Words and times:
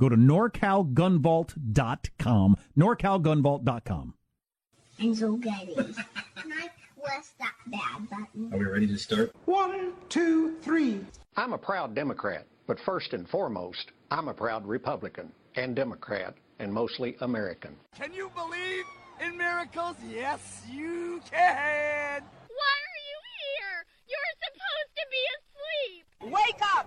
Go 0.00 0.08
to 0.08 0.16
norcalgunvault.com. 0.16 2.56
norcalgunvault.com. 2.76 4.14
Angel 5.00 5.36
Getty. 5.36 5.74
Can 5.74 5.94
I 6.52 6.68
press 7.02 7.32
that 7.38 7.52
bad 7.66 8.08
button? 8.10 8.52
Are 8.52 8.58
we 8.58 8.64
ready 8.64 8.86
to 8.86 8.96
start? 8.98 9.32
One, 9.44 9.92
two, 10.08 10.54
three. 10.62 11.00
I'm 11.36 11.52
a 11.52 11.58
proud 11.58 11.94
Democrat, 11.94 12.46
but 12.66 12.78
first 12.80 13.12
and 13.12 13.28
foremost, 13.28 13.90
I'm 14.10 14.28
a 14.28 14.34
proud 14.34 14.66
Republican 14.66 15.30
and 15.56 15.74
Democrat 15.76 16.34
and 16.60 16.72
mostly 16.72 17.16
American. 17.20 17.76
Can 17.96 18.12
you 18.12 18.30
believe 18.34 18.84
in 19.20 19.36
miracles? 19.36 19.96
Yes, 20.08 20.62
you 20.70 21.20
can. 21.30 22.22
Why 22.22 22.74
are 22.84 23.00
you 23.10 23.18
here? 23.40 23.84
You're 24.08 24.34
supposed 24.44 24.92
to 24.96 25.04
be 25.10 25.22
asleep. 25.34 26.04
Wake 26.32 26.62
up! 26.76 26.86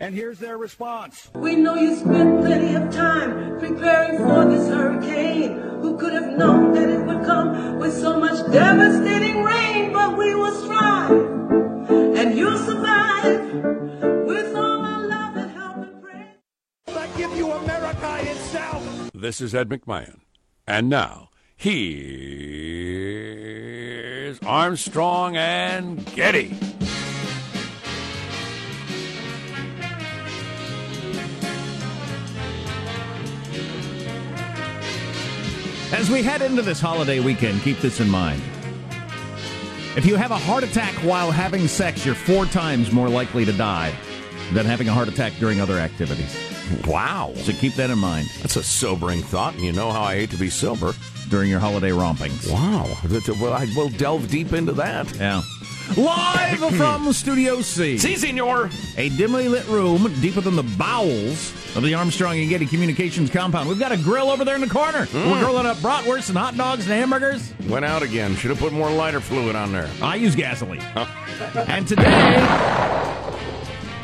And 0.00 0.14
here's 0.14 0.38
their 0.38 0.56
response. 0.56 1.28
We 1.34 1.56
know 1.56 1.74
you 1.74 1.94
spent 1.94 2.40
plenty 2.40 2.74
of 2.74 2.90
time 2.90 3.58
preparing 3.60 4.16
for 4.16 4.46
this 4.46 4.66
hurricane. 4.66 5.58
Who 5.82 5.98
could 5.98 6.14
have 6.14 6.38
known 6.38 6.72
that 6.72 6.88
it 6.88 7.04
would 7.04 7.22
come 7.26 7.78
with 7.78 7.92
so 7.92 8.18
much 8.18 8.50
devastating 8.50 9.44
rain? 9.44 9.92
But 9.92 10.16
we 10.16 10.34
will 10.34 10.54
strive, 10.54 11.10
and 11.10 12.34
you'll 12.36 12.56
survive 12.56 13.52
with 14.26 14.56
all 14.56 14.80
our 14.80 15.06
love 15.06 15.36
and 15.36 15.50
help 15.50 15.76
and 15.76 16.02
praise. 16.02 16.28
I 16.88 17.06
give 17.18 17.36
you 17.36 17.52
America 17.52 18.20
itself. 18.22 19.10
This 19.12 19.42
is 19.42 19.54
Ed 19.54 19.68
McMahon. 19.68 20.20
And 20.66 20.88
now, 20.88 21.28
here's 21.56 22.00
Armstrong 24.40 25.36
and 25.36 26.06
Getty. 26.14 26.69
As 35.92 36.08
we 36.08 36.22
head 36.22 36.40
into 36.40 36.62
this 36.62 36.80
holiday 36.80 37.18
weekend, 37.18 37.62
keep 37.62 37.78
this 37.78 37.98
in 37.98 38.08
mind. 38.08 38.40
If 39.96 40.06
you 40.06 40.14
have 40.14 40.30
a 40.30 40.38
heart 40.38 40.62
attack 40.62 40.94
while 41.02 41.32
having 41.32 41.66
sex, 41.66 42.06
you're 42.06 42.14
four 42.14 42.46
times 42.46 42.92
more 42.92 43.08
likely 43.08 43.44
to 43.44 43.52
die 43.52 43.92
than 44.52 44.66
having 44.66 44.88
a 44.88 44.92
heart 44.92 45.08
attack 45.08 45.32
during 45.40 45.60
other 45.60 45.78
activities. 45.78 46.36
Wow. 46.86 47.32
So 47.34 47.52
keep 47.52 47.74
that 47.74 47.90
in 47.90 47.98
mind. 47.98 48.28
That's 48.40 48.54
a 48.54 48.62
sobering 48.62 49.20
thought, 49.20 49.54
and 49.54 49.64
you 49.64 49.72
know 49.72 49.90
how 49.90 50.02
I 50.02 50.14
hate 50.14 50.30
to 50.30 50.36
be 50.36 50.48
sober. 50.48 50.92
During 51.28 51.50
your 51.50 51.60
holiday 51.60 51.90
rompings. 51.90 52.50
Wow. 52.50 52.86
Well, 53.40 53.52
I 53.52 53.66
will 53.76 53.88
delve 53.90 54.28
deep 54.28 54.52
into 54.52 54.72
that. 54.72 55.14
Yeah. 55.16 55.42
Live 55.96 56.76
from 56.76 57.12
Studio 57.12 57.60
C. 57.62 57.98
Si, 57.98 58.16
senor. 58.16 58.70
A 58.96 59.08
dimly 59.10 59.48
lit 59.48 59.66
room 59.66 60.12
deeper 60.20 60.40
than 60.40 60.54
the 60.54 60.62
bowels 60.62 61.52
of 61.76 61.82
the 61.82 61.94
Armstrong 61.94 62.38
and 62.38 62.48
Getty 62.48 62.66
Communications 62.66 63.28
compound. 63.28 63.68
We've 63.68 63.78
got 63.78 63.90
a 63.90 63.96
grill 63.96 64.30
over 64.30 64.44
there 64.44 64.54
in 64.54 64.60
the 64.60 64.68
corner. 64.68 65.06
Mm. 65.06 65.30
We're 65.30 65.40
grilling 65.40 65.66
up 65.66 65.78
bratwurst 65.78 66.28
and 66.28 66.38
hot 66.38 66.56
dogs 66.56 66.84
and 66.84 66.92
hamburgers. 66.92 67.52
Went 67.68 67.84
out 67.84 68.02
again. 68.02 68.36
Should 68.36 68.50
have 68.50 68.60
put 68.60 68.72
more 68.72 68.90
lighter 68.90 69.20
fluid 69.20 69.56
on 69.56 69.72
there. 69.72 69.90
I 70.00 70.14
use 70.14 70.36
gasoline. 70.36 70.80
and 71.66 71.86
today. 71.88 73.26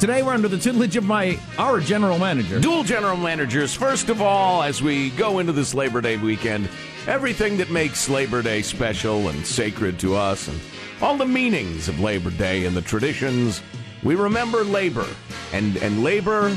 Today 0.01 0.23
we're 0.23 0.35
under 0.35 0.49
the 0.49 0.59
tutelage 0.59 0.97
of 0.97 1.05
my 1.05 1.39
our 1.57 1.81
general 1.81 2.19
manager. 2.19 2.61
Dual 2.61 2.83
general 2.83 3.17
managers. 3.17 3.75
First 3.75 4.09
of 4.11 4.21
all, 4.21 4.63
as 4.63 4.83
we 4.83 5.11
go 5.11 5.39
into 5.39 5.53
this 5.53 5.73
Labor 5.73 6.01
Day 6.01 6.17
weekend, 6.17 6.69
everything 7.07 7.57
that 7.59 7.71
makes 7.71 8.09
Labor 8.09 8.43
Day 8.43 8.61
special 8.61 9.29
and 9.29 9.47
sacred 9.47 9.99
to 10.01 10.15
us 10.15 10.49
and 10.49 10.61
all 11.03 11.17
the 11.17 11.27
meanings 11.27 11.89
of 11.89 12.01
Labor 12.01 12.31
Day 12.31 12.65
and 12.65 12.77
the 12.77 12.83
traditions, 12.83 13.63
we 14.03 14.15
remember 14.15 14.65
labor 14.65 15.07
and 15.53 15.77
and 15.79 16.03
labor 16.03 16.57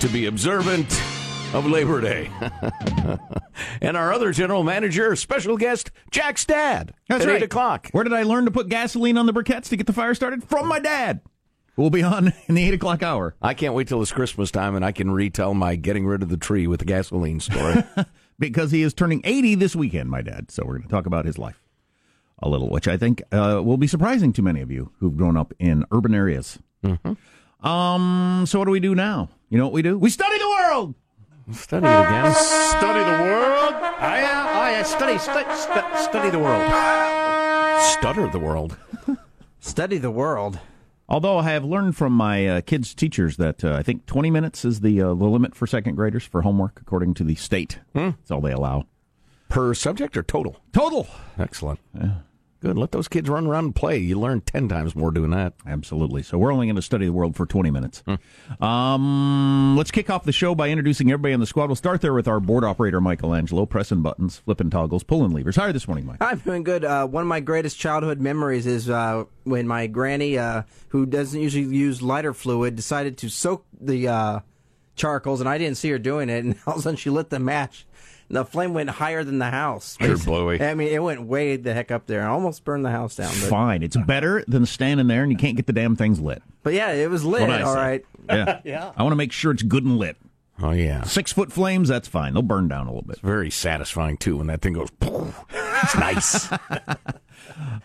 to 0.00 0.08
be 0.08 0.26
observant 0.26 0.90
of 1.54 1.66
Labor 1.66 2.00
Day. 2.00 2.30
and 3.80 3.96
our 3.96 4.12
other 4.12 4.32
general 4.32 4.62
manager, 4.62 5.14
special 5.16 5.56
guest, 5.56 5.90
Jack's 6.10 6.44
dad. 6.44 6.94
That's 7.08 7.24
at 7.24 7.28
right. 7.28 7.42
8 7.42 7.44
o'clock. 7.44 7.88
Where 7.92 8.04
did 8.04 8.12
I 8.12 8.22
learn 8.22 8.46
to 8.46 8.50
put 8.50 8.68
gasoline 8.68 9.18
on 9.18 9.26
the 9.26 9.32
briquettes 9.32 9.68
to 9.68 9.76
get 9.76 9.86
the 9.86 9.92
fire 9.92 10.14
started? 10.14 10.42
From 10.44 10.66
my 10.66 10.78
dad. 10.78 11.20
We'll 11.76 11.90
be 11.90 12.02
on 12.02 12.32
in 12.48 12.54
the 12.54 12.64
8 12.64 12.74
o'clock 12.74 13.02
hour. 13.02 13.34
I 13.40 13.54
can't 13.54 13.74
wait 13.74 13.88
till 13.88 14.02
it's 14.02 14.12
Christmas 14.12 14.50
time 14.50 14.74
and 14.74 14.84
I 14.84 14.92
can 14.92 15.10
retell 15.10 15.54
my 15.54 15.76
getting 15.76 16.06
rid 16.06 16.22
of 16.22 16.30
the 16.30 16.36
tree 16.36 16.66
with 16.66 16.80
the 16.80 16.86
gasoline 16.86 17.40
story. 17.40 17.84
because 18.38 18.70
he 18.70 18.82
is 18.82 18.94
turning 18.94 19.20
80 19.24 19.56
this 19.56 19.76
weekend, 19.76 20.10
my 20.10 20.22
dad. 20.22 20.50
So 20.50 20.64
we're 20.64 20.78
going 20.78 20.82
to 20.82 20.88
talk 20.88 21.06
about 21.06 21.26
his 21.26 21.38
life 21.38 21.61
a 22.42 22.48
little, 22.48 22.68
which 22.68 22.88
I 22.88 22.96
think 22.96 23.22
uh, 23.32 23.60
will 23.64 23.76
be 23.76 23.86
surprising 23.86 24.32
to 24.34 24.42
many 24.42 24.60
of 24.60 24.70
you 24.70 24.92
who've 24.98 25.16
grown 25.16 25.36
up 25.36 25.54
in 25.58 25.84
urban 25.92 26.14
areas. 26.14 26.58
Mm-hmm. 26.84 27.66
Um. 27.66 28.44
So 28.46 28.58
what 28.58 28.64
do 28.64 28.70
we 28.72 28.80
do 28.80 28.94
now? 28.94 29.28
You 29.48 29.58
know 29.58 29.64
what 29.64 29.72
we 29.72 29.82
do? 29.82 29.98
We 29.98 30.10
study 30.10 30.38
the 30.38 30.48
world. 30.48 30.94
Study 31.52 31.86
it 31.86 31.90
again. 31.90 32.34
Study 32.34 33.00
the 33.00 33.22
world. 33.24 33.74
I, 33.74 34.22
uh, 34.22 34.78
I 34.78 34.82
study, 34.84 35.18
stu- 35.18 35.32
stu- 35.54 36.02
study 36.02 36.30
the 36.30 36.38
world. 36.38 36.62
Stutter 37.98 38.28
the 38.28 38.38
world. 38.38 38.76
Study 39.60 39.98
the 39.98 40.10
world. 40.10 40.58
Although 41.08 41.38
I 41.38 41.50
have 41.50 41.64
learned 41.64 41.96
from 41.96 42.12
my 42.12 42.46
uh, 42.46 42.60
kids' 42.62 42.94
teachers 42.94 43.36
that 43.36 43.64
uh, 43.64 43.74
I 43.74 43.82
think 43.82 44.06
20 44.06 44.30
minutes 44.30 44.64
is 44.64 44.80
the 44.80 45.00
uh, 45.02 45.08
the 45.08 45.26
limit 45.26 45.54
for 45.54 45.66
second 45.66 45.96
graders 45.96 46.24
for 46.24 46.42
homework, 46.42 46.80
according 46.80 47.14
to 47.14 47.24
the 47.24 47.34
state. 47.34 47.80
Hmm. 47.92 48.10
That's 48.10 48.30
all 48.30 48.40
they 48.40 48.52
allow. 48.52 48.86
Per 49.48 49.74
subject 49.74 50.16
or 50.16 50.22
total? 50.22 50.62
Total. 50.72 51.06
Excellent. 51.38 51.80
Yeah. 51.94 52.14
Good. 52.62 52.78
Let 52.78 52.92
those 52.92 53.08
kids 53.08 53.28
run 53.28 53.48
around 53.48 53.64
and 53.64 53.74
play. 53.74 53.98
You 53.98 54.20
learn 54.20 54.40
10 54.40 54.68
times 54.68 54.94
more 54.94 55.10
doing 55.10 55.30
that. 55.30 55.54
Absolutely. 55.66 56.22
So 56.22 56.38
we're 56.38 56.52
only 56.52 56.66
going 56.66 56.76
to 56.76 56.82
study 56.82 57.06
the 57.06 57.12
world 57.12 57.34
for 57.34 57.44
20 57.44 57.72
minutes. 57.72 58.04
Hmm. 58.06 58.64
Um, 58.64 59.76
let's 59.76 59.90
kick 59.90 60.08
off 60.08 60.22
the 60.22 60.30
show 60.30 60.54
by 60.54 60.68
introducing 60.68 61.10
everybody 61.10 61.34
on 61.34 61.40
the 61.40 61.46
squad. 61.46 61.66
We'll 61.66 61.74
start 61.74 62.02
there 62.02 62.14
with 62.14 62.28
our 62.28 62.38
board 62.38 62.62
operator, 62.62 63.00
Michelangelo, 63.00 63.66
pressing 63.66 64.00
buttons, 64.00 64.38
flipping 64.38 64.70
toggles, 64.70 65.02
pulling 65.02 65.32
levers. 65.32 65.56
How 65.56 65.62
are 65.62 65.66
you 65.70 65.72
this 65.72 65.88
morning, 65.88 66.06
Mike? 66.06 66.18
I'm 66.20 66.38
doing 66.38 66.62
good. 66.62 66.84
Uh, 66.84 67.04
one 67.08 67.22
of 67.22 67.28
my 67.28 67.40
greatest 67.40 67.80
childhood 67.80 68.20
memories 68.20 68.64
is 68.64 68.88
uh, 68.88 69.24
when 69.42 69.66
my 69.66 69.88
granny, 69.88 70.38
uh, 70.38 70.62
who 70.90 71.04
doesn't 71.04 71.40
usually 71.40 71.64
use 71.64 72.00
lighter 72.00 72.32
fluid, 72.32 72.76
decided 72.76 73.18
to 73.18 73.28
soak 73.28 73.66
the 73.80 74.06
uh, 74.06 74.40
charcoals, 74.94 75.40
and 75.40 75.48
I 75.48 75.58
didn't 75.58 75.78
see 75.78 75.90
her 75.90 75.98
doing 75.98 76.28
it, 76.28 76.44
and 76.44 76.56
all 76.68 76.74
of 76.74 76.78
a 76.78 76.82
sudden 76.82 76.96
she 76.96 77.10
lit 77.10 77.30
the 77.30 77.40
match. 77.40 77.86
The 78.32 78.44
flame 78.44 78.74
went 78.74 78.90
higher 78.90 79.22
than 79.22 79.38
the 79.38 79.50
house. 79.50 79.96
Sure, 80.00 80.16
Bluey. 80.18 80.60
I 80.60 80.74
mean, 80.74 80.88
it 80.88 81.02
went 81.02 81.22
way 81.22 81.56
the 81.56 81.72
heck 81.74 81.90
up 81.92 82.06
there 82.06 82.20
and 82.20 82.28
almost 82.30 82.64
burned 82.64 82.84
the 82.84 82.90
house 82.90 83.14
down. 83.14 83.28
But, 83.28 83.48
Fine. 83.50 83.82
It's 83.84 83.96
better 83.96 84.44
than 84.48 84.66
standing 84.66 85.06
there 85.06 85.22
and 85.22 85.30
you 85.30 85.38
can't 85.38 85.56
get 85.56 85.66
the 85.66 85.72
damn 85.72 85.94
things 85.94 86.18
lit. 86.20 86.42
but 86.64 86.72
yeah, 86.74 86.90
it 86.92 87.08
was 87.10 87.24
lit. 87.24 87.42
What 87.42 87.50
I 87.50 87.62
All 87.62 87.74
say. 87.74 87.80
right. 87.80 88.04
Yeah. 88.28 88.60
Yeah. 88.64 88.92
I 88.96 89.02
want 89.02 89.12
to 89.12 89.16
make 89.16 89.32
sure 89.32 89.52
it's 89.52 89.62
good 89.62 89.84
and 89.84 89.98
lit. 89.98 90.16
Oh 90.60 90.70
yeah, 90.70 91.02
Six 91.04 91.32
foot 91.32 91.50
flames, 91.50 91.88
that's 91.88 92.06
fine. 92.06 92.34
They'll 92.34 92.42
burn 92.42 92.68
down 92.68 92.86
a 92.86 92.90
little 92.90 93.06
bit. 93.06 93.18
very 93.20 93.50
satisfying 93.50 94.16
too 94.16 94.36
when 94.36 94.46
that 94.48 94.60
thing 94.62 94.74
goes. 94.74 94.90
poof. 95.00 95.38
It's 95.82 95.96
nice. 95.96 96.48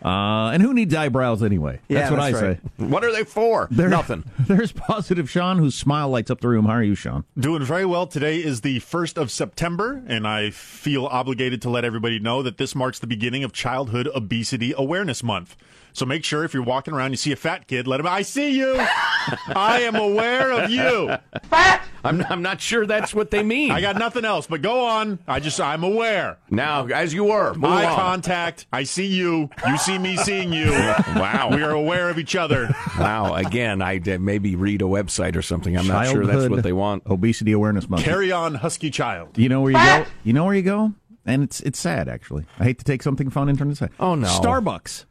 Uh, 0.04 0.50
and 0.50 0.62
who 0.62 0.72
needs 0.74 0.94
eyebrows 0.94 1.42
anyway? 1.42 1.80
Yeah, 1.88 2.00
That's 2.00 2.10
what 2.10 2.16
that's 2.20 2.36
I 2.42 2.46
right. 2.48 2.58
say. 2.78 2.84
what 2.84 3.04
are 3.04 3.12
they 3.12 3.24
for? 3.24 3.68
There- 3.70 3.88
Nothing. 3.88 4.24
There's 4.40 4.72
positive 4.72 5.28
Sean, 5.30 5.58
whose 5.58 5.74
smile 5.74 6.08
lights 6.08 6.30
up 6.30 6.40
the 6.40 6.48
room. 6.48 6.66
How 6.66 6.72
are 6.72 6.82
you, 6.82 6.94
Sean? 6.94 7.24
Doing 7.38 7.62
very 7.64 7.84
well. 7.84 8.06
Today 8.06 8.38
is 8.38 8.60
the 8.62 8.80
1st 8.80 9.16
of 9.20 9.30
September, 9.30 10.02
and 10.06 10.26
I 10.26 10.50
feel 10.50 11.06
obligated 11.06 11.60
to 11.62 11.70
let 11.70 11.84
everybody 11.84 12.18
know 12.18 12.42
that 12.42 12.58
this 12.58 12.74
marks 12.74 12.98
the 12.98 13.06
beginning 13.06 13.44
of 13.44 13.52
Childhood 13.52 14.08
Obesity 14.14 14.72
Awareness 14.76 15.22
Month. 15.22 15.56
So 15.98 16.06
make 16.06 16.22
sure 16.24 16.44
if 16.44 16.54
you're 16.54 16.62
walking 16.62 16.94
around, 16.94 17.10
you 17.10 17.16
see 17.16 17.32
a 17.32 17.36
fat 17.36 17.66
kid, 17.66 17.88
let 17.88 17.98
him, 17.98 18.06
I 18.06 18.22
see 18.22 18.56
you. 18.56 18.76
I 18.78 19.80
am 19.82 19.96
aware 19.96 20.52
of 20.52 20.70
you. 20.70 21.12
Fat. 21.50 21.82
I'm, 22.04 22.24
I'm 22.30 22.40
not 22.40 22.60
sure 22.60 22.86
that's 22.86 23.12
what 23.12 23.32
they 23.32 23.42
mean. 23.42 23.72
I 23.72 23.80
got 23.80 23.98
nothing 23.98 24.24
else, 24.24 24.46
but 24.46 24.62
go 24.62 24.86
on. 24.86 25.18
I 25.26 25.40
just, 25.40 25.60
I'm 25.60 25.82
aware. 25.82 26.38
now, 26.50 26.86
as 26.86 27.12
you 27.12 27.24
were. 27.24 27.52
Move 27.54 27.64
Eye 27.72 27.86
on. 27.86 27.96
contact. 27.96 28.66
I 28.72 28.84
see 28.84 29.06
you. 29.06 29.50
You 29.66 29.76
see 29.76 29.98
me 29.98 30.16
seeing 30.16 30.52
you. 30.52 30.70
Wow. 31.18 31.48
We 31.50 31.62
are 31.62 31.70
aware 31.72 32.10
of 32.10 32.18
each 32.18 32.36
other. 32.36 32.68
Wow. 32.98 33.34
Again, 33.34 33.82
I 33.82 33.94
would 33.94 34.20
maybe 34.20 34.54
read 34.54 34.82
a 34.82 34.84
website 34.84 35.34
or 35.34 35.42
something. 35.42 35.76
I'm 35.76 35.88
not 35.88 36.06
sure 36.06 36.24
that's 36.24 36.48
what 36.48 36.62
they 36.62 36.72
want. 36.72 37.02
Obesity 37.06 37.50
Awareness 37.52 37.88
Month. 37.88 38.04
Carry 38.04 38.30
on, 38.30 38.54
husky 38.54 38.90
child. 38.90 39.36
You 39.36 39.48
know 39.48 39.62
where 39.62 39.72
you 39.72 39.78
go? 39.78 40.06
You 40.22 40.32
know 40.32 40.44
where 40.44 40.54
you 40.54 40.62
go? 40.62 40.92
And 41.26 41.42
it's 41.42 41.60
it's 41.60 41.78
sad 41.78 42.08
actually. 42.08 42.46
I 42.60 42.64
hate 42.64 42.78
to 42.78 42.84
take 42.84 43.02
something 43.02 43.30
fun 43.30 43.48
and 43.48 43.58
turn 43.58 43.70
it 43.70 43.78
sad. 43.78 43.90
Oh, 43.98 44.14
no. 44.14 44.28
Starbucks. 44.28 45.06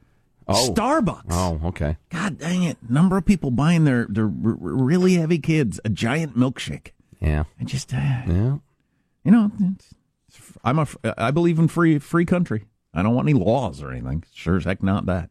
Oh. 0.50 0.72
Starbucks. 0.74 1.26
Oh, 1.30 1.60
okay. 1.66 1.98
God 2.10 2.38
dang 2.38 2.64
it! 2.64 2.78
Number 2.90 3.18
of 3.18 3.26
people 3.26 3.52
buying 3.52 3.84
their 3.84 4.06
their 4.10 4.26
r- 4.26 4.32
r- 4.52 4.56
really 4.60 5.16
heavy 5.16 5.40
kids 5.40 5.80
a 5.84 5.90
giant 5.90 6.38
milkshake. 6.38 6.92
Yeah. 7.20 7.44
I 7.60 7.64
just 7.66 7.94
uh, 7.94 7.98
Yeah. 7.98 8.58
you 9.24 9.32
know 9.32 9.52
it's, 9.60 9.94
it's- 10.30 10.58
I'm 10.64 10.80
a 10.80 10.84
f- 10.84 10.98
I 11.18 11.32
believe 11.32 11.60
in 11.60 11.68
free 11.68 12.00
free 12.00 12.26
country. 12.26 12.66
I 12.94 13.02
don't 13.04 13.14
want 13.14 13.28
any 13.30 13.38
laws 13.38 13.82
or 13.84 13.92
anything. 13.92 14.24
Sure 14.34 14.56
as 14.58 14.64
heck 14.66 14.82
not 14.82 15.06
that. 15.08 15.30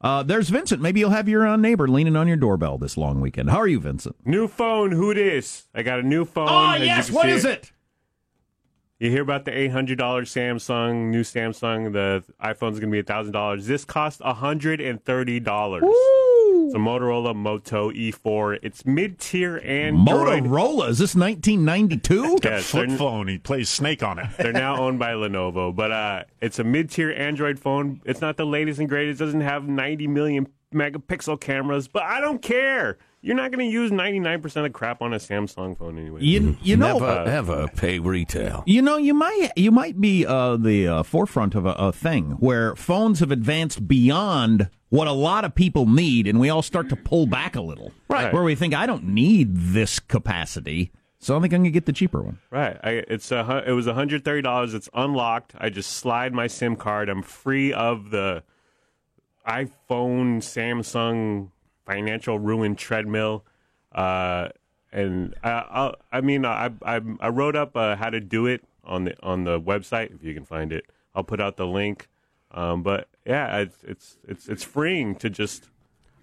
Uh, 0.00 0.22
there's 0.22 0.50
Vincent. 0.50 0.82
Maybe 0.82 1.00
you'll 1.00 1.10
have 1.10 1.28
your 1.28 1.46
uh, 1.46 1.56
neighbor 1.56 1.88
leaning 1.88 2.14
on 2.16 2.28
your 2.28 2.36
doorbell 2.36 2.76
this 2.78 2.96
long 2.98 3.20
weekend. 3.22 3.48
How 3.50 3.58
are 3.58 3.66
you, 3.66 3.80
Vincent? 3.80 4.16
New 4.26 4.48
phone, 4.48 4.92
who 4.92 5.14
this? 5.14 5.66
I 5.74 5.82
got 5.82 5.98
a 6.00 6.02
new 6.02 6.24
phone. 6.26 6.48
Oh 6.50 6.74
yes, 6.74 7.06
can 7.06 7.14
what 7.14 7.28
it? 7.28 7.72
You 9.04 9.10
hear 9.10 9.20
about 9.20 9.44
the 9.44 9.54
eight 9.54 9.70
hundred 9.70 9.98
dollars 9.98 10.32
Samsung, 10.32 11.10
new 11.10 11.20
Samsung. 11.20 11.92
The 11.92 12.24
iPhone's 12.42 12.80
gonna 12.80 12.90
be 12.90 13.02
thousand 13.02 13.34
dollars. 13.34 13.66
This 13.66 13.84
cost 13.84 14.22
hundred 14.22 14.80
and 14.80 15.04
thirty 15.04 15.40
dollars. 15.40 15.82
It's 15.84 16.74
a 16.74 16.78
Motorola 16.78 17.36
Moto 17.36 17.90
E4. 17.90 18.60
It's 18.62 18.86
mid-tier 18.86 19.60
Android. 19.62 20.44
Motorola. 20.44 20.88
Is 20.88 20.98
this 20.98 21.14
1992? 21.14 22.38
Yes, 22.42 22.70
Flip 22.70 22.92
phone. 22.92 23.28
He 23.28 23.36
plays 23.36 23.68
Snake 23.68 24.02
on 24.02 24.18
it. 24.18 24.28
They're 24.38 24.52
now 24.54 24.78
owned 24.78 24.98
by 24.98 25.12
Lenovo, 25.12 25.76
but 25.76 25.92
uh, 25.92 26.24
it's 26.40 26.58
a 26.58 26.64
mid-tier 26.64 27.12
Android 27.12 27.58
phone. 27.58 28.00
It's 28.06 28.22
not 28.22 28.38
the 28.38 28.46
latest 28.46 28.80
and 28.80 28.88
greatest. 28.88 29.20
It 29.20 29.24
doesn't 29.26 29.42
have 29.42 29.68
90 29.68 30.06
million 30.06 30.46
megapixel 30.72 31.40
cameras, 31.42 31.88
but 31.88 32.04
I 32.04 32.22
don't 32.22 32.40
care. 32.40 32.96
You're 33.24 33.36
not 33.36 33.52
going 33.52 33.66
to 33.66 33.72
use 33.72 33.90
99% 33.90 34.66
of 34.66 34.72
crap 34.74 35.00
on 35.00 35.14
a 35.14 35.16
Samsung 35.16 35.78
phone 35.78 35.98
anyway. 35.98 36.20
You, 36.22 36.58
you 36.60 36.76
know, 36.76 36.98
Never, 36.98 37.06
uh, 37.06 37.24
ever 37.24 37.68
pay 37.68 37.98
retail. 37.98 38.62
You 38.66 38.82
know, 38.82 38.98
you 38.98 39.14
might 39.14 39.50
you 39.56 39.70
might 39.70 39.98
be 39.98 40.26
uh, 40.26 40.58
the 40.58 40.86
uh, 40.88 41.02
forefront 41.04 41.54
of 41.54 41.64
a, 41.64 41.70
a 41.70 41.90
thing 41.90 42.32
where 42.32 42.76
phones 42.76 43.20
have 43.20 43.30
advanced 43.30 43.88
beyond 43.88 44.68
what 44.90 45.08
a 45.08 45.12
lot 45.12 45.46
of 45.46 45.54
people 45.54 45.86
need, 45.86 46.26
and 46.26 46.38
we 46.38 46.50
all 46.50 46.60
start 46.60 46.90
to 46.90 46.96
pull 46.96 47.26
back 47.26 47.56
a 47.56 47.62
little. 47.62 47.92
Right. 48.08 48.30
Where 48.30 48.42
we 48.42 48.54
think, 48.54 48.74
I 48.74 48.84
don't 48.84 49.04
need 49.04 49.56
this 49.56 50.00
capacity, 50.00 50.92
so 51.18 51.34
I 51.34 51.40
think 51.40 51.54
I'm 51.54 51.62
going 51.62 51.64
to 51.64 51.70
get 51.70 51.86
the 51.86 51.94
cheaper 51.94 52.20
one. 52.20 52.40
Right. 52.50 52.78
I, 52.84 52.90
it's 53.08 53.32
a, 53.32 53.64
it 53.66 53.72
was 53.72 53.86
$130. 53.86 54.74
It's 54.74 54.90
unlocked. 54.92 55.54
I 55.56 55.70
just 55.70 55.92
slide 55.92 56.34
my 56.34 56.46
SIM 56.46 56.76
card. 56.76 57.08
I'm 57.08 57.22
free 57.22 57.72
of 57.72 58.10
the 58.10 58.42
iPhone, 59.48 60.42
Samsung 60.42 61.50
financial 61.84 62.38
ruin 62.38 62.76
treadmill. 62.76 63.44
Uh, 63.92 64.48
and 64.92 65.34
I, 65.42 65.50
I, 65.50 65.94
I 66.12 66.20
mean, 66.20 66.44
I, 66.44 66.70
I, 66.82 67.00
I 67.20 67.28
wrote 67.28 67.56
up 67.56 67.76
uh, 67.76 67.96
how 67.96 68.10
to 68.10 68.20
do 68.20 68.46
it 68.46 68.64
on 68.84 69.04
the 69.04 69.16
on 69.22 69.44
the 69.44 69.60
website 69.60 70.14
if 70.14 70.22
you 70.22 70.34
can 70.34 70.44
find 70.44 70.72
it. 70.72 70.86
I'll 71.14 71.24
put 71.24 71.40
out 71.40 71.56
the 71.56 71.66
link. 71.66 72.08
Um, 72.50 72.82
but 72.82 73.08
yeah, 73.26 73.58
it's 73.58 73.78
it's 73.82 74.18
it's 74.26 74.48
it's 74.48 74.64
freeing 74.64 75.16
to 75.16 75.30
just. 75.30 75.68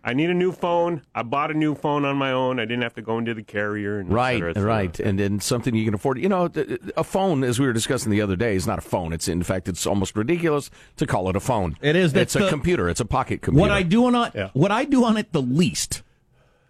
I 0.03 0.13
need 0.13 0.30
a 0.31 0.33
new 0.33 0.51
phone. 0.51 1.03
I 1.13 1.21
bought 1.21 1.51
a 1.51 1.53
new 1.53 1.75
phone 1.75 2.06
on 2.06 2.18
my 2.18 2.31
own. 2.31 2.59
I 2.59 2.63
didn't 2.65 2.81
have 2.81 2.95
to 2.95 3.03
go 3.03 3.19
into 3.19 3.33
the 3.36 3.44
carrier 3.44 4.00
and 4.00 4.09
et 4.09 4.13
Right, 4.13 4.36
cetera, 4.38 4.50
et 4.50 4.53
cetera. 4.56 4.68
right, 4.68 5.00
and 5.00 5.19
then 5.19 5.39
something 5.39 5.75
you 5.75 5.86
can 5.86 5.94
afford. 5.94 6.18
You 6.18 6.27
know, 6.30 6.50
a 6.98 7.03
phone, 7.03 7.44
as 7.44 7.59
we 7.59 7.68
were 7.68 7.74
discussing 7.74 8.12
the 8.12 8.19
other 8.21 8.36
day, 8.36 8.56
is 8.56 8.65
not 8.65 8.80
a 8.80 8.81
phone. 8.81 9.13
It's 9.13 9.27
in 9.27 9.44
fact, 9.44 9.68
it's 9.68 9.86
almost 9.86 10.15
ridiculous 10.15 10.71
to 10.98 11.06
call 11.06 11.30
it 11.30 11.36
a 11.36 11.39
phone. 11.39 11.77
It 11.81 11.95
is. 11.95 12.13
It's 12.15 12.36
a 12.36 12.39
the- 12.39 12.50
computer. 12.50 12.89
It's 12.89 13.00
a 13.00 13.06
pocket 13.06 13.42
computer. 13.44 13.62
What 13.62 13.71
I 13.71 13.83
do 13.83 14.06
on 14.06 14.15
it, 14.15 14.50
what 14.53 14.71
I 14.71 14.86
do 14.86 15.03
on 15.06 15.18
it 15.18 15.31
the 15.33 15.42
least 15.42 16.01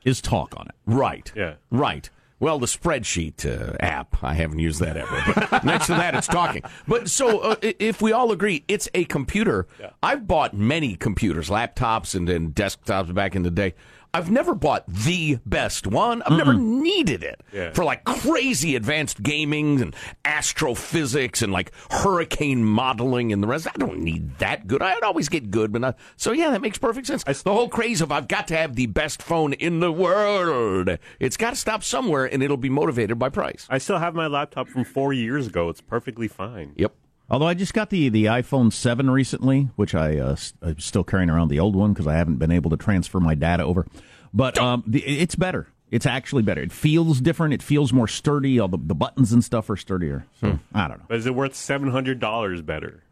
is 0.03 0.19
talk 0.19 0.53
on 0.57 0.65
it. 0.67 0.75
Right. 0.85 1.31
Yeah. 1.35 1.53
Right. 1.69 2.09
Well, 2.41 2.57
the 2.57 2.65
spreadsheet 2.65 3.45
uh, 3.45 3.77
app, 3.79 4.23
I 4.23 4.33
haven't 4.33 4.57
used 4.57 4.79
that 4.79 4.97
ever. 4.97 5.45
But 5.51 5.63
next 5.63 5.85
to 5.85 5.93
that, 5.93 6.15
it's 6.15 6.25
talking. 6.25 6.63
But 6.87 7.07
so 7.07 7.39
uh, 7.39 7.55
if 7.61 8.01
we 8.01 8.13
all 8.13 8.31
agree 8.31 8.65
it's 8.67 8.89
a 8.95 9.05
computer, 9.05 9.67
I've 10.01 10.25
bought 10.25 10.55
many 10.55 10.95
computers, 10.95 11.49
laptops 11.49 12.15
and, 12.15 12.27
and 12.27 12.53
desktops 12.53 13.13
back 13.13 13.35
in 13.35 13.43
the 13.43 13.51
day. 13.51 13.75
I've 14.13 14.29
never 14.29 14.53
bought 14.53 14.83
the 14.87 15.39
best 15.45 15.87
one. 15.87 16.21
I've 16.23 16.37
never 16.37 16.53
needed 16.53 17.23
it 17.23 17.41
Yeah. 17.53 17.71
for 17.71 17.85
like 17.85 18.03
crazy 18.03 18.75
advanced 18.75 19.23
gaming 19.23 19.81
and 19.81 19.95
astrophysics 20.25 21.41
and 21.41 21.53
like 21.53 21.71
hurricane 21.89 22.63
modeling 22.65 23.31
and 23.31 23.41
the 23.41 23.47
rest. 23.47 23.67
I 23.67 23.77
don't 23.77 23.99
need 23.99 24.37
that 24.39 24.67
good. 24.67 24.81
I'd 24.81 25.01
always 25.03 25.29
get 25.29 25.49
good, 25.49 25.71
but 25.71 25.79
not. 25.81 25.97
So 26.17 26.33
yeah, 26.33 26.49
that 26.51 26.61
makes 26.61 26.77
perfect 26.77 27.07
sense. 27.07 27.23
the 27.23 27.53
whole 27.53 27.69
craze 27.69 28.01
of 28.01 28.11
I've 28.11 28.27
got 28.27 28.47
to 28.49 28.57
have 28.57 28.75
the 28.75 28.87
best 28.87 29.21
phone 29.23 29.53
in 29.53 29.79
the 29.79 29.91
world. 29.91 30.89
It's 31.19 31.37
got 31.37 31.51
to 31.51 31.55
stop 31.55 31.83
somewhere, 31.83 32.25
and 32.25 32.43
it'll 32.43 32.57
be 32.57 32.69
motivated 32.69 33.17
by 33.17 33.29
price. 33.29 33.65
I 33.69 33.77
still 33.77 33.99
have 33.99 34.13
my 34.13 34.27
laptop 34.27 34.67
from 34.67 34.83
four 34.83 35.13
years 35.13 35.47
ago. 35.47 35.69
It's 35.69 35.81
perfectly 35.81 36.27
fine. 36.27 36.73
Yep. 36.75 36.93
Although 37.31 37.47
I 37.47 37.53
just 37.53 37.73
got 37.73 37.89
the, 37.89 38.09
the 38.09 38.25
iPhone 38.25 38.73
7 38.73 39.09
recently, 39.09 39.69
which 39.77 39.95
I, 39.95 40.17
uh, 40.17 40.35
I'm 40.61 40.79
still 40.79 41.05
carrying 41.05 41.29
around 41.29 41.47
the 41.47 41.61
old 41.61 41.77
one 41.77 41.93
because 41.93 42.05
I 42.05 42.15
haven't 42.15 42.37
been 42.37 42.51
able 42.51 42.69
to 42.71 42.77
transfer 42.77 43.21
my 43.21 43.35
data 43.35 43.63
over. 43.63 43.87
But 44.33 44.57
um, 44.59 44.83
the, 44.85 45.01
it's 45.01 45.35
better. 45.35 45.69
It's 45.91 46.05
actually 46.05 46.43
better. 46.43 46.61
It 46.61 46.73
feels 46.73 47.21
different. 47.21 47.53
It 47.53 47.63
feels 47.63 47.93
more 47.93 48.07
sturdy. 48.07 48.59
All 48.59 48.67
the, 48.67 48.77
the 48.77 48.95
buttons 48.95 49.31
and 49.31 49.43
stuff 49.43 49.69
are 49.69 49.77
sturdier. 49.77 50.25
So 50.41 50.59
I 50.73 50.89
don't 50.89 50.99
know. 50.99 51.05
But 51.07 51.17
is 51.17 51.25
it 51.25 51.33
worth 51.33 51.55
seven 51.55 51.89
hundred 51.89 52.19
dollars 52.19 52.61
better? 52.61 53.03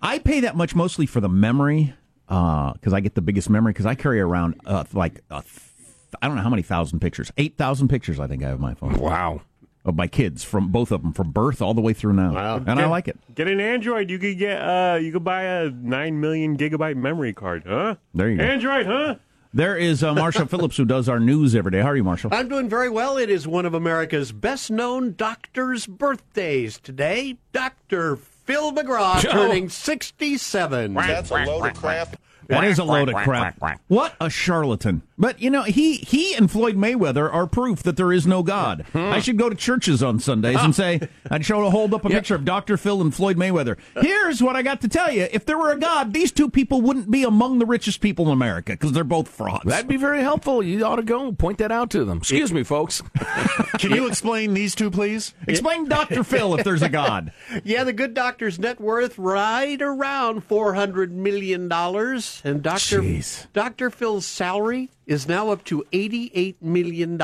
I 0.00 0.18
pay 0.18 0.40
that 0.40 0.56
much 0.56 0.74
mostly 0.74 1.06
for 1.06 1.20
the 1.20 1.28
memory 1.28 1.94
because 2.26 2.92
I 2.92 3.00
get 3.00 3.14
the 3.14 3.22
biggest 3.22 3.50
memory 3.50 3.72
because 3.72 3.86
I 3.86 3.94
carry 3.94 4.20
around 4.20 4.60
uh, 4.66 4.84
like 4.92 5.20
a 5.30 5.42
th- 5.42 5.60
I 6.20 6.28
don't 6.28 6.36
know 6.36 6.42
how 6.42 6.50
many 6.50 6.62
thousand 6.62 7.00
pictures. 7.00 7.32
Eight 7.36 7.56
thousand 7.56 7.88
pictures 7.88 8.20
I 8.20 8.26
think 8.28 8.44
I 8.44 8.48
have 8.48 8.56
on 8.56 8.60
my 8.60 8.74
phone. 8.74 8.94
Wow. 8.94 9.42
Of 9.84 9.96
my 9.96 10.06
kids 10.06 10.44
from 10.44 10.68
both 10.68 10.92
of 10.92 11.02
them 11.02 11.12
from 11.12 11.32
birth 11.32 11.60
all 11.60 11.74
the 11.74 11.80
way 11.80 11.92
through 11.92 12.12
now. 12.12 12.32
Wow. 12.34 12.56
And 12.64 12.78
I 12.78 12.86
like 12.86 13.08
it. 13.08 13.18
Get 13.34 13.48
an 13.48 13.58
Android. 13.58 14.10
You 14.10 14.18
could 14.20 14.38
get 14.38 14.58
uh, 14.62 14.98
you 15.02 15.10
could 15.10 15.24
buy 15.24 15.42
a 15.42 15.70
nine 15.70 16.20
million 16.20 16.56
gigabyte 16.56 16.94
memory 16.94 17.32
card, 17.32 17.64
huh? 17.66 17.96
There 18.14 18.30
you 18.30 18.36
go. 18.38 18.44
Android, 18.44 18.86
huh? 18.86 19.16
There 19.52 19.76
is 19.76 20.02
uh, 20.04 20.14
Marshall 20.14 20.46
Phillips 20.48 20.76
who 20.76 20.84
does 20.84 21.08
our 21.08 21.18
news 21.18 21.54
every 21.56 21.72
day. 21.72 21.80
How 21.80 21.88
are 21.88 21.96
you, 21.96 22.04
Marshall? 22.04 22.30
I'm 22.32 22.48
doing 22.48 22.68
very 22.68 22.88
well. 22.88 23.16
It 23.18 23.28
is 23.28 23.46
one 23.48 23.66
of 23.66 23.74
America's 23.74 24.30
best 24.32 24.70
known 24.70 25.14
doctors' 25.14 25.86
birthdays 25.86 26.78
today. 26.78 27.36
Dr. 27.52 28.16
Phil 28.16 28.72
McGraw 28.72 29.20
Joe. 29.20 29.30
turning 29.30 29.68
67. 29.68 30.94
That's 30.94 31.30
a 31.30 31.34
load 31.44 31.66
of 31.66 31.74
crap. 31.74 32.16
That 32.48 32.64
is 32.64 32.78
a 32.78 32.84
load 32.84 33.08
of 33.08 33.14
crap. 33.16 33.60
What 33.88 34.14
a 34.20 34.30
charlatan. 34.30 35.02
But, 35.22 35.40
you 35.40 35.50
know, 35.50 35.62
he, 35.62 35.98
he 35.98 36.34
and 36.34 36.50
Floyd 36.50 36.74
Mayweather 36.74 37.32
are 37.32 37.46
proof 37.46 37.84
that 37.84 37.96
there 37.96 38.12
is 38.12 38.26
no 38.26 38.42
God. 38.42 38.84
Hmm. 38.90 38.98
I 38.98 39.20
should 39.20 39.38
go 39.38 39.48
to 39.48 39.54
churches 39.54 40.02
on 40.02 40.18
Sundays 40.18 40.56
and 40.56 40.70
ah. 40.70 40.72
say, 40.72 41.08
I'd 41.30 41.46
show 41.46 41.62
to 41.62 41.70
hold 41.70 41.94
up 41.94 42.04
a 42.04 42.08
picture 42.08 42.34
of 42.34 42.44
Dr. 42.44 42.76
Phil 42.76 43.00
and 43.00 43.14
Floyd 43.14 43.36
Mayweather. 43.36 43.78
Here's 44.00 44.42
what 44.42 44.56
I 44.56 44.62
got 44.62 44.80
to 44.80 44.88
tell 44.88 45.12
you. 45.12 45.28
If 45.30 45.46
there 45.46 45.56
were 45.56 45.70
a 45.70 45.78
God, 45.78 46.12
these 46.12 46.32
two 46.32 46.50
people 46.50 46.80
wouldn't 46.80 47.08
be 47.08 47.22
among 47.22 47.60
the 47.60 47.66
richest 47.66 48.00
people 48.00 48.26
in 48.26 48.32
America 48.32 48.72
because 48.72 48.90
they're 48.90 49.04
both 49.04 49.28
frauds. 49.28 49.64
That'd 49.64 49.86
be 49.86 49.96
very 49.96 50.22
helpful. 50.22 50.60
You 50.60 50.84
ought 50.84 50.96
to 50.96 51.04
go 51.04 51.30
point 51.30 51.58
that 51.58 51.70
out 51.70 51.90
to 51.90 52.04
them. 52.04 52.18
Excuse 52.18 52.52
me, 52.52 52.64
folks. 52.64 53.00
Can 53.78 53.92
you 53.92 54.08
explain 54.08 54.54
these 54.54 54.74
two, 54.74 54.90
please? 54.90 55.34
Explain 55.46 55.88
Dr. 55.88 56.24
Phil 56.24 56.56
if 56.56 56.64
there's 56.64 56.82
a 56.82 56.88
God. 56.88 57.32
Yeah, 57.64 57.84
the 57.84 57.92
good 57.92 58.14
doctor's 58.14 58.58
net 58.58 58.80
worth 58.80 59.18
right 59.18 59.80
around 59.80 60.48
$400 60.48 61.10
million. 61.10 61.70
And 61.70 62.62
Dr. 62.62 63.02
Jeez. 63.02 63.46
Dr. 63.52 63.90
Phil's 63.90 64.26
salary 64.26 64.90
is 65.12 65.28
now 65.28 65.50
up 65.50 65.62
to 65.64 65.84
$88 65.92 66.56
million 66.60 67.20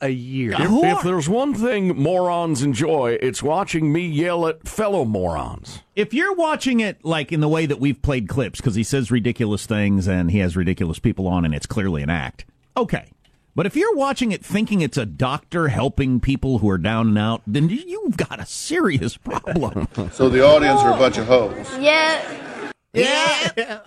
a 0.00 0.08
year. 0.08 0.52
If, 0.52 0.98
if 0.98 1.02
there's 1.02 1.28
one 1.28 1.54
thing 1.54 1.88
morons 1.96 2.62
enjoy, 2.62 3.18
it's 3.20 3.42
watching 3.42 3.92
me 3.92 4.06
yell 4.06 4.46
at 4.48 4.66
fellow 4.66 5.04
morons. 5.04 5.82
If 5.94 6.12
you're 6.12 6.34
watching 6.34 6.80
it 6.80 7.04
like 7.04 7.30
in 7.30 7.40
the 7.40 7.48
way 7.48 7.66
that 7.66 7.78
we've 7.78 8.00
played 8.00 8.28
clips, 8.28 8.60
because 8.60 8.74
he 8.74 8.82
says 8.82 9.10
ridiculous 9.10 9.66
things 9.66 10.08
and 10.08 10.30
he 10.30 10.38
has 10.38 10.56
ridiculous 10.56 10.98
people 10.98 11.28
on 11.28 11.44
and 11.44 11.54
it's 11.54 11.66
clearly 11.66 12.02
an 12.02 12.10
act, 12.10 12.46
okay. 12.76 13.10
But 13.54 13.64
if 13.66 13.76
you're 13.76 13.94
watching 13.94 14.32
it 14.32 14.44
thinking 14.44 14.80
it's 14.80 14.98
a 14.98 15.06
doctor 15.06 15.68
helping 15.68 16.20
people 16.20 16.58
who 16.58 16.68
are 16.68 16.78
down 16.78 17.08
and 17.08 17.18
out, 17.18 17.42
then 17.46 17.68
you've 17.70 18.16
got 18.16 18.40
a 18.40 18.46
serious 18.46 19.16
problem. 19.18 19.88
So 20.12 20.28
the 20.28 20.44
audience 20.44 20.80
are 20.80 20.94
a 20.94 20.98
bunch 20.98 21.18
of 21.18 21.26
hoes. 21.26 21.66
Yeah. 21.78 22.72
Yeah. 22.92 23.80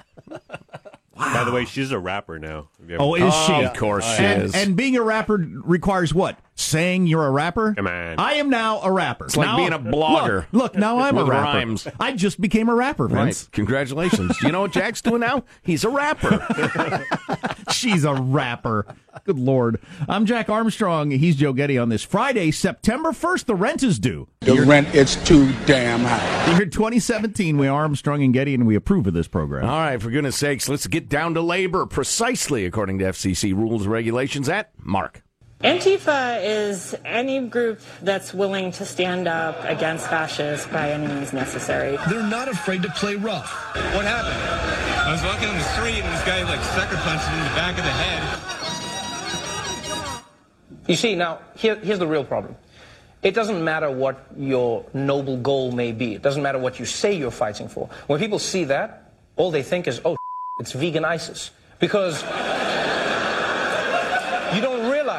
By 1.20 1.44
the 1.44 1.52
way, 1.52 1.66
she's 1.66 1.92
a 1.92 2.00
rapper 2.00 2.40
now. 2.40 2.70
Have 2.80 2.90
you 2.90 2.96
ever- 2.96 3.04
Oh, 3.04 3.14
is 3.16 3.34
she? 3.46 3.54
Of 3.54 3.74
course 3.76 4.06
she 4.16 4.24
and, 4.24 4.44
is. 4.44 4.56
And 4.56 4.76
being 4.76 4.96
a 4.96 5.02
rapper 5.02 5.36
requires 5.64 6.14
what? 6.14 6.40
Saying 6.60 7.08
you're 7.08 7.26
a 7.26 7.32
rapper? 7.32 7.74
Come 7.74 7.88
on. 7.88 8.16
I 8.20 8.34
am 8.34 8.50
now 8.50 8.82
a 8.82 8.92
rapper. 8.92 9.26
It's 9.26 9.38
like 9.38 9.48
Now- 9.48 9.56
being 9.58 9.72
a 9.72 9.80
blogger. 9.80 10.46
Look, 10.52 10.74
look, 10.74 10.76
now 10.76 11.00
I'm 11.00 11.18
a 11.18 11.24
rapper. 11.24 11.58
rhymes. 11.60 11.88
I 12.02 12.12
just 12.12 12.42
became 12.42 12.68
a 12.68 12.76
rapper, 12.76 13.08
Vince. 13.08 13.46
Right. 13.46 13.52
Congratulations. 13.54 14.38
Do 14.40 14.46
you 14.48 14.52
know 14.52 14.62
what 14.62 14.74
Jack's 14.74 15.02
doing 15.02 15.22
now? 15.22 15.46
He's 15.62 15.86
a 15.86 15.90
rapper. 15.90 16.46
She's 17.72 18.04
a 18.04 18.14
rapper. 18.14 18.86
Good 19.24 19.40
Lord. 19.40 19.80
I'm 20.10 20.26
Jack 20.26 20.50
Armstrong. 20.50 21.12
He's 21.12 21.38
Joe 21.38 21.54
Getty 21.54 21.78
on 21.78 21.88
this 21.88 22.04
Friday, 22.04 22.52
September 22.52 23.12
1st. 23.12 23.46
The 23.46 23.56
rent 23.56 23.82
is 23.82 23.98
due. 23.98 24.28
The 24.42 24.62
rent 24.62 24.94
is 24.94 25.16
too 25.24 25.52
damn 25.66 26.02
high. 26.02 26.58
Year 26.58 26.66
2017. 26.66 27.58
We 27.58 27.68
are 27.68 27.84
Armstrong 27.84 28.22
and 28.22 28.34
Getty, 28.34 28.54
and 28.54 28.68
we 28.68 28.76
approve 28.76 29.08
of 29.08 29.14
this 29.14 29.30
program. 29.30 29.64
All 29.64 29.80
right, 29.80 30.02
for 30.02 30.10
goodness 30.12 30.36
sakes, 30.36 30.68
let's 30.68 30.88
get 30.88 31.08
down 31.08 31.34
to 31.36 31.42
labor 31.42 31.86
precisely 31.86 32.66
according 32.66 33.00
to 33.00 33.06
FCC 33.06 33.54
rules 33.56 33.84
and 33.84 33.92
regulations 33.92 34.50
at 34.50 34.72
Mark. 34.84 35.24
Antifa 35.64 36.40
is 36.42 36.96
any 37.04 37.46
group 37.46 37.82
that's 38.02 38.34
willing 38.34 38.72
to 38.72 38.86
stand 38.86 39.28
up 39.28 39.62
against 39.66 40.08
fascists 40.08 40.66
by 40.68 40.92
any 40.92 41.06
means 41.06 41.34
necessary. 41.34 41.98
They're 42.08 42.24
not 42.24 42.48
afraid 42.48 42.82
to 42.84 42.90
play 42.92 43.16
rough. 43.16 43.52
What 43.94 44.06
happened? 44.06 44.40
I 45.06 45.12
was 45.12 45.22
walking 45.22 45.50
on 45.50 45.58
the 45.58 45.64
street 45.76 46.02
and 46.02 46.14
this 46.14 46.24
guy 46.24 46.44
like 46.44 46.62
sucker 46.64 46.96
punched 46.96 47.28
me 47.28 47.34
in 47.40 47.44
the 47.44 47.56
back 47.56 47.78
of 47.78 47.84
the 47.84 47.92
head. 47.92 48.40
You 50.88 50.96
see, 50.96 51.16
now, 51.16 51.40
here, 51.56 51.76
here's 51.76 52.00
the 52.00 52.08
real 52.08 52.24
problem. 52.24 52.56
It 53.22 53.36
doesn't 53.36 53.62
matter 53.62 53.92
what 53.92 54.28
your 54.38 54.86
noble 54.94 55.36
goal 55.36 55.74
may 55.74 55.92
be. 55.92 56.16
It 56.16 56.22
doesn't 56.22 56.42
matter 56.42 56.58
what 56.58 56.80
you 56.80 56.86
say 56.86 57.12
you're 57.12 57.32
fighting 57.32 57.68
for. 57.68 57.90
When 58.08 58.18
people 58.18 58.40
see 58.40 58.64
that, 58.64 59.12
all 59.36 59.52
they 59.52 59.64
think 59.64 59.90
is, 59.90 60.00
oh, 60.06 60.16
it's 60.62 60.72
vegan 60.72 61.04
ISIS. 61.04 61.52
Because 61.80 62.24
you 62.24 62.30
don't 62.30 62.69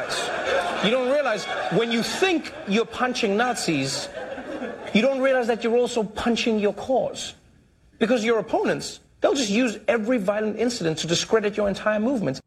realize, 0.00 0.84
you 0.84 0.90
don't 0.90 1.10
realize 1.10 1.44
when 1.72 1.92
you 1.92 2.02
think 2.02 2.52
you're 2.68 2.86
punching 2.86 3.36
Nazis, 3.36 4.08
you 4.94 5.02
don't 5.02 5.20
realize 5.20 5.46
that 5.46 5.62
you're 5.62 5.76
also 5.76 6.02
punching 6.02 6.58
your 6.58 6.74
cause. 6.74 7.34
Because 7.98 8.24
your 8.24 8.38
opponents, 8.38 9.00
they'll 9.20 9.34
just 9.34 9.50
use 9.50 9.78
every 9.86 10.18
violent 10.18 10.58
incident 10.58 10.98
to 10.98 11.06
discredit 11.06 11.56
your 11.56 11.68
entire 11.68 12.00
movement. 12.00 12.40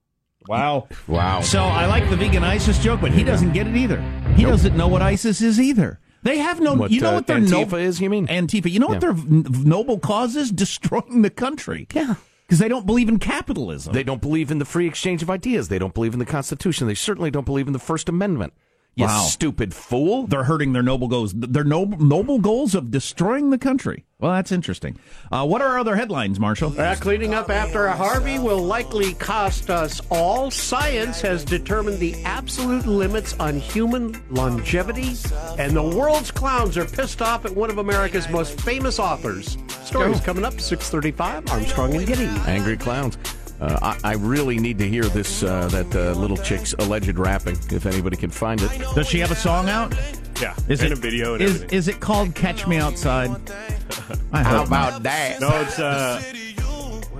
Wow. 0.48 0.88
Wow. 1.07 1.41
So 1.41 1.63
I 1.63 1.86
like 1.86 2.10
the 2.10 2.17
vegan 2.17 2.43
ISIS 2.43 2.79
joke, 2.79 3.01
but 3.01 3.12
he 3.12 3.24
doesn't 3.24 3.53
get 3.53 3.67
it 3.67 3.75
either. 3.75 4.01
He 4.36 4.43
doesn't 4.43 4.75
know 4.75 4.88
what 4.88 5.01
ISIS 5.01 5.41
is 5.41 5.60
either. 5.60 6.00
They 6.24 6.38
have 6.38 6.60
no. 6.60 6.74
What, 6.74 6.91
you 6.91 7.01
know 7.01 7.12
uh, 7.12 7.15
what 7.15 7.27
their 7.27 7.38
Antifa 7.38 7.74
no- 7.74 7.77
is, 7.77 8.00
you 8.00 8.10
mean? 8.10 8.27
Antifa. 8.27 8.72
You 8.72 8.79
know 8.79 8.88
what 8.88 9.01
their 9.01 9.13
noble 9.13 10.00
cause 10.00 10.36
is? 10.38 10.51
Destroying 10.51 11.22
the 11.22 11.29
country. 11.29 11.88
Yeah. 11.93 12.15
Because 12.45 12.59
they 12.59 12.67
don't 12.67 12.85
believe 12.85 13.09
in 13.09 13.19
capitalism. 13.19 13.93
They 13.93 14.03
don't 14.03 14.21
believe 14.21 14.51
in 14.51 14.59
the 14.59 14.65
free 14.65 14.88
exchange 14.88 15.23
of 15.23 15.29
ideas. 15.29 15.69
They 15.69 15.79
don't 15.79 15.93
believe 15.93 16.13
in 16.13 16.19
the 16.19 16.25
Constitution. 16.25 16.88
They 16.88 16.93
certainly 16.93 17.31
don't 17.31 17.45
believe 17.45 17.67
in 17.67 17.73
the 17.73 17.79
First 17.79 18.09
Amendment. 18.09 18.53
You 18.95 19.05
Wow. 19.05 19.23
stupid 19.23 19.73
fool. 19.73 20.27
They're 20.27 20.43
hurting 20.43 20.73
their 20.73 20.83
noble 20.83 21.07
goals. 21.07 21.33
Their 21.35 21.63
noble, 21.63 21.97
noble 21.97 22.38
goals 22.38 22.75
of 22.75 22.91
destroying 22.91 23.50
the 23.50 23.57
country. 23.57 24.05
Well, 24.19 24.31
that's 24.33 24.51
interesting. 24.51 24.97
Uh, 25.31 25.45
what 25.47 25.63
are 25.63 25.69
our 25.69 25.79
other 25.79 25.95
headlines, 25.95 26.39
Marshall? 26.39 26.79
Uh, 26.79 26.95
cleaning 27.00 27.33
up 27.33 27.50
after 27.50 27.89
Harvey 27.89 28.38
will 28.38 28.59
likely 28.63 29.15
cost 29.15 29.71
us 29.71 30.00
all. 30.12 30.51
Science 30.51 31.21
has 31.21 31.43
determined 31.43 31.97
the 32.00 32.15
absolute 32.23 32.85
limits 32.85 33.35
on 33.39 33.57
human 33.59 34.15
longevity, 34.29 35.13
and 35.57 35.75
the 35.75 35.81
world's 35.83 36.29
clowns 36.29 36.77
are 36.77 36.85
pissed 36.85 37.21
off 37.23 37.45
at 37.45 37.55
one 37.55 37.71
of 37.71 37.79
America's 37.79 38.29
most 38.29 38.62
famous 38.62 39.00
authors. 39.00 39.57
Stories 39.83 40.19
coming 40.21 40.45
up 40.45 40.62
6:35. 40.62 41.51
Armstrong 41.51 41.95
and 41.95 42.05
Getty. 42.05 42.27
Angry 42.47 42.77
clowns. 42.77 43.17
Uh, 43.62 43.93
I, 44.03 44.12
I 44.12 44.13
really 44.15 44.57
need 44.60 44.77
to 44.79 44.88
hear 44.89 45.03
this 45.05 45.43
uh, 45.43 45.67
that 45.69 45.95
uh, 45.95 46.12
little 46.19 46.38
chick's 46.38 46.74
alleged 46.79 47.17
rapping. 47.17 47.57
If 47.72 47.86
anybody 47.86 48.17
can 48.17 48.29
find 48.29 48.62
it. 48.62 48.69
Does 48.95 49.07
she 49.07 49.19
have 49.19 49.31
a 49.31 49.36
song 49.36 49.69
out? 49.69 49.93
Yeah, 50.41 50.55
Is 50.67 50.81
and 50.81 50.91
it 50.91 50.98
a 50.98 51.01
video 51.01 51.33
and 51.36 51.43
is, 51.43 51.55
everything. 51.55 51.77
is 51.77 51.88
it 51.88 52.00
called 52.00 52.36
"Catch 52.36 52.67
Me 52.67 52.77
Outside"? 52.77 53.29
I 54.33 54.43
How 54.43 54.63
about 54.63 55.03
that? 55.03 55.39
No, 55.39 55.50
it's 55.62 55.79
uh, 55.79 56.22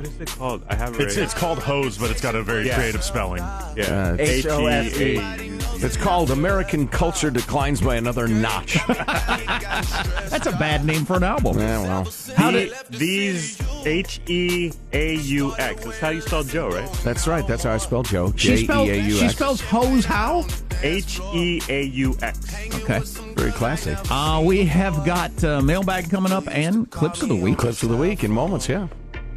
what 0.04 0.14
is 0.14 0.22
it 0.22 0.38
called? 0.38 0.64
I 0.70 0.76
have 0.76 0.96
it. 0.96 1.02
It's 1.02 1.18
it's 1.18 1.34
called 1.34 1.60
hose, 1.60 1.98
but 1.98 2.12
it's 2.12 2.22
got 2.22 2.36
a 2.36 2.44
very 2.44 2.68
Yeah. 2.68 2.76
creative 2.76 3.04
spelling. 3.04 3.44
yeah. 3.76 4.16
H 4.20 4.46
H-O-S-E. 4.46 5.16
E 5.16 5.20
A. 5.20 5.54
It's 5.86 5.98
called 5.98 6.32
American 6.32 6.88
Culture 6.88 7.30
Declines 7.30 7.82
by 7.82 7.96
Another 7.98 8.28
Notch. 8.28 8.78
That's 8.88 10.46
a 10.48 10.52
bad 10.54 10.86
name 10.86 11.04
for 11.06 11.18
an 11.18 11.24
album. 11.24 11.58
yeah, 11.60 11.82
well, 11.82 12.08
How 12.36 12.52
did- 12.52 12.72
these 12.90 13.60
H 13.86 14.22
E 14.28 14.72
A 14.94 15.16
U 15.16 15.54
X. 15.58 15.84
That's 15.84 16.00
how 16.00 16.10
you 16.10 16.22
spell 16.22 16.44
Joe, 16.44 16.70
right? 16.70 16.90
that's 17.04 17.28
right. 17.28 17.46
That's 17.46 17.64
how 17.64 17.74
I 17.74 17.78
spell 17.78 18.04
Joe. 18.04 18.32
She 18.38 18.50
J 18.56 18.64
spells 18.64 18.88
E 18.88 18.92
A 18.92 18.96
U 19.02 19.12
she 19.16 19.26
X. 19.26 19.34
spells 19.36 19.60
hose 19.62 20.06
how? 20.06 20.46
H 20.82 21.20
E 21.34 21.62
A 21.70 21.84
U 21.84 22.16
X. 22.22 22.40
Okay. 22.76 23.00
Very 23.36 23.52
classic. 23.52 23.98
Uh, 24.10 24.42
we 24.46 24.64
have 24.66 25.06
got 25.06 25.44
uh, 25.44 25.62
mailbag 25.62 26.10
coming 26.10 26.32
up 26.32 26.48
and 26.48 26.90
clips 26.92 27.22
of 27.22 27.30
the 27.30 27.36
week. 27.36 27.58
Clips 27.58 27.84
of 27.84 27.90
the 27.90 27.98
week 27.98 28.24
in 28.24 28.32
moments. 28.32 28.70
Yeah. 28.70 28.88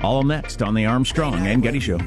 All 0.07 0.23
next 0.23 0.63
on 0.63 0.75
the 0.75 0.87
Armstrong 0.87 1.49
and 1.49 1.61
Getty 1.61 1.81
Show. 1.81 1.99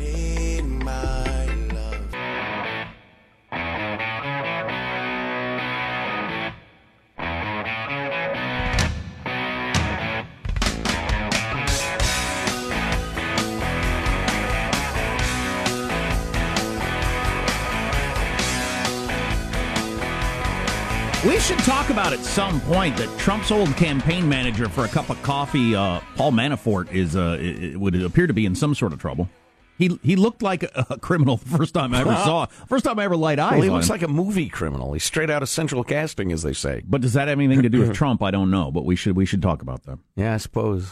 Some 22.29 22.61
point 22.61 22.95
that 22.97 23.09
Trump's 23.19 23.51
old 23.51 23.75
campaign 23.75 24.27
manager 24.29 24.69
for 24.69 24.85
a 24.85 24.87
cup 24.87 25.09
of 25.09 25.21
coffee, 25.23 25.75
uh, 25.75 25.99
Paul 26.15 26.31
Manafort, 26.31 26.91
is 26.91 27.15
uh, 27.15 27.73
would 27.77 27.99
appear 28.01 28.27
to 28.27 28.33
be 28.33 28.45
in 28.45 28.55
some 28.55 28.75
sort 28.75 28.93
of 28.93 28.99
trouble. 28.99 29.29
He 29.77 29.97
he 30.03 30.15
looked 30.15 30.41
like 30.43 30.63
a, 30.63 30.85
a 30.91 30.99
criminal 30.99 31.37
the 31.37 31.49
first 31.57 31.73
time 31.73 31.93
I 31.93 32.01
ever 32.01 32.13
saw. 32.13 32.45
First 32.67 32.85
time 32.85 32.99
I 32.99 33.05
ever 33.05 33.15
laid 33.17 33.39
eyes 33.39 33.53
Well, 33.53 33.61
he 33.61 33.69
looks 33.69 33.87
him. 33.87 33.93
like 33.93 34.01
a 34.03 34.07
movie 34.07 34.49
criminal. 34.49 34.93
He's 34.93 35.03
straight 35.03 35.29
out 35.29 35.41
of 35.41 35.49
central 35.49 35.83
casting, 35.83 36.31
as 36.31 36.43
they 36.43 36.53
say. 36.53 36.83
But 36.87 37.01
does 37.01 37.13
that 37.13 37.27
have 37.29 37.39
anything 37.39 37.63
to 37.63 37.69
do 37.69 37.79
with 37.79 37.93
Trump? 37.95 38.21
I 38.21 38.31
don't 38.31 38.51
know. 38.51 38.71
But 38.71 38.85
we 38.85 38.95
should 38.95 39.15
we 39.15 39.25
should 39.25 39.41
talk 39.41 39.61
about 39.61 39.83
that. 39.83 39.97
Yeah, 40.15 40.33
I 40.33 40.37
suppose. 40.37 40.91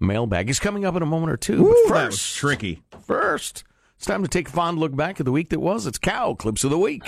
Mailbag 0.00 0.50
is 0.50 0.58
coming 0.60 0.84
up 0.84 0.96
in 0.96 1.02
a 1.02 1.06
moment 1.06 1.32
or 1.32 1.36
two. 1.36 1.66
Ooh, 1.68 1.88
first, 1.88 2.36
tricky. 2.36 2.82
First, 3.06 3.64
it's 3.96 4.04
time 4.06 4.22
to 4.22 4.28
take 4.28 4.48
a 4.48 4.52
fond 4.52 4.78
look 4.78 4.94
back 4.94 5.20
at 5.20 5.24
the 5.24 5.32
week 5.32 5.50
that 5.50 5.60
was. 5.60 5.86
It's 5.86 5.98
Cow 5.98 6.34
Clips 6.34 6.64
of 6.64 6.70
the 6.70 6.78
Week. 6.78 7.02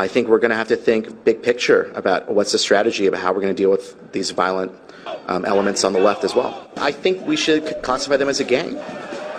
I 0.00 0.08
think 0.08 0.28
we're 0.28 0.38
going 0.38 0.50
to 0.50 0.56
have 0.56 0.68
to 0.68 0.76
think 0.76 1.24
big 1.26 1.42
picture 1.42 1.92
about 1.94 2.32
what's 2.32 2.52
the 2.52 2.58
strategy 2.58 3.06
about 3.06 3.20
how 3.20 3.34
we're 3.34 3.42
going 3.42 3.54
to 3.54 3.62
deal 3.62 3.70
with 3.70 4.12
these 4.12 4.30
violent 4.30 4.72
um, 5.26 5.44
elements 5.44 5.84
on 5.84 5.92
the 5.92 6.00
left 6.00 6.24
as 6.24 6.34
well. 6.34 6.70
I 6.78 6.90
think 6.90 7.26
we 7.26 7.36
should 7.36 7.82
classify 7.82 8.16
them 8.16 8.30
as 8.30 8.40
a 8.40 8.44
gang. 8.44 8.80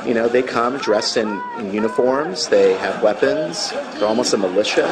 You 0.06 0.14
know, 0.14 0.28
they 0.28 0.44
come 0.44 0.78
dressed 0.78 1.18
in, 1.18 1.42
in 1.58 1.74
uniforms, 1.74 2.50
they 2.50 2.74
have 2.74 3.02
weapons, 3.02 3.72
they're 3.72 4.08
almost 4.08 4.34
a 4.34 4.38
militia. 4.38 4.86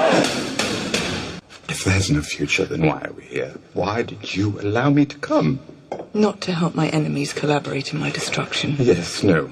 If 1.69 1.83
there's 1.83 2.09
no 2.09 2.21
future, 2.21 2.65
then 2.65 2.88
why 2.88 3.01
are 3.01 3.13
we 3.13 3.25
here? 3.25 3.53
Why 3.73 4.01
did 4.01 4.35
you 4.35 4.59
allow 4.61 4.89
me 4.89 5.05
to 5.05 5.17
come? 5.19 5.59
Not 6.15 6.41
to 6.41 6.51
help 6.51 6.73
my 6.73 6.89
enemies 6.89 7.31
collaborate 7.31 7.93
in 7.93 7.99
my 7.99 8.09
destruction. 8.09 8.75
Yes, 8.79 9.21
no. 9.21 9.47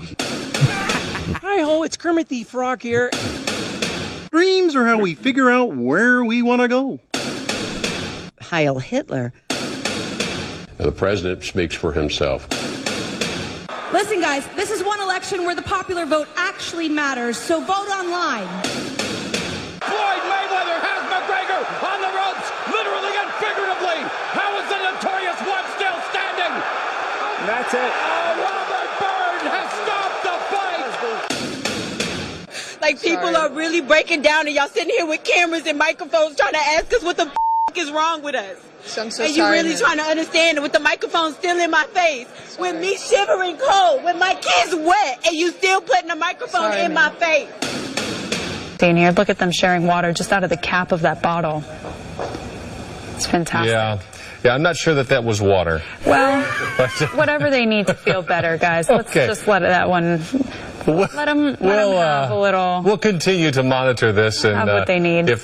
Hi 1.41 1.61
ho, 1.61 1.83
it's 1.83 1.95
Kermit 1.95 2.29
the 2.29 2.43
Frog 2.43 2.81
here. 2.81 3.11
Dreams 4.31 4.75
are 4.75 4.85
how 4.85 4.99
we 4.99 5.15
figure 5.15 5.49
out 5.49 5.75
where 5.75 6.23
we 6.23 6.41
want 6.41 6.61
to 6.61 6.67
go. 6.67 6.99
Heil 8.41 8.79
Hitler. 8.79 9.33
The 10.77 10.91
president 10.91 11.43
speaks 11.43 11.75
for 11.75 11.91
himself. 11.91 12.47
Listen, 13.93 14.19
guys, 14.19 14.47
this 14.55 14.69
is 14.69 14.83
one 14.83 14.99
election 15.01 15.43
where 15.45 15.55
the 15.55 15.61
popular 15.61 16.05
vote 16.05 16.27
actually 16.35 16.89
matters, 16.89 17.37
so 17.37 17.59
vote 17.61 17.89
online. 17.89 18.47
Floyd 19.79 20.23
Mayweather 20.27 20.77
has 20.83 21.01
McGregor 21.07 21.63
on 21.87 21.97
the 22.03 22.11
ropes, 22.11 22.47
literally 22.67 23.15
and 23.15 23.31
figuratively. 23.39 23.99
How 24.35 24.51
is 24.59 24.67
the 24.67 24.79
notorious 24.91 25.39
one 25.47 25.63
still 25.79 25.97
standing? 26.11 26.53
That's 27.47 27.73
it. 27.73 28.16
Like 32.87 33.01
people 33.01 33.35
are 33.35 33.51
really 33.51 33.81
breaking 33.81 34.21
down, 34.21 34.47
and 34.47 34.55
y'all 34.55 34.69
sitting 34.69 34.89
here 34.95 35.05
with 35.05 35.21
cameras 35.25 35.67
and 35.67 35.77
microphones 35.77 36.37
trying 36.37 36.53
to 36.53 36.57
ask 36.77 36.93
us 36.93 37.03
what 37.03 37.17
the 37.17 37.23
f- 37.23 37.77
is 37.77 37.91
wrong 37.91 38.23
with 38.23 38.33
us. 38.33 38.57
I'm 38.97 39.11
so 39.11 39.25
and 39.25 39.35
you 39.35 39.43
really 39.45 39.71
ma'am. 39.71 39.77
trying 39.79 39.97
to 39.97 40.03
understand 40.03 40.57
it 40.57 40.61
with 40.61 40.71
the 40.71 40.79
microphone 40.79 41.33
still 41.33 41.59
in 41.59 41.69
my 41.69 41.83
face, 41.87 42.27
with 42.57 42.79
me 42.79 42.95
shivering 42.95 43.57
cold, 43.57 44.05
with 44.05 44.17
my 44.17 44.35
kids 44.35 44.73
wet, 44.73 45.19
and 45.27 45.35
you 45.35 45.51
still 45.51 45.81
putting 45.81 46.09
a 46.11 46.15
microphone 46.15 46.61
Sorry, 46.71 46.83
in 46.85 46.93
ma'am. 46.93 47.13
my 47.13 47.19
face. 47.19 48.77
Dean 48.77 48.95
here, 48.95 49.11
look 49.11 49.27
at 49.29 49.37
them 49.37 49.51
sharing 49.51 49.85
water 49.85 50.13
just 50.13 50.31
out 50.31 50.45
of 50.45 50.49
the 50.49 50.55
cap 50.55 50.93
of 50.93 51.01
that 51.01 51.21
bottle. 51.21 51.65
It's 53.15 53.25
fantastic. 53.25 53.69
Yeah. 53.71 53.99
Yeah, 54.45 54.53
I'm 54.53 54.61
not 54.61 54.77
sure 54.77 54.93
that 54.93 55.07
that 55.09 55.25
was 55.25 55.41
water. 55.41 55.81
Well, 56.05 56.41
whatever 57.15 57.49
they 57.49 57.65
need 57.65 57.87
to 57.87 57.95
feel 57.95 58.21
better, 58.21 58.55
guys. 58.57 58.87
Let's 58.87 59.09
Okay. 59.09 59.27
just 59.27 59.45
let 59.45 59.59
that 59.59 59.89
one. 59.89 60.21
Let 60.87 61.11
them, 61.11 61.15
let 61.15 61.25
'em 61.25 61.59
we'll, 61.59 61.97
have 61.99 62.31
uh, 62.31 62.35
a 62.35 62.39
little. 62.39 62.81
we'll 62.83 62.97
continue 62.97 63.51
to 63.51 63.63
monitor 63.63 64.11
this 64.11 64.43
and 64.43 64.55
Have 64.55 64.67
what 64.67 64.81
uh, 64.83 64.85
they 64.85 64.99
need. 64.99 65.29
If 65.29 65.43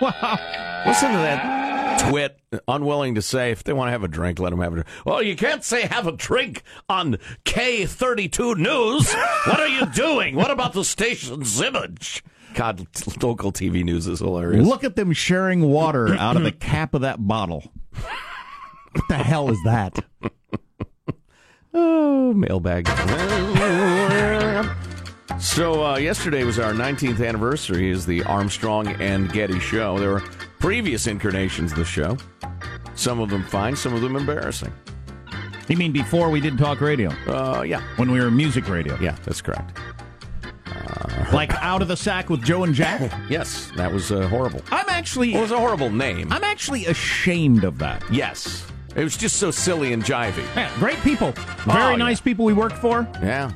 wow, 0.00 0.38
Listen 0.86 1.12
to 1.12 1.16
that 1.16 2.08
twit, 2.10 2.38
unwilling 2.68 3.14
to 3.14 3.22
say 3.22 3.50
if 3.50 3.64
they 3.64 3.72
want 3.72 3.88
to 3.88 3.92
have 3.92 4.04
a 4.04 4.08
drink, 4.08 4.38
let 4.38 4.50
them 4.50 4.60
have 4.60 4.72
a 4.72 4.76
drink. 4.76 4.88
Well, 5.06 5.22
you 5.22 5.34
can't 5.34 5.64
say 5.64 5.82
have 5.82 6.06
a 6.06 6.12
drink 6.12 6.62
on 6.88 7.16
K32 7.44 8.56
News. 8.58 9.12
What 9.46 9.60
are 9.60 9.68
you 9.68 9.86
doing? 9.86 10.34
What 10.36 10.50
about 10.50 10.74
the 10.74 10.84
station's 10.84 11.60
image? 11.60 12.22
God, 12.54 12.86
local 13.22 13.50
TV 13.50 13.82
news 13.82 14.06
is 14.06 14.20
hilarious. 14.20 14.66
Look 14.66 14.84
at 14.84 14.94
them 14.94 15.12
sharing 15.12 15.62
water 15.62 16.14
out 16.14 16.36
of 16.36 16.42
the 16.44 16.52
cap 16.52 16.94
of 16.94 17.00
that 17.00 17.26
bottle. 17.26 17.72
What 18.92 19.08
the 19.08 19.16
hell 19.16 19.50
is 19.50 19.58
that? 19.64 20.04
Oh, 21.74 22.32
mailbag. 22.34 22.86
so 25.40 25.84
uh, 25.84 25.96
yesterday 25.98 26.44
was 26.44 26.58
our 26.58 26.72
19th 26.72 27.26
anniversary 27.26 27.90
is 27.90 28.06
the 28.06 28.22
Armstrong 28.24 28.88
and 29.00 29.32
Getty 29.32 29.58
show. 29.58 29.98
There 29.98 30.10
were 30.10 30.22
previous 30.60 31.06
incarnations 31.06 31.72
of 31.72 31.78
the 31.78 31.84
show. 31.84 32.16
Some 32.94 33.20
of 33.20 33.28
them 33.30 33.42
fine, 33.44 33.74
some 33.74 33.92
of 33.94 34.02
them 34.02 34.14
embarrassing. 34.16 34.72
You 35.68 35.76
mean 35.76 35.92
before 35.92 36.30
we 36.30 36.40
did 36.40 36.58
talk 36.58 36.80
radio? 36.80 37.10
Uh, 37.26 37.62
yeah. 37.62 37.82
When 37.96 38.10
we 38.10 38.20
were 38.20 38.30
music 38.30 38.68
radio? 38.68 38.98
Yeah, 39.00 39.16
that's 39.24 39.40
correct. 39.42 39.78
Like 41.32 41.52
Out 41.62 41.82
of 41.82 41.88
the 41.88 41.96
Sack 41.96 42.30
with 42.30 42.42
Joe 42.44 42.62
and 42.64 42.74
Jack? 42.74 43.12
Yes, 43.28 43.72
that 43.76 43.92
was 43.92 44.12
uh, 44.12 44.28
horrible. 44.28 44.60
I'm 44.70 44.88
actually. 44.88 45.34
It 45.34 45.40
was 45.40 45.50
a 45.50 45.58
horrible 45.58 45.90
name. 45.90 46.32
I'm 46.32 46.44
actually 46.44 46.86
ashamed 46.86 47.64
of 47.64 47.78
that. 47.78 48.04
Yes. 48.12 48.64
It 48.96 49.02
was 49.02 49.16
just 49.16 49.36
so 49.36 49.50
silly 49.50 49.92
and 49.92 50.04
jivey. 50.04 50.44
Yeah, 50.54 50.70
great 50.78 50.98
people. 50.98 51.32
Very 51.66 51.94
Oh, 51.94 51.96
nice 51.96 52.20
people 52.20 52.44
we 52.44 52.52
worked 52.52 52.76
for. 52.78 53.08
Yeah. 53.22 53.50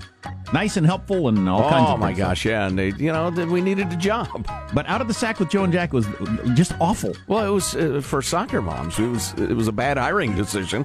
Nice 0.53 0.77
and 0.79 0.87
helpful 0.87 1.29
and 1.29 1.49
all 1.49 1.69
kinds 1.69 1.91
Oh 1.91 1.95
of 1.95 2.01
my 2.01 2.07
things. 2.09 2.19
gosh, 2.19 2.45
yeah, 2.47 2.67
and 2.67 2.79
they, 2.79 2.89
you 2.93 3.13
know, 3.13 3.29
we 3.31 3.61
needed 3.61 3.93
a 3.93 3.97
job. 3.97 4.47
But 4.73 4.89
Out 4.89 5.01
of 5.03 5.07
the 5.09 5.15
Sack 5.15 5.39
with 5.39 5.51
Joe 5.51 5.65
and 5.65 5.73
Jack 5.73 5.93
was 5.93 6.07
just 6.55 6.73
awful. 6.81 7.15
Well, 7.27 7.47
it 7.47 7.51
was 7.51 7.77
uh, 7.77 8.01
for 8.03 8.23
soccer 8.23 8.63
moms. 8.63 8.99
It 8.99 9.07
was 9.09 9.33
it 9.35 9.53
was 9.55 9.69
a 9.69 9.73
bad 9.73 9.97
hiring 9.99 10.35
decision. 10.35 10.85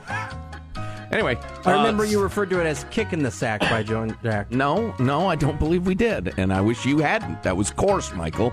Anyway, 1.11 1.37
I 1.65 1.73
uh, 1.73 1.77
remember 1.77 2.03
you 2.05 2.21
referred 2.21 2.49
to 2.49 2.59
it 2.59 2.65
as 2.65 2.85
"kick 2.91 3.13
in 3.13 3.23
the 3.23 3.31
sack" 3.31 3.61
by 3.61 3.83
Joe 3.83 4.01
and 4.01 4.17
Jack. 4.21 4.51
No, 4.51 4.93
no, 4.99 5.27
I 5.27 5.35
don't 5.35 5.57
believe 5.59 5.85
we 5.87 5.95
did, 5.95 6.33
and 6.37 6.51
I 6.51 6.59
wish 6.59 6.85
you 6.85 6.97
hadn't. 6.99 7.41
That 7.43 7.55
was 7.55 7.71
coarse, 7.71 8.11
Michael. 8.13 8.51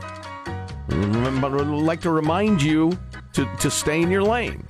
But 0.88 1.54
I'd 1.54 1.66
like 1.66 2.00
to 2.02 2.11
remind 2.11 2.62
you 2.62 2.97
to 3.33 3.49
to 3.61 3.71
stay 3.71 4.00
in 4.02 4.11
your 4.11 4.23
lane. 4.23 4.62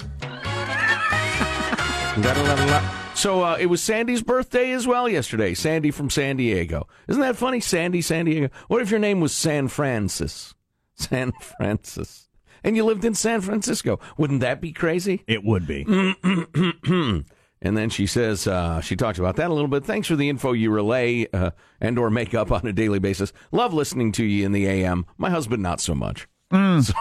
So 3.15 3.43
uh, 3.43 3.57
it 3.61 3.67
was 3.67 3.83
Sandy's 3.83 4.23
birthday 4.23 4.73
as 4.73 4.87
well 4.87 5.09
yesterday. 5.09 5.55
Sandy 5.55 5.91
from 5.91 6.11
San 6.11 6.37
Diego. 6.37 6.89
Isn't 7.09 7.21
that 7.21 7.37
funny? 7.37 7.61
Sandy, 7.61 8.01
San 8.01 8.25
Diego. 8.25 8.49
What 8.69 8.81
if 8.83 8.91
your 8.91 9.01
name 9.01 9.21
was 9.21 9.33
San 9.33 9.69
Francis? 9.69 10.55
San 10.95 11.33
Francis. 11.33 12.29
And 12.65 12.77
you 12.77 12.85
lived 12.85 13.05
in 13.05 13.15
San 13.15 13.41
Francisco. 13.41 14.01
Wouldn't 14.19 14.41
that 14.41 14.61
be 14.61 14.73
crazy? 14.73 15.23
It 15.27 15.45
would 15.45 15.67
be. 15.67 15.85
and 15.89 17.25
then 17.63 17.91
she 17.91 18.07
says, 18.07 18.47
uh, 18.47 18.81
she 18.81 18.97
talks 18.97 19.19
about 19.19 19.37
that 19.37 19.51
a 19.51 19.55
little 19.55 19.69
bit. 19.69 19.85
Thanks 19.85 20.09
for 20.09 20.17
the 20.17 20.29
info 20.29 20.53
you 20.53 20.71
relay 20.71 21.27
uh, 21.33 21.51
and 21.81 21.99
or 21.99 22.11
make 22.11 22.35
up 22.35 22.51
on 22.53 22.67
a 22.67 22.73
daily 22.73 22.99
basis. 22.99 23.33
Love 23.53 23.73
listening 23.75 24.13
to 24.13 24.25
you 24.25 24.45
in 24.45 24.53
the 24.53 24.67
AM. 24.67 25.07
My 25.17 25.31
husband, 25.31 25.63
not 25.63 25.81
so 25.81 25.95
much. 25.95 26.27
So, 26.83 26.95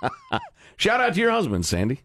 shout 0.76 1.00
out 1.00 1.14
to 1.14 1.20
your 1.20 1.30
husband, 1.30 1.64
Sandy. 1.64 2.00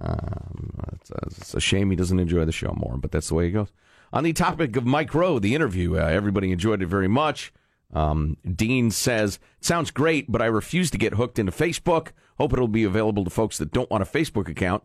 Um, 0.00 0.70
it's, 0.94 1.10
a, 1.10 1.18
it's 1.26 1.54
a 1.54 1.60
shame 1.60 1.90
he 1.90 1.96
doesn't 1.96 2.18
enjoy 2.18 2.44
the 2.44 2.52
show 2.52 2.74
more, 2.76 2.96
but 2.96 3.12
that's 3.12 3.28
the 3.28 3.34
way 3.34 3.46
it 3.48 3.52
goes. 3.52 3.72
On 4.12 4.24
the 4.24 4.32
topic 4.32 4.76
of 4.76 4.84
Mike 4.84 5.14
Rowe, 5.14 5.38
the 5.38 5.54
interview, 5.54 5.96
uh, 5.96 6.04
everybody 6.04 6.52
enjoyed 6.52 6.82
it 6.82 6.86
very 6.86 7.08
much. 7.08 7.52
Um, 7.92 8.36
Dean 8.44 8.90
says, 8.90 9.38
sounds 9.60 9.90
great, 9.90 10.30
but 10.30 10.42
I 10.42 10.46
refuse 10.46 10.90
to 10.90 10.98
get 10.98 11.14
hooked 11.14 11.38
into 11.38 11.52
Facebook. 11.52 12.08
Hope 12.38 12.52
it'll 12.52 12.68
be 12.68 12.84
available 12.84 13.24
to 13.24 13.30
folks 13.30 13.58
that 13.58 13.72
don't 13.72 13.90
want 13.90 14.02
a 14.02 14.06
Facebook 14.06 14.48
account. 14.48 14.82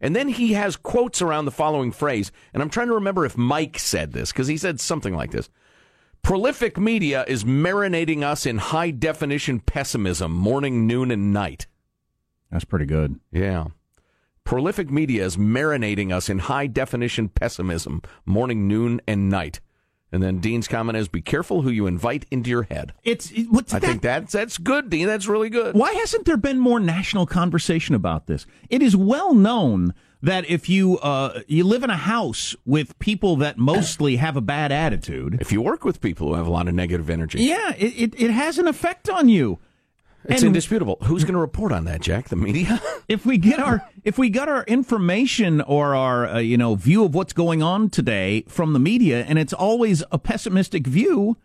And 0.00 0.16
then 0.16 0.28
he 0.28 0.54
has 0.54 0.76
quotes 0.76 1.20
around 1.20 1.44
the 1.44 1.50
following 1.50 1.92
phrase, 1.92 2.32
and 2.54 2.62
I'm 2.62 2.70
trying 2.70 2.88
to 2.88 2.94
remember 2.94 3.26
if 3.26 3.36
Mike 3.36 3.78
said 3.78 4.12
this, 4.12 4.32
because 4.32 4.48
he 4.48 4.56
said 4.56 4.80
something 4.80 5.14
like 5.14 5.30
this. 5.30 5.50
Prolific 6.22 6.78
media 6.78 7.24
is 7.26 7.44
marinating 7.44 8.22
us 8.22 8.46
in 8.46 8.58
high 8.58 8.90
definition 8.90 9.60
pessimism, 9.60 10.32
morning, 10.32 10.86
noon, 10.86 11.10
and 11.10 11.32
night. 11.32 11.66
That's 12.50 12.64
pretty 12.64 12.86
good. 12.86 13.20
Yeah. 13.30 13.66
Prolific 14.50 14.90
media 14.90 15.24
is 15.24 15.36
marinating 15.36 16.12
us 16.12 16.28
in 16.28 16.40
high 16.40 16.66
definition 16.66 17.28
pessimism, 17.28 18.02
morning, 18.26 18.66
noon, 18.66 19.00
and 19.06 19.30
night. 19.30 19.60
And 20.10 20.24
then 20.24 20.40
Dean's 20.40 20.66
comment 20.66 20.98
is 20.98 21.06
be 21.06 21.22
careful 21.22 21.62
who 21.62 21.70
you 21.70 21.86
invite 21.86 22.26
into 22.32 22.50
your 22.50 22.64
head. 22.64 22.92
It's 23.04 23.32
what's 23.48 23.72
I 23.72 23.78
that? 23.78 23.86
think 23.86 24.02
that's 24.02 24.32
that's 24.32 24.58
good, 24.58 24.90
Dean. 24.90 25.06
That's 25.06 25.28
really 25.28 25.50
good. 25.50 25.76
Why 25.76 25.92
hasn't 25.92 26.24
there 26.24 26.36
been 26.36 26.58
more 26.58 26.80
national 26.80 27.26
conversation 27.26 27.94
about 27.94 28.26
this? 28.26 28.44
It 28.68 28.82
is 28.82 28.96
well 28.96 29.34
known 29.34 29.94
that 30.20 30.50
if 30.50 30.68
you 30.68 30.98
uh, 30.98 31.42
you 31.46 31.62
live 31.62 31.84
in 31.84 31.90
a 31.90 31.96
house 31.96 32.56
with 32.66 32.98
people 32.98 33.36
that 33.36 33.56
mostly 33.56 34.16
have 34.16 34.36
a 34.36 34.40
bad 34.40 34.72
attitude, 34.72 35.38
If 35.40 35.52
you 35.52 35.62
work 35.62 35.84
with 35.84 36.00
people 36.00 36.26
who 36.26 36.34
have 36.34 36.48
a 36.48 36.50
lot 36.50 36.66
of 36.66 36.74
negative 36.74 37.08
energy, 37.08 37.40
yeah, 37.44 37.72
it, 37.78 38.14
it, 38.14 38.20
it 38.20 38.30
has 38.32 38.58
an 38.58 38.66
effect 38.66 39.08
on 39.08 39.28
you. 39.28 39.60
It's 40.30 40.42
And- 40.42 40.48
indisputable. 40.48 40.98
Who's 41.02 41.24
going 41.24 41.34
to 41.34 41.40
report 41.40 41.72
on 41.72 41.84
that, 41.84 42.00
Jack? 42.00 42.28
The 42.28 42.36
media? 42.36 42.80
If 43.08 43.26
we 43.26 43.38
get 43.38 43.58
our 43.58 43.84
if 44.04 44.18
we 44.18 44.30
got 44.30 44.48
our 44.48 44.62
information 44.68 45.60
or 45.62 45.96
our 45.96 46.26
uh, 46.28 46.38
you 46.38 46.56
know 46.56 46.76
view 46.76 47.04
of 47.04 47.12
what's 47.12 47.32
going 47.32 47.60
on 47.60 47.90
today 47.90 48.44
from 48.46 48.72
the 48.72 48.78
media, 48.78 49.24
and 49.24 49.36
it's 49.36 49.52
always 49.52 50.04
a 50.12 50.18
pessimistic 50.18 50.86
view, 50.86 51.36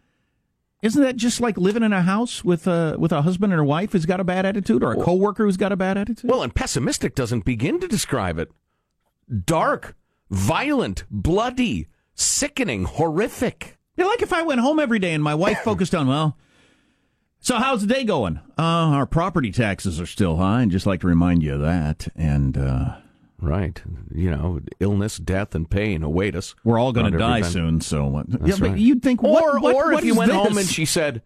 isn't 0.83 1.01
that 1.01 1.15
just 1.15 1.41
like 1.41 1.57
living 1.57 1.81
in 1.81 1.91
a 1.91 2.03
house 2.03 2.43
with 2.43 2.67
a 2.67 2.97
with 2.99 3.11
a 3.11 3.23
husband 3.23 3.51
and 3.51 3.59
a 3.59 3.65
wife 3.65 3.93
who's 3.93 4.05
got 4.05 4.19
a 4.19 4.23
bad 4.23 4.45
attitude, 4.45 4.83
or 4.83 4.91
a 4.91 4.95
coworker 5.03 5.43
who's 5.45 5.57
got 5.57 5.71
a 5.71 5.75
bad 5.75 5.97
attitude? 5.97 6.29
well, 6.29 6.43
and 6.43 6.53
pessimistic 6.53 7.15
doesn't 7.15 7.45
begin 7.45 7.79
to 7.79 7.87
describe 7.87 8.37
it. 8.37 8.51
Dark, 9.45 9.95
violent, 10.29 11.03
bloody, 11.09 11.87
sickening, 12.13 12.83
horrific. 12.85 13.79
Yeah, 13.97 14.05
like 14.05 14.21
if 14.21 14.31
I 14.33 14.43
went 14.43 14.61
home 14.61 14.79
every 14.79 14.99
day 14.99 15.13
and 15.13 15.23
my 15.23 15.33
wife 15.33 15.59
focused 15.63 15.95
on, 15.95 16.07
well, 16.07 16.37
so 17.45 17.57
how's 17.57 17.81
the 17.85 17.93
day 17.93 18.03
going? 18.03 18.37
Uh, 18.57 18.61
our 18.97 19.05
property 19.05 19.51
taxes 19.51 20.01
are 20.01 20.05
still 20.05 20.37
high, 20.37 20.61
and 20.63 20.71
just 20.71 20.85
like 20.85 21.01
to 21.01 21.07
remind 21.07 21.43
you 21.43 21.53
of 21.55 21.61
that. 21.61 22.07
And 22.15 22.57
uh, 22.57 22.95
Right. 23.39 23.81
You 24.13 24.31
know, 24.31 24.59
illness, 24.79 25.17
death, 25.17 25.53
and 25.53 25.69
pain 25.69 26.01
await 26.03 26.35
us. 26.35 26.55
we're 26.63 26.79
all 26.79 26.91
going 26.93 27.11
to 27.11 27.17
die 27.17 27.41
time. 27.41 27.51
soon. 27.51 27.81
So, 27.81 28.05
what? 28.05 28.25
Yeah, 28.29 28.55
but 28.59 28.69
right. 28.69 28.77
you'd 28.77 29.03
think, 29.03 29.23
or 29.23 29.59
what, 29.59 29.61
what- 29.61 29.75
or 29.75 29.91
what 29.91 29.99
if 29.99 30.05
you 30.05 30.15
went 30.15 30.31
home 30.31 30.57
and 30.57 30.67
she 30.67 30.85
said, 30.85 31.21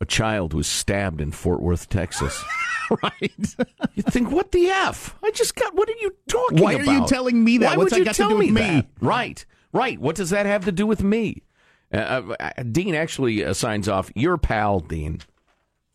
a 0.00 0.06
child 0.06 0.54
was 0.54 0.66
stabbed 0.66 1.20
in 1.20 1.32
Fort 1.32 1.60
Worth, 1.60 1.88
Texas. 1.88 2.42
right. 3.02 3.56
you 3.94 4.02
think, 4.04 4.30
what 4.30 4.52
the 4.52 4.68
f? 4.68 5.16
I 5.22 5.30
just 5.32 5.56
got. 5.56 5.74
What 5.74 5.88
are 5.88 5.96
you 6.00 6.14
talking 6.28 6.62
Why 6.62 6.74
about? 6.74 6.88
are 6.88 6.94
you 6.98 7.06
telling 7.06 7.42
me 7.42 7.58
that? 7.58 7.70
Why 7.72 7.76
What's 7.76 7.90
would 7.92 7.98
you 7.98 8.04
got 8.04 8.14
to 8.14 8.18
tell 8.18 8.28
do 8.30 8.36
with 8.38 8.46
me 8.46 8.52
me? 8.52 8.60
that? 8.60 8.86
Right. 9.00 9.44
Right. 9.72 9.98
What 10.00 10.14
does 10.16 10.30
that 10.30 10.46
have 10.46 10.64
to 10.66 10.72
do 10.72 10.86
with 10.86 11.02
me? 11.02 11.42
Uh, 11.92 12.22
uh, 12.38 12.50
Dean 12.62 12.94
actually 12.94 13.44
uh, 13.44 13.52
signs 13.52 13.88
off. 13.88 14.10
Your 14.14 14.38
pal, 14.38 14.80
Dean. 14.80 15.20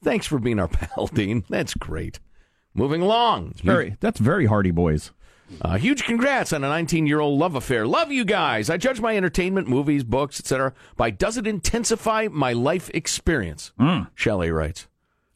Thanks 0.04 0.26
for 0.26 0.40
being 0.40 0.60
our 0.60 0.68
pal, 0.68 1.08
Dean. 1.14 1.44
That's 1.50 1.74
great. 1.74 2.20
Moving 2.74 3.02
along. 3.02 3.54
Very, 3.64 3.98
that's 4.00 4.20
very 4.20 4.46
Hardy 4.48 4.72
Boys. 4.72 5.12
Uh, 5.62 5.78
huge 5.78 6.04
congrats 6.04 6.52
on 6.54 6.64
a 6.64 6.70
19 6.70 7.06
year 7.06 7.20
old 7.20 7.38
love 7.38 7.56
affair. 7.56 7.86
Love 7.86 8.12
you 8.12 8.26
guys. 8.26 8.70
I 8.70 8.78
judge 8.78 9.00
my 9.02 9.16
entertainment, 9.16 9.68
movies, 9.68 10.04
books, 10.04 10.40
etc. 10.40 10.74
by 10.96 11.12
does 11.12 11.38
it 11.38 11.46
intensify 11.46 12.28
my 12.32 12.54
life 12.54 12.90
experience? 12.94 13.72
Mm. 13.80 14.10
Shelley 14.16 14.52
writes. 14.52 14.88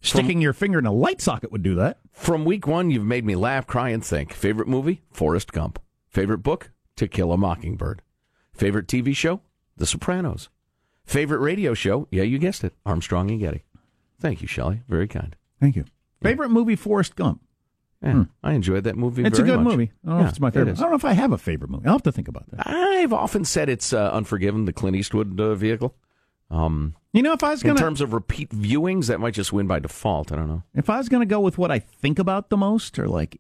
Sticking 0.01 0.41
your 0.41 0.53
finger 0.53 0.80
in 0.80 0.86
a 0.86 0.91
light 0.93 1.21
socket 1.21 1.51
would 1.51 1.63
do 1.63 1.75
that. 1.75 1.99
From 2.12 2.45
week 2.45 2.65
one, 2.65 2.89
you've 2.91 3.06
made 3.06 3.25
me 3.25 3.36
laugh, 3.36 3.67
cry, 3.67 3.89
and 3.89 4.03
think. 4.03 4.32
Favorite 4.32 4.67
movie? 4.67 5.01
Forrest 5.12 5.51
Gump. 5.51 5.80
Favorite 6.08 6.39
book? 6.39 6.71
To 6.95 7.08
Kill 7.08 7.32
a 7.32 7.38
Mockingbird. 7.38 8.01
Favorite 8.53 8.88
TV 8.88 9.15
show? 9.15 9.41
The 9.75 9.86
Sopranos. 9.86 10.49
Favorite 11.03 11.39
radio 11.39 11.73
show? 11.73 12.08
Yeah, 12.12 12.23
you 12.23 12.38
guessed 12.39 12.63
it. 12.63 12.73
Armstrong 12.86 13.30
and 13.30 13.39
Getty. 13.39 13.63
Thank 14.19 14.41
you, 14.41 14.47
Shelley. 14.47 14.82
Very 14.88 15.08
kind. 15.08 15.36
Thank 15.60 15.75
you. 15.75 15.86
Favorite 16.21 16.49
movie, 16.49 16.75
Forrest 16.75 17.15
Gump. 17.15 17.41
Yeah, 18.03 18.25
I 18.43 18.53
enjoyed 18.53 18.84
that 18.84 18.95
movie 18.95 19.23
Hmm. 19.23 19.27
It's 19.27 19.39
a 19.39 19.43
good 19.43 19.60
much. 19.60 19.71
movie. 19.71 19.91
I 20.06 20.08
don't 20.08 20.13
know 20.17 20.19
Yeah, 20.19 20.23
if 20.25 20.30
it's 20.30 20.39
my 20.39 20.51
favorite. 20.51 20.73
is. 20.73 20.80
I 20.80 20.84
don't 20.84 20.91
know 20.91 20.95
if 20.97 21.06
I 21.06 21.13
have 21.13 21.32
a 21.32 21.38
favorite 21.38 21.71
movie. 21.71 21.88
I'll 21.88 21.93
have 21.93 22.03
to 22.03 22.12
think 22.12 22.27
about 22.27 22.47
that. 22.51 22.67
I've 22.67 23.12
often 23.12 23.43
said 23.43 23.69
it's 23.69 23.91
uh, 23.91 24.12
Unforgiven, 24.12 24.65
the 24.65 24.73
Clint 24.73 24.95
Eastwood 24.95 25.39
uh, 25.39 25.56
vehicle. 25.56 25.95
Um, 26.51 26.95
you 27.12 27.23
know, 27.23 27.34
if 27.34 27.43
I 27.43 27.49
was 27.49 27.63
in 27.63 27.67
gonna 27.69 27.80
in 27.80 27.84
terms 27.84 28.01
of 28.01 28.13
repeat 28.13 28.49
viewings, 28.51 29.08
that 29.08 29.19
might 29.19 29.34
just 29.34 29.51
win 29.51 29.65
by 29.67 29.80
default. 29.80 30.32
I 30.32 30.36
don't 30.36 30.47
know. 30.47 30.63
if 30.75 30.89
I 30.89 30.97
was 30.97 31.10
gonna 31.10 31.25
go 31.25 31.39
with 31.39 31.58
what 31.58 31.71
I 31.71 31.80
think 31.80 32.19
about 32.19 32.49
the 32.49 32.58
most, 32.58 32.97
or 32.99 33.08
like 33.08 33.39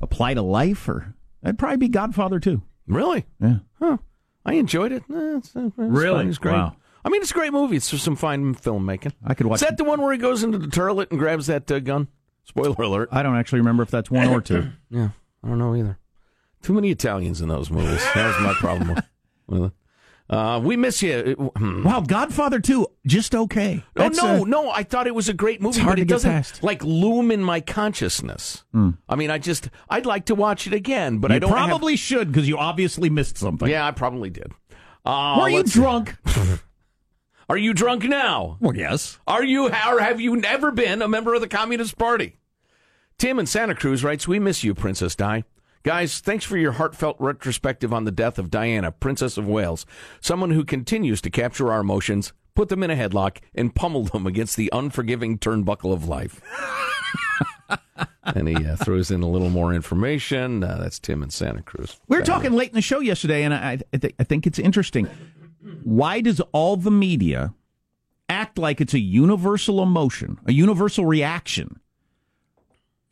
apply 0.00 0.34
to 0.34 0.42
life, 0.42 0.88
or 0.88 1.14
that'd 1.42 1.58
probably 1.58 1.76
be 1.76 1.88
Godfather 1.88 2.40
two. 2.40 2.62
Really? 2.86 3.24
Yeah. 3.40 3.58
Huh. 3.78 3.98
I 4.44 4.54
enjoyed 4.54 4.92
it. 4.92 5.02
Eh, 5.12 5.36
it's, 5.36 5.52
it's 5.54 5.72
Really? 5.76 6.26
It's 6.26 6.38
great. 6.38 6.54
Wow. 6.54 6.76
I 7.04 7.08
mean, 7.08 7.20
it's 7.22 7.30
a 7.30 7.34
great 7.34 7.52
movie. 7.52 7.76
It's 7.76 7.90
just 7.90 8.04
some 8.04 8.16
fine 8.16 8.54
filmmaking. 8.54 9.12
I 9.24 9.34
could 9.34 9.46
watch. 9.46 9.56
Is 9.62 9.68
that 9.68 9.76
the 9.76 9.84
one 9.84 10.00
where 10.00 10.12
he 10.12 10.18
goes 10.18 10.42
into 10.44 10.58
the 10.58 10.68
turlet 10.68 11.10
and 11.10 11.18
grabs 11.18 11.46
that 11.48 11.70
uh, 11.70 11.80
gun? 11.80 12.08
Spoiler 12.44 12.74
alert. 12.82 13.08
I 13.12 13.22
don't 13.22 13.36
actually 13.36 13.60
remember 13.60 13.82
if 13.82 13.90
that's 13.90 14.10
one 14.10 14.28
or 14.28 14.40
two. 14.40 14.70
Yeah, 14.90 15.08
I 15.44 15.48
don't 15.48 15.58
know 15.58 15.74
either. 15.74 15.98
Too 16.62 16.72
many 16.74 16.90
Italians 16.90 17.40
in 17.40 17.48
those 17.48 17.70
movies. 17.70 18.04
That 18.14 18.26
was 18.28 18.40
my 18.40 18.54
problem 18.54 18.96
with. 19.48 19.72
Uh, 20.30 20.60
we 20.64 20.76
miss 20.76 21.02
you. 21.02 21.50
Hmm. 21.56 21.82
Wow, 21.82 22.00
Godfather 22.00 22.58
two, 22.60 22.86
just 23.06 23.34
okay. 23.34 23.84
Oh 23.96 24.08
no, 24.08 24.42
uh, 24.42 24.44
no! 24.44 24.70
I 24.70 24.82
thought 24.82 25.06
it 25.06 25.14
was 25.14 25.28
a 25.28 25.34
great 25.34 25.60
movie, 25.60 25.80
hard 25.80 25.92
but 25.92 25.96
to 25.96 26.02
it 26.02 26.04
get 26.06 26.14
doesn't 26.14 26.30
past. 26.30 26.62
like 26.62 26.82
loom 26.84 27.30
in 27.30 27.42
my 27.42 27.60
consciousness. 27.60 28.64
I 28.74 29.16
mean, 29.16 29.30
I 29.30 29.38
just 29.38 29.68
I'd 29.90 30.06
like 30.06 30.26
to 30.26 30.34
watch 30.34 30.66
it 30.66 30.72
again, 30.72 31.18
but 31.18 31.30
you 31.32 31.36
I 31.36 31.38
don't 31.40 31.50
have- 31.50 31.68
probably 31.68 31.96
should 31.96 32.28
because 32.32 32.48
you 32.48 32.56
obviously 32.56 33.10
missed 33.10 33.36
something. 33.36 33.68
Yeah, 33.68 33.86
I 33.86 33.90
probably 33.90 34.30
did. 34.30 34.52
Uh, 35.04 35.38
Were 35.40 35.48
you 35.50 35.64
drunk? 35.64 36.16
Are 37.52 37.58
you 37.58 37.74
drunk 37.74 38.04
now? 38.04 38.56
Well, 38.60 38.74
yes. 38.74 39.18
Are 39.26 39.44
you, 39.44 39.66
or 39.66 40.00
have 40.00 40.22
you 40.22 40.36
never 40.36 40.70
been 40.70 41.02
a 41.02 41.06
member 41.06 41.34
of 41.34 41.42
the 41.42 41.48
Communist 41.48 41.98
Party? 41.98 42.38
Tim 43.18 43.38
in 43.38 43.44
Santa 43.44 43.74
Cruz 43.74 44.02
writes, 44.02 44.26
We 44.26 44.38
miss 44.38 44.64
you, 44.64 44.74
Princess 44.74 45.14
Di. 45.14 45.44
Guys, 45.82 46.20
thanks 46.20 46.46
for 46.46 46.56
your 46.56 46.72
heartfelt 46.72 47.18
retrospective 47.18 47.92
on 47.92 48.04
the 48.04 48.10
death 48.10 48.38
of 48.38 48.50
Diana, 48.50 48.90
Princess 48.90 49.36
of 49.36 49.46
Wales, 49.46 49.84
someone 50.18 50.52
who 50.52 50.64
continues 50.64 51.20
to 51.20 51.28
capture 51.28 51.70
our 51.70 51.80
emotions, 51.80 52.32
put 52.54 52.70
them 52.70 52.82
in 52.82 52.90
a 52.90 52.96
headlock, 52.96 53.36
and 53.54 53.74
pummel 53.74 54.04
them 54.04 54.26
against 54.26 54.56
the 54.56 54.70
unforgiving 54.72 55.38
turnbuckle 55.38 55.92
of 55.92 56.08
life. 56.08 56.40
and 58.24 58.48
he 58.48 58.66
uh, 58.66 58.76
throws 58.76 59.10
in 59.10 59.22
a 59.22 59.28
little 59.28 59.50
more 59.50 59.74
information. 59.74 60.64
Uh, 60.64 60.78
that's 60.80 60.98
Tim 60.98 61.22
in 61.22 61.28
Santa 61.28 61.62
Cruz. 61.62 62.00
We 62.08 62.16
were 62.16 62.24
talking 62.24 62.52
late 62.52 62.70
in 62.70 62.74
the 62.74 62.80
show 62.80 63.00
yesterday, 63.00 63.42
and 63.42 63.52
I, 63.52 63.78
I, 63.92 63.96
th- 63.98 64.14
I 64.18 64.24
think 64.24 64.46
it's 64.46 64.58
interesting. 64.58 65.08
Why 65.84 66.20
does 66.20 66.40
all 66.52 66.76
the 66.76 66.90
media 66.90 67.54
act 68.28 68.58
like 68.58 68.80
it's 68.80 68.94
a 68.94 68.98
universal 68.98 69.82
emotion, 69.82 70.38
a 70.46 70.52
universal 70.52 71.04
reaction 71.04 71.78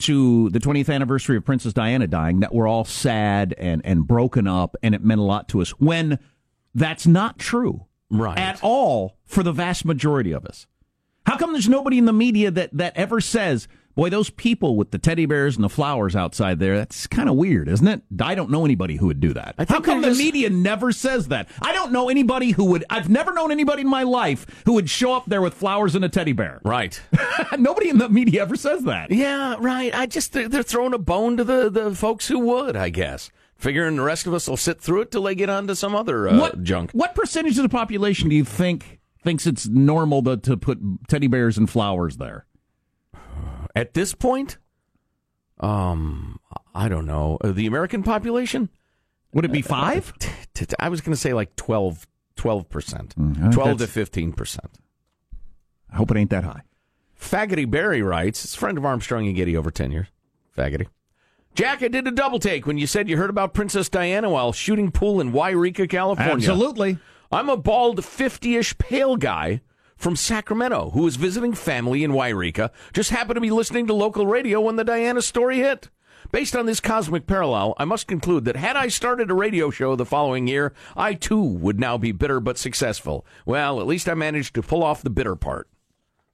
to 0.01 0.49
the 0.51 0.59
20th 0.59 0.93
anniversary 0.93 1.37
of 1.37 1.45
Princess 1.45 1.73
Diana 1.73 2.07
dying, 2.07 2.41
that 2.41 2.55
we're 2.55 2.67
all 2.67 2.85
sad 2.85 3.55
and, 3.59 3.83
and 3.85 4.07
broken 4.07 4.47
up 4.47 4.75
and 4.83 4.95
it 4.95 5.05
meant 5.05 5.21
a 5.21 5.25
lot 5.25 5.49
to 5.49 5.61
us, 5.61 5.71
when 5.73 6.19
that's 6.75 7.07
not 7.07 7.39
true 7.39 7.87
right. 8.11 8.39
at 8.39 8.59
all 8.63 9.17
for 9.27 9.43
the 9.43 9.53
vast 9.53 9.85
majority 9.85 10.33
of 10.33 10.47
us? 10.47 10.67
How 11.27 11.37
come 11.37 11.53
there's 11.53 11.69
nobody 11.69 11.99
in 11.99 12.07
the 12.07 12.13
media 12.13 12.51
that, 12.51 12.71
that 12.73 12.97
ever 12.97 13.21
says, 13.21 13.69
boy, 13.95 14.11
those 14.11 14.31
people 14.31 14.77
with 14.77 14.91
the 14.91 14.99
teddy 14.99 15.27
bears 15.27 15.57
and 15.57 15.65
the 15.65 15.69
flowers 15.69 16.17
outside 16.17 16.59
there, 16.59 16.77
that's 16.79 17.07
kind 17.07 17.29
of 17.29 17.37
weird, 17.37 17.69
isn't 17.69 17.87
it? 17.87 18.03
I 18.21 18.35
don't 18.35 18.51
know 18.51 18.65
anybody 18.65 18.97
who 18.97 19.07
would 19.07 19.21
do 19.21 19.33
that. 19.35 19.55
How 19.69 19.81
come 19.81 20.01
the 20.01 20.09
just- 20.09 20.19
media 20.21 20.51
never 20.51 20.93
says 20.93 21.29
that? 21.29 21.49
I 21.63 21.73
don't 21.73 21.93
know 21.93 22.09
anybody 22.09 22.53
who 22.53 22.65
would, 22.67 22.85
I've 22.91 23.09
never 23.09 23.33
known 23.33 23.51
anybody 23.51 23.83
in 23.83 23.89
my 23.89 24.03
life 24.03 24.47
who 24.65 24.75
would 24.75 24.89
show 24.91 25.15
up 25.15 25.27
there 25.27 25.43
with 25.43 25.55
flowers 25.55 25.95
and 25.95 26.05
a 26.05 26.09
teddy 26.09 26.33
bear. 26.33 26.61
Right. 26.65 27.01
nobody 27.59 27.89
in 27.91 27.99
the 27.99 28.09
media 28.09 28.43
ever 28.43 28.57
says 28.57 28.85
that. 28.85 29.11
Yeah, 29.11 29.57
right. 29.59 29.95
I 29.95 30.07
just 30.07 30.33
they're, 30.33 30.49
they're 30.49 30.63
throwing 30.63 30.95
a 30.95 30.99
bone 30.99 31.37
to 31.37 31.45
the, 31.45 31.71
the 31.71 31.95
folks 31.95 32.29
who 32.29 32.39
would, 32.41 32.77
I 32.77 32.91
guess. 32.91 33.31
Figuring 33.57 33.97
the 33.97 34.03
rest 34.03 34.27
of 34.27 34.33
us 34.33 34.49
will 34.49 34.57
sit 34.57 34.81
through 34.81 35.03
it 35.03 35.11
till 35.11 35.23
they 35.25 35.35
get 35.35 35.51
on 35.51 35.67
to 35.67 35.77
some 35.77 35.95
other 35.95 36.29
uh, 36.29 36.39
what 36.39 36.63
junk. 36.63 36.93
What 36.93 37.15
percentage 37.15 37.59
of 37.59 37.63
the 37.63 37.69
population 37.69 38.31
do 38.31 38.35
you 38.35 38.45
think 38.45 39.01
thinks 39.23 39.47
it's 39.47 39.69
normal 39.69 40.23
to, 40.23 40.39
to 40.39 40.57
put 40.57 40.79
teddy 41.09 41.27
bears 41.27 41.59
and 41.59 41.69
flowers 41.69 42.17
there? 42.17 42.47
At 43.75 43.95
this 43.95 44.15
point, 44.15 44.59
um, 45.61 46.41
I 46.75 46.89
don't 46.89 47.07
know. 47.07 47.39
Uh, 47.43 47.53
the 47.53 47.67
American 47.67 48.03
population? 48.03 48.69
Would 49.33 49.45
it 49.45 49.53
be 49.53 49.63
five? 49.63 50.13
I 50.79 50.89
was 50.89 51.01
going 51.01 51.13
to 51.15 51.21
say 51.21 51.33
like 51.33 51.55
12 51.57 52.07
percent, 52.69 53.15
I 53.19 53.33
think 53.33 53.53
twelve 53.53 53.79
to 53.79 53.87
fifteen 53.87 54.33
percent. 54.33 54.79
I 55.93 55.97
hope 55.97 56.11
it 56.11 56.17
ain't 56.17 56.31
that 56.31 56.45
high. 56.45 56.63
Faggoty 57.21 57.71
Barry 57.71 58.03
writes, 58.03 58.45
it's 58.45 58.55
a 58.55 58.59
friend 58.59 58.79
of 58.79 58.85
Armstrong 58.85 59.27
and 59.27 59.37
Getty 59.37 59.57
over 59.57 59.71
10 59.71 59.93
years. 59.93 60.07
Faggoty. 60.57 60.87
Jack, 61.55 61.83
I 61.83 61.89
did 61.89 62.07
a 62.07 62.13
double 62.13 62.39
take 62.39 62.67
when 62.67 62.79
you 62.79 62.87
said 62.87 63.09
you 63.09 63.17
heard 63.17 63.29
about 63.31 63.53
Princess 63.55 63.89
Diana 63.89 64.31
while 64.31 64.53
shooting 64.53 64.91
pool 64.91 65.21
in 65.21 65.33
Yreka, 65.33 65.89
California. 65.91 66.33
Absolutely. 66.49 66.99
I'm 67.31 67.49
a 67.49 67.57
bald 67.57 68.05
50 68.05 68.57
ish 68.57 68.79
pale 68.79 69.17
guy 69.17 69.61
from 70.01 70.17
Sacramento 70.17 70.91
who 70.91 71.03
was 71.03 71.17
visiting 71.17 71.53
family 71.53 72.03
in 72.03 72.13
Yreka, 72.13 72.71
just 72.95 73.11
happened 73.11 73.35
to 73.35 73.41
be 73.41 73.51
listening 73.51 73.87
to 73.87 73.93
local 73.93 74.27
radio 74.27 74.61
when 74.61 74.77
the 74.77 74.85
Diana 74.85 75.21
story 75.21 75.59
hit. 75.59 75.91
Based 76.33 76.57
on 76.57 76.65
this 76.65 76.81
cosmic 76.81 77.27
parallel, 77.27 77.75
I 77.77 77.85
must 77.85 78.07
conclude 78.07 78.47
that 78.47 78.57
had 78.57 78.77
I 78.77 78.89
started 78.89 79.31
a 79.31 79.35
radio 79.35 79.71
show 79.71 79.97
the 79.97 80.07
following 80.07 80.47
year, 80.47 80.73
I 80.97 81.15
too 81.15 81.43
would 81.43 81.79
now 81.79 81.99
be 81.99 82.13
bitter 82.13 82.41
but 82.41 82.57
successful. 82.57 83.27
Well, 83.45 83.79
at 83.79 83.87
least 83.87 84.09
I 84.09 84.15
managed 84.15 84.55
to 84.55 84.63
pull 84.63 84.83
off 84.83 85.03
the 85.03 85.11
bitter 85.11 85.37
part. 85.37 85.69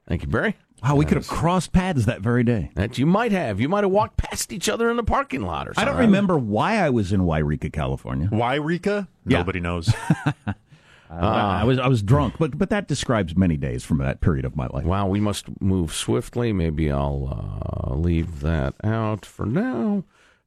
Thank 0.09 0.23
you, 0.23 0.29
Barry. 0.29 0.57
Wow, 0.83 0.95
we 0.95 1.05
could 1.05 1.17
have 1.17 1.27
crossed 1.27 1.73
paths 1.73 2.05
that 2.05 2.21
very 2.21 2.45
day. 2.45 2.71
That 2.75 2.99
you 2.99 3.07
might 3.07 3.33
have. 3.33 3.61
You 3.61 3.69
might 3.69 3.83
have 3.83 3.91
walked 3.91 4.19
past 4.19 4.53
each 4.53 4.69
other 4.69 4.91
in 4.91 4.97
the 4.97 5.03
parking 5.03 5.43
lot 5.43 5.67
or 5.67 5.73
I 5.77 5.85
don't 5.85 5.97
remember 5.97 6.39
why 6.39 6.77
I 6.77 6.91
was 6.91 7.13
in 7.13 7.23
Yreka, 7.23 7.73
California. 7.73 8.29
Yreka? 8.31 9.09
Yeah. 9.27 9.39
Nobody 9.39 9.59
knows. 9.59 9.93
I 11.11 11.65
was 11.65 11.79
I 11.79 11.89
was 11.89 12.03
drunk, 12.03 12.35
but 12.39 12.59
but 12.59 12.71
that 12.71 12.89
describes 12.89 13.37
many 13.37 13.57
days 13.57 13.85
from 13.85 13.99
that 13.99 14.21
period 14.21 14.45
of 14.45 14.57
my 14.57 14.67
life. 14.69 14.85
Wow, 14.85 15.07
we 15.09 15.21
must 15.21 15.61
move 15.61 15.95
swiftly. 15.95 16.53
Maybe 16.53 16.91
I'll 16.91 17.91
uh, 17.91 17.95
leave 17.95 18.41
that 18.41 18.75
out 18.83 19.25
for 19.25 19.47
now. 19.47 20.05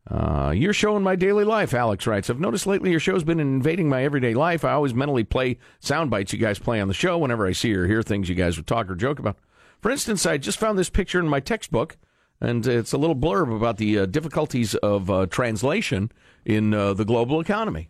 Uh, 0.09 0.51
your 0.55 0.73
show 0.73 0.97
in 0.97 1.03
my 1.03 1.15
daily 1.15 1.43
life, 1.43 1.73
Alex 1.73 2.07
writes. 2.07 2.29
I've 2.29 2.39
noticed 2.39 2.65
lately 2.65 2.89
your 2.89 2.99
show's 2.99 3.23
been 3.23 3.39
invading 3.39 3.89
my 3.89 4.03
everyday 4.03 4.33
life. 4.33 4.65
I 4.65 4.71
always 4.71 4.93
mentally 4.93 5.23
play 5.23 5.57
sound 5.79 6.09
bites 6.09 6.33
you 6.33 6.39
guys 6.39 6.57
play 6.57 6.81
on 6.81 6.87
the 6.87 6.93
show 6.95 7.17
whenever 7.19 7.45
I 7.45 7.51
see 7.51 7.73
or 7.75 7.85
hear 7.85 8.01
things 8.01 8.27
you 8.27 8.35
guys 8.35 8.57
would 8.57 8.65
talk 8.65 8.89
or 8.89 8.95
joke 8.95 9.19
about. 9.19 9.37
For 9.81 9.91
instance, 9.91 10.25
I 10.25 10.37
just 10.37 10.57
found 10.57 10.79
this 10.79 10.89
picture 10.89 11.19
in 11.19 11.27
my 11.27 11.39
textbook, 11.39 11.97
and 12.41 12.65
it's 12.65 12.91
a 12.91 12.97
little 12.97 13.15
blurb 13.15 13.55
about 13.55 13.77
the 13.77 13.99
uh, 13.99 14.05
difficulties 14.07 14.73
of 14.75 15.11
uh, 15.11 15.27
translation 15.27 16.11
in 16.43 16.73
uh, 16.73 16.93
the 16.95 17.05
global 17.05 17.39
economy 17.39 17.89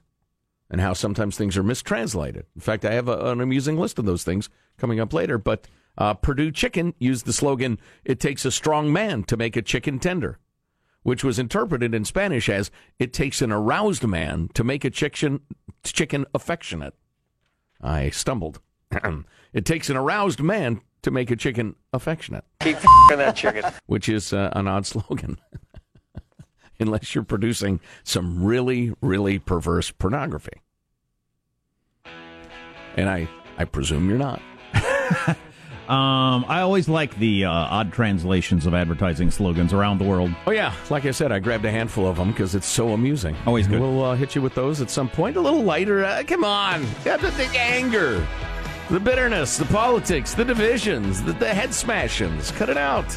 and 0.69 0.81
how 0.81 0.93
sometimes 0.93 1.35
things 1.37 1.57
are 1.57 1.63
mistranslated. 1.63 2.45
In 2.55 2.61
fact, 2.61 2.85
I 2.85 2.93
have 2.93 3.07
a, 3.07 3.31
an 3.31 3.41
amusing 3.41 3.77
list 3.77 3.97
of 3.99 4.05
those 4.05 4.23
things 4.23 4.49
coming 4.77 4.99
up 4.99 5.13
later. 5.13 5.37
But 5.37 5.67
uh, 5.97 6.13
Perdue 6.13 6.51
Chicken 6.51 6.93
used 6.99 7.25
the 7.25 7.33
slogan, 7.33 7.79
It 8.05 8.19
takes 8.19 8.45
a 8.45 8.51
strong 8.51 8.93
man 8.93 9.23
to 9.25 9.37
make 9.37 9.55
a 9.55 9.61
chicken 9.61 9.99
tender, 9.99 10.39
which 11.03 11.23
was 11.23 11.39
interpreted 11.39 11.93
in 11.95 12.05
Spanish 12.05 12.49
as, 12.49 12.71
It 12.99 13.13
takes 13.13 13.41
an 13.41 13.51
aroused 13.51 14.03
man 14.05 14.49
to 14.53 14.63
make 14.63 14.85
a 14.85 14.89
chicken, 14.89 15.41
chicken 15.83 16.25
affectionate. 16.33 16.93
I 17.81 18.09
stumbled. 18.09 18.59
it 19.53 19.65
takes 19.65 19.89
an 19.89 19.97
aroused 19.97 20.41
man 20.41 20.81
to 21.01 21.11
make 21.11 21.31
a 21.31 21.35
chicken 21.35 21.75
affectionate, 21.93 22.43
Keep 22.59 22.77
that 23.09 23.35
chicken. 23.35 23.63
which 23.85 24.09
is 24.09 24.33
uh, 24.33 24.49
an 24.53 24.67
odd 24.67 24.85
slogan. 24.85 25.37
Unless 26.81 27.15
you're 27.15 27.23
producing 27.23 27.79
some 28.03 28.43
really, 28.43 28.93
really 29.01 29.39
perverse 29.39 29.91
pornography. 29.91 30.61
And 32.95 33.09
I, 33.09 33.29
I 33.57 33.65
presume 33.65 34.09
you're 34.09 34.17
not. 34.17 34.41
Um, 35.89 36.45
I 36.47 36.61
always 36.61 36.87
like 36.87 37.17
the 37.17 37.45
uh, 37.45 37.51
odd 37.51 37.91
translations 37.91 38.67
of 38.67 38.75
advertising 38.75 39.31
slogans 39.31 39.73
around 39.73 39.97
the 39.97 40.03
world. 40.03 40.29
Oh 40.45 40.51
yeah, 40.51 40.71
like 40.91 41.05
I 41.07 41.09
said, 41.09 41.31
I 41.31 41.39
grabbed 41.39 41.65
a 41.65 41.71
handful 41.71 42.05
of 42.05 42.15
them 42.15 42.29
because 42.29 42.53
it's 42.53 42.67
so 42.67 42.89
amusing. 42.89 43.35
Always 43.47 43.67
good. 43.67 43.81
We'll 43.81 44.03
uh, 44.03 44.15
hit 44.15 44.35
you 44.35 44.43
with 44.43 44.53
those 44.53 44.81
at 44.81 44.91
some 44.91 45.09
point. 45.09 45.35
A 45.35 45.41
little 45.41 45.63
lighter. 45.63 46.05
Uh, 46.05 46.21
come 46.27 46.43
on, 46.43 46.85
got 47.03 47.21
the, 47.21 47.31
the 47.31 47.49
anger, 47.57 48.23
the 48.91 48.99
bitterness, 48.99 49.57
the 49.57 49.65
politics, 49.65 50.35
the 50.35 50.45
divisions, 50.45 51.23
the, 51.23 51.33
the 51.33 51.51
head 51.51 51.69
smashings. 51.69 52.55
Cut 52.55 52.69
it 52.69 52.77
out. 52.77 53.07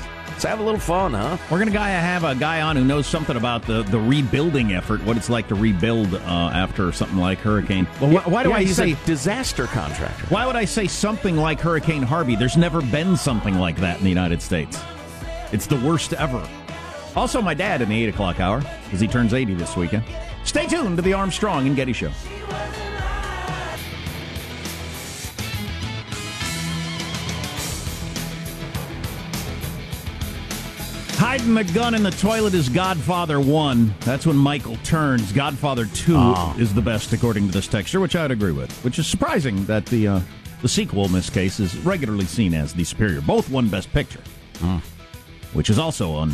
Let's 0.43 0.51
have 0.51 0.59
a 0.59 0.65
little 0.65 0.81
fun, 0.81 1.15
huh? 1.15 1.39
We're 1.53 1.61
going 1.61 1.71
to 1.71 1.79
have 1.79 2.25
a 2.25 2.35
guy 2.35 2.63
on 2.63 2.75
who 2.75 2.83
knows 2.83 3.07
something 3.07 3.37
about 3.37 3.63
the, 3.63 3.85
the 3.85 4.01
rebuilding 4.01 4.73
effort, 4.73 5.01
what 5.05 5.17
it's 5.17 5.31
like 5.31 5.47
to 5.47 5.55
rebuild 5.55 6.17
uh, 6.17 6.19
after 6.53 6.91
something 6.91 7.17
like 7.17 7.39
hurricane. 7.39 7.87
Well, 8.01 8.11
wh- 8.11 8.27
why 8.27 8.43
do 8.43 8.49
Yeah, 8.49 8.57
I 8.57 8.65
say 8.65 8.97
disaster 9.07 9.69
contractor? 9.69 10.27
Why 10.31 10.45
would 10.45 10.57
I 10.57 10.65
say 10.65 10.89
something 10.89 11.37
like 11.37 11.61
Hurricane 11.61 12.03
Harvey? 12.03 12.35
There's 12.35 12.57
never 12.57 12.83
been 12.83 13.17
something 13.17 13.55
like 13.55 13.77
that 13.77 13.99
in 13.99 14.03
the 14.03 14.09
United 14.09 14.43
States. 14.43 14.83
It's 15.53 15.69
the 15.69 15.77
worst 15.77 16.13
ever. 16.13 16.45
Also, 17.15 17.41
my 17.41 17.55
dad 17.55 17.81
in 17.81 17.89
the 17.89 18.03
8 18.03 18.09
o'clock 18.09 18.41
hour, 18.41 18.65
because 18.87 18.99
he 18.99 19.07
turns 19.07 19.35
80 19.35 19.55
this 19.55 19.77
weekend. 19.77 20.03
Stay 20.43 20.67
tuned 20.67 20.97
to 20.97 21.03
the 21.03 21.13
Armstrong 21.13 21.69
and 21.69 21.77
Getty 21.77 21.93
Show. 21.93 22.11
Hiding 31.23 31.55
the 31.55 31.63
gun 31.63 31.95
in 31.95 32.03
the 32.03 32.11
toilet 32.11 32.53
is 32.53 32.69
Godfather 32.69 33.41
1. 33.41 33.95
That's 34.01 34.27
when 34.27 34.37
Michael 34.37 34.75
turns. 34.83 35.31
Godfather 35.31 35.87
2 35.87 36.17
Oh. 36.17 36.53
is 36.59 36.75
the 36.75 36.83
best, 36.83 37.13
according 37.13 37.47
to 37.47 37.53
this 37.53 37.69
texture, 37.69 38.01
which 38.01 38.17
I'd 38.17 38.33
agree 38.33 38.51
with. 38.51 38.73
Which 38.85 38.99
is 38.99 39.07
surprising 39.07 39.65
that 39.67 39.87
the 39.87 40.09
uh, 40.09 40.21
The 40.63 40.69
sequel, 40.69 41.05
in 41.05 41.13
this 41.13 41.31
case, 41.31 41.61
is 41.61 41.77
regularly 41.79 42.25
seen 42.25 42.55
as 42.55 42.75
the 42.75 42.83
superior. 42.83 43.21
Both 43.21 43.49
won 43.51 43.69
Best 43.69 43.93
Picture, 43.93 44.19
which 45.53 45.71
is 45.71 45.79
also 45.79 46.17
un, 46.17 46.33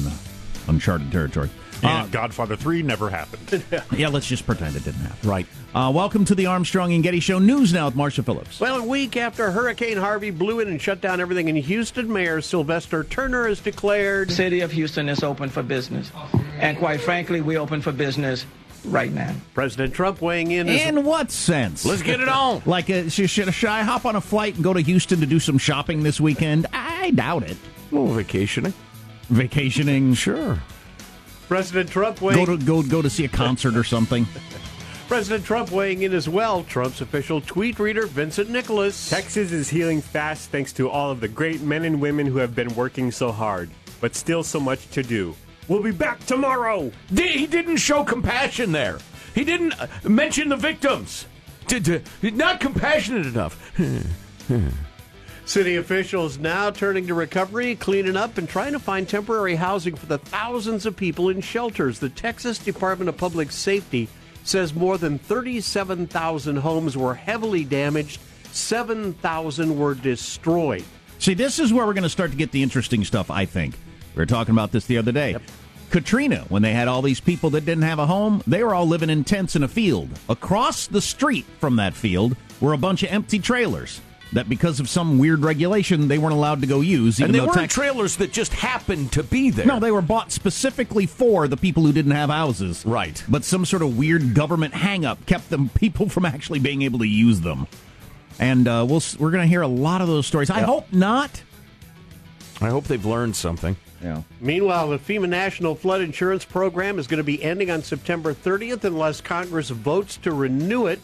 uncharted 0.69 1.13
territory. 1.13 1.51
And 1.83 2.11
Godfather 2.11 2.57
3 2.57 2.83
never 2.83 3.09
happened. 3.11 3.63
Yeah, 3.97 4.09
let's 4.09 4.27
just 4.27 4.47
pretend 4.47 4.77
it 4.77 4.85
didn't 4.85 5.01
happen. 5.01 5.29
Right. 5.29 5.47
Uh, 5.75 5.91
welcome 5.95 6.25
to 6.27 6.35
the 6.35 6.47
Armstrong 6.47 6.93
and 6.93 7.03
Getty 7.03 7.21
Show. 7.21 7.39
News 7.39 7.73
now 7.73 7.87
with 7.87 7.95
Marshall 7.97 8.25
Phillips. 8.25 8.61
Well, 8.61 8.77
a 8.79 8.85
week 8.87 9.17
after 9.17 9.51
Hurricane 9.51 9.97
Harvey 9.97 10.31
blew 10.31 10.61
in 10.61 10.69
and 10.69 10.81
shut 10.81 11.01
down 11.01 11.21
everything 11.21 11.49
in 11.49 11.57
Houston, 11.57 12.13
Mayor 12.13 12.41
Sylvester 12.41 13.05
Turner 13.05 13.49
has 13.49 13.61
declared 13.61 14.31
City 14.31 14.61
of 14.61 14.71
Houston 14.73 15.09
is 15.09 15.23
open 15.23 15.49
for 15.49 15.63
business. 15.63 16.11
And 16.59 16.79
quite 16.79 17.01
frankly, 17.01 17.41
we 17.41 17.57
open 17.57 17.81
for 17.81 17.93
business 17.93 18.47
right 18.85 19.13
now. 19.13 19.35
President 19.55 19.95
Trump 19.95 20.21
weighing 20.23 20.51
in. 20.53 20.69
is- 20.69 20.83
In 20.87 21.05
what 21.05 21.31
sense? 21.31 21.85
Let's 21.85 22.03
get 22.03 22.21
it 22.21 22.29
on. 22.29 22.63
Like, 22.67 22.89
uh, 22.91 23.09
should, 23.09 23.31
should, 23.31 23.53
should 23.53 23.69
I 23.71 23.83
hop 23.83 24.05
on 24.05 24.15
a 24.17 24.21
flight 24.21 24.55
and 24.55 24.65
go 24.65 24.73
to 24.73 24.81
Houston 24.81 25.21
to 25.21 25.27
do 25.27 25.41
some 25.41 25.59
shopping 25.59 26.03
this 26.03 26.21
weekend? 26.21 26.67
I 26.73 27.11
doubt 27.11 27.43
it. 27.45 27.57
A 27.91 27.95
little 27.95 28.15
vacationing. 28.15 28.75
Vacationing, 29.29 30.15
Sure. 30.15 30.59
President 31.49 31.91
Trump 31.91 32.21
Go 32.21 32.45
to 32.47 32.57
go 32.59 32.83
go 32.83 33.03
to 33.03 33.09
see 33.11 33.25
a 33.25 33.29
concert 33.29 33.77
or 33.77 33.85
something. 33.85 34.27
President 35.09 35.45
Trump 35.47 35.71
weighing 35.71 36.03
in 36.03 36.13
as 36.13 36.29
well. 36.29 36.63
Trump's 36.65 37.01
official 37.01 37.41
tweet 37.41 37.79
reader, 37.79 38.07
Vincent 38.07 38.51
Nicholas. 38.51 39.09
Texas 39.09 39.51
is 39.53 39.71
healing 39.71 40.03
fast 40.03 40.51
thanks 40.51 40.71
to 40.75 40.91
all 40.91 41.11
of 41.11 41.21
the 41.21 41.29
great 41.29 41.63
men 41.63 41.85
and 41.85 41.99
women 42.01 42.27
who 42.27 42.37
have 42.37 42.55
been 42.55 42.69
working 42.75 43.11
so 43.11 43.33
hard, 43.33 43.71
but 44.03 44.15
still 44.15 44.43
so 44.43 44.61
much 44.61 44.87
to 44.91 45.03
do. 45.03 45.35
We'll 45.67 45.83
be 45.83 45.93
back 45.93 46.21
tomorrow. 46.27 46.93
Di- 47.13 47.39
He 47.39 47.47
didn't 47.47 47.79
show 47.79 48.05
compassion 48.05 48.71
there. 48.73 48.99
He 49.35 49.45
didn't 49.45 49.81
uh, 49.81 49.87
mention 50.07 50.51
the 50.51 50.57
victims. 50.57 51.25
Did, 51.67 51.85
did- 51.85 52.37
not 52.37 52.61
compassionate 52.61 53.25
enough. 53.27 53.57
City 55.49 55.77
officials 55.77 56.37
now 56.37 56.71
turning 56.71 57.07
to 57.07 57.15
recovery, 57.15 57.75
cleaning 57.75 58.19
up, 58.19 58.37
and 58.37 58.47
trying 58.47 58.75
to 58.75 58.79
find 58.79 59.09
temporary 59.09 59.55
housing 59.55 59.97
for 59.97 60.05
the 60.05 60.19
thousands 60.19 60.85
of 60.85 60.95
people 60.95 61.31
in 61.31 61.41
shelters. 61.41 61.99
The 61.99 62.11
Texas 62.11 62.59
Department 62.59 63.09
of 63.09 63.17
Public 63.17 63.51
Safety 63.51 64.11
says 64.45 64.75
more 64.75 64.99
than 64.99 65.19
37,000 65.19 66.57
homes 66.57 66.99
were 66.99 67.15
heavily 67.15 67.65
damaged, 67.65 68.21
7,000 68.53 69.79
were 69.79 69.95
destroyed. 69.95 70.85
See, 71.19 71.33
this 71.33 71.59
is 71.59 71.73
where 71.73 71.87
we're 71.87 71.95
going 71.95 72.03
to 72.03 72.11
start 72.11 72.31
to 72.31 72.37
get 72.37 72.53
the 72.53 72.63
interesting 72.63 73.03
stuff. 73.03 73.31
I 73.31 73.47
think 73.47 73.75
we 74.15 74.21
were 74.21 74.27
talking 74.27 74.53
about 74.53 74.71
this 74.71 74.85
the 74.85 74.99
other 74.99 75.13
day. 75.13 75.35
Katrina, 75.89 76.45
when 76.51 76.61
they 76.61 76.75
had 76.75 76.89
all 76.89 77.01
these 77.01 77.21
people 77.21 77.49
that 77.51 77.65
didn't 77.65 77.85
have 77.85 77.99
a 77.99 78.07
home, 78.07 78.43
they 78.47 78.63
were 78.63 78.75
all 78.75 78.87
living 78.87 79.09
in 79.09 79.25
tents 79.25 79.57
in 79.57 79.63
a 79.63 79.69
field. 79.69 80.11
Across 80.29 80.89
the 80.89 81.01
street 81.01 81.47
from 81.59 81.77
that 81.77 81.95
field 81.95 82.37
were 82.61 82.75
a 82.75 82.79
bunch 82.79 83.03
of 83.03 83.11
empty 83.11 83.39
trailers 83.39 84.03
that, 84.33 84.49
because 84.49 84.81
of 84.81 84.89
some 84.89 85.19
weird 85.19 85.41
regulation, 85.43 86.09
they 86.09 86.19
weren't 86.19 86.35
allowed 86.35 86.61
to 86.61 86.67
go 86.67 86.81
use. 86.81 87.19
Even 87.21 87.31
and 87.31 87.35
they 87.35 87.41
weren't 87.41 87.55
Tex- 87.59 87.75
trailers 87.75 88.17
that 88.17 88.33
just 88.33 88.53
happened 88.53 89.13
to 89.13 89.23
be 89.23 89.51
there. 89.51 89.67
No, 89.67 89.81
they 89.81 89.91
were 89.91 90.03
bought 90.03 90.33
specifically 90.33 91.07
for 91.07 91.49
the 91.49 91.57
people 91.57 91.83
who 91.85 91.93
didn't 91.93 92.13
have 92.13 92.31
houses. 92.31 92.85
Right. 92.85 93.23
But 93.29 93.45
some 93.45 93.65
sort 93.65 93.83
of 93.83 93.97
weird 93.97 94.35
government 94.35 94.75
hang-up 94.75 95.25
kept 95.27 95.51
them 95.51 95.69
people 95.75 96.09
from 96.09 96.25
actually 96.25 96.59
being 96.59 96.83
able 96.83 96.99
to 97.01 97.09
use 97.09 97.41
them. 97.41 97.67
And 98.39 98.69
uh, 98.69 98.85
we'll, 98.89 99.03
we're 99.19 99.31
going 99.31 99.43
to 99.43 99.49
hear 99.49 99.63
a 99.63 99.67
lot 99.69 100.01
of 100.01 100.09
those 100.09 100.27
stories. 100.27 100.51
I 100.51 100.59
Yep. 100.59 100.67
hope 100.67 100.93
not. 100.93 101.43
I 102.61 102.69
hope 102.71 102.85
they've 102.85 103.05
learned 103.05 103.35
something. 103.37 103.77
Yeah. 104.03 104.23
Meanwhile, 104.41 104.91
the 104.91 104.99
FEMA 104.99 105.29
National 105.29 105.75
Flood 105.75 106.01
Insurance 106.03 106.45
Program 106.45 106.99
is 107.01 107.07
going 107.09 107.19
to 107.19 107.25
be 107.25 107.43
ending 107.43 107.71
on 107.71 107.83
September 107.83 108.33
30th 108.33 108.85
unless 108.85 109.21
Congress 109.21 109.71
votes 109.71 110.17
to 110.19 110.33
renew 110.33 110.87
it. 110.87 111.01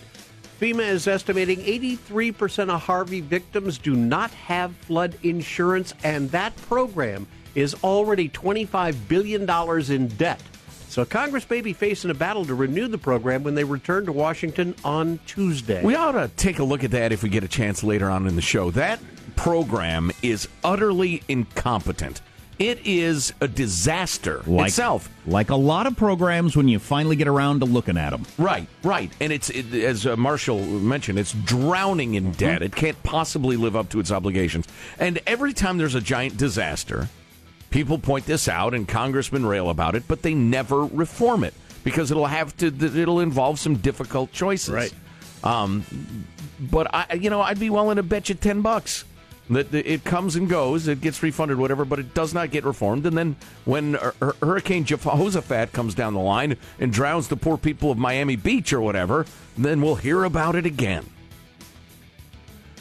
FEMA 0.65 0.89
is 0.89 1.07
estimating 1.07 1.59
83% 1.59 2.71
of 2.71 2.81
Harvey 2.81 3.21
victims 3.21 3.77
do 3.77 3.95
not 3.95 4.31
have 4.31 4.75
flood 4.75 5.15
insurance, 5.23 5.93
and 6.03 6.31
that 6.31 6.57
program 6.57 7.27
is 7.55 7.75
already 7.85 8.31
$25 8.31 8.97
billion 9.07 9.43
in 9.93 10.09
debt. 10.17 10.41
So 10.89 11.05
Congress 11.05 11.51
may 11.51 11.61
be 11.61 11.75
facing 11.75 12.11
a 12.11 12.15
battle 12.15 12.47
to 12.47 12.55
renew 12.55 12.89
the 12.89 12.97
program 12.97 13.43
when 13.43 13.55
they 13.55 13.65
return 13.65 14.07
to 14.07 14.13
Washington 14.13 14.75
on 14.83 15.21
Tuesday. 15.27 15.85
We 15.85 15.97
ought 15.97 16.13
to 16.13 16.29
take 16.35 16.59
a 16.59 16.65
look 16.65 16.83
at 16.83 16.93
that 16.93 17.13
if 17.13 17.23
we 17.23 17.29
get 17.29 17.45
a 17.45 17.49
chance 17.49 17.85
later 17.85 18.09
on 18.09 18.27
in 18.27 18.35
the 18.35 18.41
show. 18.41 18.71
That 18.71 19.01
program 19.37 20.13
is 20.23 20.49
utterly 20.65 21.23
incompetent. 21.29 22.23
It 22.59 22.87
is 22.87 23.33
a 23.41 23.49
disaster 23.49 24.43
Like, 24.47 24.69
itself. 24.69 25.11
Like 25.27 25.51
a 25.51 25.57
lot 25.57 25.87
of 25.87 25.97
programs 25.97 26.57
when 26.57 26.69
you 26.69 26.79
finally 26.79 27.17
get 27.17 27.27
around 27.27 27.61
to 27.61 27.67
looking 27.67 27.97
at 27.97 28.11
them. 28.11 28.25
Right, 28.39 28.69
right, 28.83 29.11
and 29.21 29.33
it's 29.33 29.51
it, 29.51 29.75
as 29.75 30.07
uh, 30.07 30.17
Marshall 30.17 30.65
mentioned, 30.65 31.19
it's 31.19 31.33
drowning 31.33 32.15
in 32.15 32.33
debt. 32.33 32.63
It 32.63 32.77
can't 32.77 33.01
possibly 33.03 33.57
live 33.57 33.75
up 33.75 33.89
to 33.91 34.01
its 34.01 34.13
obligations. 34.13 34.69
And 34.99 35.21
every 35.27 35.53
time 35.53 35.79
there's 35.79 35.97
a 35.97 36.01
giant 36.01 36.37
disaster, 36.37 37.09
people 37.71 37.99
point 37.99 38.27
this 38.27 38.47
out, 38.47 38.73
and 38.73 38.87
congressmen 38.87 39.45
rail 39.45 39.69
about 39.69 39.97
it, 39.97 40.05
but 40.07 40.23
they 40.23 40.35
never 40.35 40.85
reform 40.85 41.43
it 41.43 41.55
because 41.83 42.11
it'll 42.11 42.27
have 42.27 42.57
to. 42.59 42.67
It'll 42.67 43.21
involve 43.21 43.59
some 43.59 43.77
difficult 43.77 44.31
choices. 44.33 44.73
Right. 44.73 44.95
Um, 45.43 45.85
but 46.61 46.95
I, 46.95 47.15
you 47.15 47.31
know, 47.31 47.41
I'd 47.41 47.59
be 47.59 47.71
willing 47.71 47.97
to 47.97 48.03
bet 48.03 48.29
you 48.29 48.37
ten 48.37 48.63
bucks 48.63 49.05
that 49.51 49.71
that 49.73 49.87
it 49.91 50.05
comes 50.05 50.37
and 50.37 50.49
goes, 50.49 50.89
it 50.89 51.01
gets 51.01 51.23
refunded, 51.23 51.59
whatever, 51.59 51.85
but 51.85 51.99
it 51.99 52.15
does 52.15 52.33
not 52.33 52.51
get 52.51 52.65
reformed. 52.65 53.05
And 53.07 53.17
then 53.17 53.37
when 53.65 53.95
Hur- 53.95 54.15
Hur- 54.21 54.37
Hurricane 54.41 54.85
Jehoshaphat 54.85 55.73
comes 55.73 55.95
down 55.95 56.15
the 56.15 56.21
line 56.21 56.57
and 56.79 56.93
drowns 56.93 57.29
the 57.29 57.37
poor 57.37 57.57
people 57.59 57.91
of 57.91 57.99
Miami 57.99 58.37
Beach 58.37 58.73
or 58.73 58.81
whatever, 58.81 59.27
then 59.59 59.81
we'll 59.83 59.97
hear 59.97 60.25
about 60.25 60.57
it 60.57 60.65
again. 60.67 61.05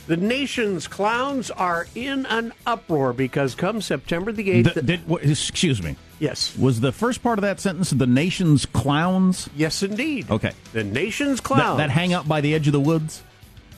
The 0.06 0.18
nation's 0.18 0.88
clowns 0.90 1.50
are 1.50 1.88
in 1.96 2.26
an 2.26 2.52
uproar 2.68 3.14
because 3.14 3.56
come 3.56 3.80
September 3.82 4.34
the 4.34 4.50
8th. 4.50 4.74
The- 4.74 4.82
did- 4.82 5.08
what- 5.08 5.24
excuse 5.24 5.82
me. 5.82 5.96
Yes. 6.20 6.58
Was 6.58 6.82
the 6.82 6.92
first 6.92 7.24
part 7.24 7.40
of 7.40 7.44
that 7.44 7.60
sentence 7.62 7.90
the 7.90 8.08
nation's 8.08 8.66
clowns? 8.66 9.50
Yes, 9.56 9.82
indeed. 9.82 10.30
Okay. 10.30 10.52
The 10.74 10.84
nation's 10.84 11.40
That, 11.40 11.44
clowns. 11.46 11.78
that 11.78 11.90
hang 11.90 12.14
out 12.14 12.28
by 12.28 12.42
the 12.42 12.54
edge 12.54 12.68
of 12.68 12.74
the 12.74 12.80
woods? 12.82 13.24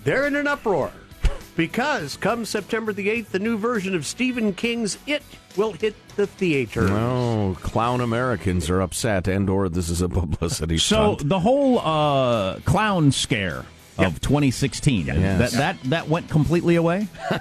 They're 0.04 0.26
in 0.28 0.36
an 0.36 0.48
uproar 0.48 0.92
because 1.56 2.18
come 2.18 2.46
September 2.46 2.94
the 2.94 3.08
8th, 3.08 3.28
the 3.28 3.40
new 3.40 3.58
version 3.58 3.96
of 3.96 4.06
Stephen 4.06 4.54
King's 4.54 4.98
It 5.08 5.24
will 5.58 5.74
hit 5.74 5.96
the 6.16 6.28
theater. 6.28 6.88
No, 6.88 7.58
clown 7.62 8.02
Americans 8.02 8.70
are 8.70 8.82
upset, 8.82 9.28
and 9.28 9.50
or 9.50 9.70
this 9.70 9.90
is 9.90 10.02
a 10.02 10.10
publicity 10.10 10.78
show. 10.78 10.96
So 10.96 11.16
stunt. 11.16 11.30
the 11.30 11.40
whole 11.40 11.80
uh, 11.80 12.60
clown 12.66 13.12
scare 13.12 13.66
of 13.98 14.20
2016 14.20 15.06
Yes. 15.06 15.40
that 15.40 15.52
that 15.52 15.90
that 15.90 16.10
went 16.10 16.30
completely 16.30 16.76
away. 16.76 17.08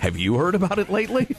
Have 0.00 0.16
you 0.18 0.36
heard 0.36 0.54
about 0.54 0.78
it 0.78 0.90
lately? 0.90 1.34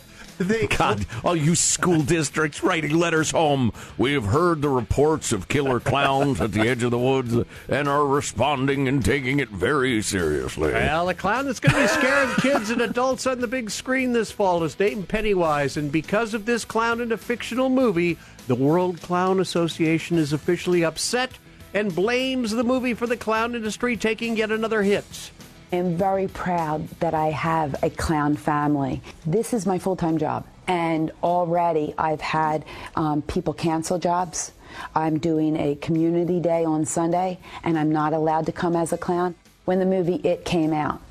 God, 0.78 1.06
all 1.24 1.36
you 1.36 1.56
school 1.56 2.02
districts 2.02 2.64
writing 2.64 2.98
letters 2.98 3.32
home. 3.32 3.72
We 3.98 4.14
have 4.14 4.26
heard 4.26 4.62
the 4.62 4.70
reports 4.70 5.32
of 5.32 5.48
killer 5.48 5.80
clowns 5.80 6.42
at 6.42 6.52
the 6.52 6.68
edge 6.68 6.84
of 6.84 6.92
the 6.92 6.98
woods 6.98 7.36
and 7.70 7.88
are 7.88 8.06
responding 8.06 8.88
and 8.88 9.04
taking 9.04 9.40
it 9.40 9.50
very 9.50 10.02
seriously. 10.02 10.74
Well, 10.74 11.06
the 11.06 11.14
clown 11.14 11.46
that's 11.46 11.60
going 11.60 11.76
to 11.76 11.82
be 11.82 11.88
scaring 11.88 12.36
kids 12.36 12.70
and 12.70 12.82
adults 12.82 13.26
on 13.28 13.40
the 13.40 13.48
big 13.48 13.70
screen 13.70 14.14
this 14.14 14.32
fall 14.32 14.64
is 14.64 14.76
Dayton 14.76 15.04
Pennywise, 15.04 15.78
and 15.78 15.92
because 15.92 16.34
of 16.34 16.46
this 16.46 16.66
clown 16.66 17.02
in 17.02 17.12
a 17.12 17.18
fictional 17.18 17.70
movie, 17.70 18.18
the 18.48 18.56
World 18.56 19.02
Clown 19.02 19.40
Association 19.40 20.18
is 20.18 20.34
officially 20.34 20.84
upset 20.84 21.32
and 21.74 21.94
blames 21.94 22.52
the 22.52 22.64
movie 22.64 22.94
for 22.94 23.08
the 23.08 23.18
clown 23.18 23.56
industry 23.56 23.98
taking 23.98 24.38
yet 24.38 24.52
another 24.52 24.82
hit. 24.82 25.32
I 25.76 25.80
am 25.80 25.98
very 25.98 26.30
proud 26.30 26.88
that 27.02 27.14
I 27.14 27.32
have 27.32 27.76
a 27.84 27.90
clown 27.90 28.38
family. 28.38 29.02
This 29.26 29.54
is 29.54 29.66
my 29.66 29.78
full 29.78 29.98
time 29.98 30.18
job, 30.18 30.48
and 30.68 31.12
already 31.22 31.94
I've 31.98 32.22
had 32.22 32.64
um, 32.96 33.22
people 33.24 33.52
cancel 33.52 34.00
jobs. 34.00 34.54
I'm 34.96 35.20
doing 35.20 35.58
a 35.58 35.76
community 35.76 36.40
day 36.40 36.64
on 36.64 36.86
Sunday, 36.86 37.40
and 37.66 37.78
I'm 37.78 37.92
not 37.92 38.14
allowed 38.14 38.46
to 38.46 38.54
come 38.54 38.78
as 38.78 38.94
a 38.94 38.98
clown. 38.98 39.36
When 39.66 39.80
the 39.80 39.86
movie 39.86 40.22
It 40.24 40.46
came 40.46 40.72
out, 40.72 41.02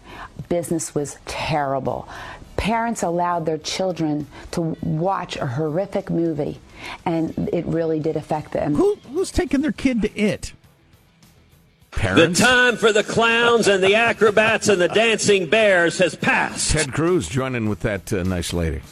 business 0.48 0.94
was 0.94 1.18
terrible. 1.27 2.09
Parents 2.57 3.03
allowed 3.03 3.44
their 3.44 3.59
children 3.59 4.27
to 4.53 4.79
watch 4.81 5.37
a 5.37 5.46
horrific 5.46 6.09
movie, 6.09 6.59
and 7.05 7.50
it 7.53 7.66
really 7.66 8.00
did 8.00 8.16
affect 8.16 8.53
them. 8.53 8.77
Who, 8.77 8.96
who's 9.12 9.31
taking 9.31 9.61
their 9.61 9.72
kid 9.72 10.00
to 10.00 10.18
it? 10.18 10.55
Parents? 11.96 12.38
The 12.38 12.44
time 12.44 12.76
for 12.76 12.92
the 12.92 13.04
clowns 13.04 13.68
and 13.68 13.83
the 13.83 13.94
acrobats 13.94 14.68
and 14.68 14.80
the 14.80 14.88
dancing 14.88 15.48
bears 15.48 15.98
has 15.98 16.14
passed. 16.14 16.72
Ted 16.72 16.92
Cruz 16.92 17.28
joining 17.28 17.68
with 17.68 17.80
that 17.80 18.12
uh, 18.12 18.22
nice 18.22 18.52
lady. 18.52 18.83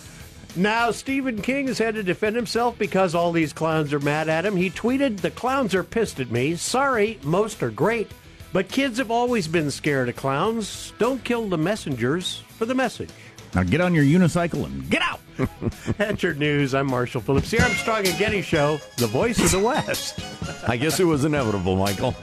Now, 0.54 0.90
Stephen 0.90 1.40
King 1.40 1.68
has 1.68 1.78
had 1.78 1.94
to 1.94 2.02
defend 2.02 2.36
himself 2.36 2.78
because 2.78 3.14
all 3.14 3.32
these 3.32 3.52
clowns 3.52 3.92
are 3.92 4.00
mad 4.00 4.28
at 4.28 4.44
him. 4.44 4.56
He 4.56 4.68
tweeted, 4.70 5.20
The 5.20 5.30
clowns 5.30 5.74
are 5.74 5.82
pissed 5.84 6.20
at 6.20 6.30
me. 6.30 6.56
Sorry, 6.56 7.18
most 7.22 7.62
are 7.62 7.70
great. 7.70 8.10
But 8.52 8.68
kids 8.68 8.98
have 8.98 9.10
always 9.10 9.48
been 9.48 9.70
scared 9.70 10.10
of 10.10 10.16
clowns. 10.16 10.92
Don't 10.98 11.24
kill 11.24 11.48
the 11.48 11.56
messengers 11.56 12.42
for 12.58 12.66
the 12.66 12.74
message. 12.74 13.08
Now 13.54 13.62
get 13.62 13.80
on 13.80 13.94
your 13.94 14.04
unicycle 14.04 14.64
and 14.66 14.88
get 14.90 15.00
out. 15.02 15.20
That's 15.96 16.22
your 16.22 16.34
news. 16.34 16.74
I'm 16.74 16.86
Marshall 16.86 17.22
Phillips. 17.22 17.50
The 17.50 17.62
Armstrong 17.62 18.06
and 18.06 18.18
Getty 18.18 18.42
Show, 18.42 18.78
the 18.98 19.06
voice 19.06 19.38
of 19.42 19.50
the 19.50 19.58
West. 19.58 20.20
I 20.68 20.76
guess 20.76 21.00
it 21.00 21.04
was 21.04 21.24
inevitable, 21.24 21.76
Michael. 21.76 22.14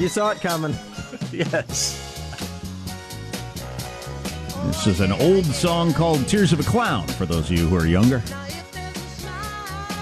You 0.00 0.08
saw 0.08 0.30
it 0.30 0.40
coming. 0.40 0.72
yes. 1.32 2.06
This 4.66 4.86
is 4.86 5.00
an 5.00 5.12
old 5.12 5.44
song 5.44 5.92
called 5.92 6.26
Tears 6.26 6.52
of 6.52 6.60
a 6.60 6.62
Clown 6.62 7.06
for 7.06 7.26
those 7.26 7.50
of 7.50 7.58
you 7.58 7.68
who 7.68 7.76
are 7.76 7.86
younger. 7.86 8.22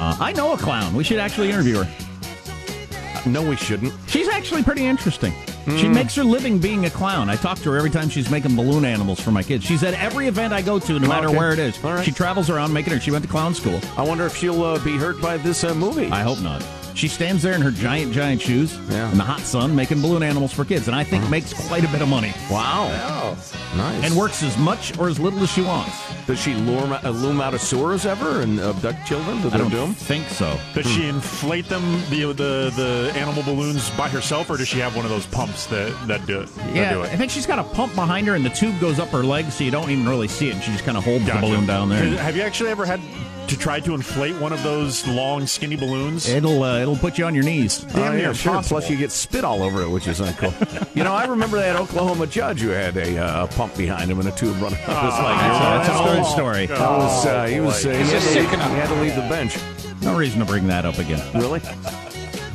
Uh, 0.00 0.16
I 0.20 0.32
know 0.36 0.52
a 0.52 0.56
clown. 0.56 0.94
We 0.94 1.02
should 1.02 1.18
actually 1.18 1.50
interview 1.50 1.82
her. 1.82 3.28
No, 3.28 3.42
we 3.48 3.56
shouldn't. 3.56 3.92
She's 4.06 4.28
actually 4.28 4.62
pretty 4.62 4.86
interesting. 4.86 5.32
She 5.66 5.86
Mm. 5.86 5.94
makes 5.94 6.14
her 6.14 6.24
living 6.24 6.58
being 6.60 6.86
a 6.86 6.90
clown. 6.90 7.28
I 7.28 7.34
talk 7.36 7.58
to 7.58 7.70
her 7.72 7.76
every 7.76 7.90
time 7.90 8.08
she's 8.08 8.30
making 8.30 8.54
balloon 8.56 8.84
animals 8.84 9.20
for 9.20 9.32
my 9.32 9.42
kids. 9.42 9.64
She's 9.64 9.82
at 9.82 9.94
every 9.94 10.28
event 10.28 10.52
I 10.54 10.62
go 10.62 10.78
to, 10.78 10.98
no 10.98 11.08
matter 11.08 11.26
Okay. 11.26 11.36
where 11.36 11.52
it 11.52 11.58
is. 11.58 11.76
All 11.84 11.92
right. 11.92 12.04
She 12.04 12.12
travels 12.12 12.48
around 12.48 12.72
making 12.72 12.92
her. 12.94 13.00
She 13.00 13.10
went 13.10 13.24
to 13.24 13.30
clown 13.30 13.52
school. 13.54 13.80
I 13.96 14.02
wonder 14.02 14.24
if 14.24 14.36
she'll 14.36 14.62
uh, 14.62 14.78
be 14.78 14.96
hurt 14.96 15.20
by 15.20 15.36
this 15.36 15.64
uh, 15.64 15.74
movie. 15.74 16.08
I 16.10 16.22
hope 16.22 16.40
not. 16.40 16.62
She 16.98 17.06
stands 17.06 17.44
there 17.44 17.52
in 17.52 17.60
her 17.60 17.70
giant, 17.70 18.12
giant 18.12 18.42
shoes 18.42 18.76
Yeah. 18.90 19.08
in 19.12 19.18
the 19.18 19.22
hot 19.22 19.38
sun 19.38 19.72
making 19.72 20.02
balloon 20.02 20.24
animals 20.24 20.52
for 20.52 20.64
kids, 20.64 20.88
and 20.88 20.96
I 20.96 21.04
think 21.04 21.28
makes 21.30 21.52
quite 21.52 21.84
a 21.84 21.88
bit 21.88 22.02
of 22.02 22.08
money. 22.08 22.34
Wow. 22.50 23.36
Nice. 23.76 24.02
And 24.04 24.16
works 24.16 24.42
as 24.42 24.58
much 24.58 24.98
or 24.98 25.08
as 25.08 25.20
little 25.20 25.40
as 25.40 25.48
she 25.52 25.62
wants. 25.62 25.94
Does 26.26 26.40
she 26.40 26.54
lure, 26.54 26.98
uh, 27.04 27.10
loom 27.10 27.40
out 27.40 27.54
of 27.54 27.60
sewers 27.62 28.04
ever 28.04 28.40
and 28.40 28.58
abduct 28.58 29.06
children? 29.06 29.40
Do 29.42 29.46
I 29.46 29.50
they 29.52 29.58
don't 29.58 29.70
do 29.70 29.80
'em? 29.82 29.94
think 29.94 30.28
so. 30.28 30.58
Does 30.74 30.90
she 30.90 31.06
inflate 31.06 31.68
them 31.68 32.02
the 32.10 32.24
the 32.32 32.72
the 32.74 33.12
animal 33.16 33.44
balloons 33.44 33.90
by 33.90 34.08
herself, 34.08 34.50
or 34.50 34.56
does 34.56 34.66
she 34.66 34.80
have 34.80 34.96
one 34.96 35.04
of 35.04 35.10
those 35.12 35.26
pumps 35.26 35.66
that 35.66 35.92
that 36.08 36.26
do 36.26 36.40
it? 36.40 36.48
that 36.56 36.74
Yeah, 36.74 36.94
do 36.94 37.02
I 37.04 37.16
think 37.16 37.30
she's 37.30 37.46
got 37.46 37.60
a 37.60 37.64
pump 37.64 37.94
behind 37.94 38.26
her, 38.26 38.34
and 38.34 38.44
the 38.44 38.50
tube 38.50 38.80
goes 38.80 38.98
up 38.98 39.10
her 39.10 39.22
leg, 39.22 39.52
so 39.52 39.62
you 39.62 39.70
don't 39.70 39.88
even 39.88 40.08
really 40.08 40.26
see 40.28 40.48
it. 40.48 40.54
And 40.56 40.64
she 40.64 40.72
just 40.72 40.84
kind 40.84 40.98
of 40.98 41.04
holds 41.04 41.24
Gotcha. 41.24 41.40
the 41.42 41.46
balloon 41.46 41.64
down 41.64 41.90
there. 41.90 42.04
Have 42.18 42.34
you 42.36 42.42
actually 42.42 42.70
ever 42.70 42.84
had 42.84 43.00
to 43.48 43.58
try 43.58 43.80
to 43.80 43.94
inflate 43.94 44.34
one 44.36 44.52
of 44.52 44.62
those 44.62 45.06
long, 45.06 45.46
skinny 45.46 45.76
balloons? 45.76 46.28
It'll 46.28 46.62
uh, 46.62 46.78
it'll 46.80 46.96
put 46.96 47.18
you 47.18 47.24
on 47.24 47.34
your 47.34 47.44
knees. 47.44 47.78
Damn 47.80 47.98
Oh, 47.98 48.12
near 48.12 48.18
yeah, 48.28 48.32
sure. 48.32 48.52
impossible. 48.52 48.78
Plus, 48.80 48.90
you 48.90 48.96
get 48.96 49.10
spit 49.10 49.44
all 49.44 49.62
over 49.62 49.82
it, 49.82 49.88
which 49.88 50.06
is 50.06 50.20
uncool. 50.20 50.52
you 50.96 51.04
know, 51.04 51.12
I 51.12 51.24
remember 51.26 51.56
that 51.58 51.76
Oklahoma 51.76 52.26
judge 52.26 52.60
who 52.60 52.68
had 52.70 52.96
a, 52.96 53.18
uh, 53.18 53.46
pump 53.48 53.76
behind 53.76 54.10
him 54.10 54.18
and 54.20 54.28
a 54.28 54.32
tube 54.32 54.60
running 54.60 54.78
up 54.86 55.04
his 55.04 55.18
leg. 55.24 55.38
that's, 55.38 55.58
Oh, 55.58 55.60
that's 55.60 55.88
an 55.88 55.94
oh, 55.96 56.18
old 56.18 56.26
story. 56.26 56.66
That 56.66 56.78
was, 56.80 57.26
uh, 57.26 57.46
he 57.46 57.60
was, 57.60 57.84
uh, 57.84 57.90
he, 57.90 57.96
had 57.96 58.04
is 58.06 58.10
to 58.12 58.20
sick 58.20 58.50
leave, 58.50 58.60
he 58.60 58.66
had 58.76 58.88
to 58.88 59.00
leave 59.00 59.14
the 59.14 59.22
bench. 59.22 59.56
No 60.02 60.16
reason 60.16 60.38
to 60.40 60.44
bring 60.46 60.66
that 60.68 60.84
up 60.84 60.98
again. 60.98 61.20
Really? 61.34 61.60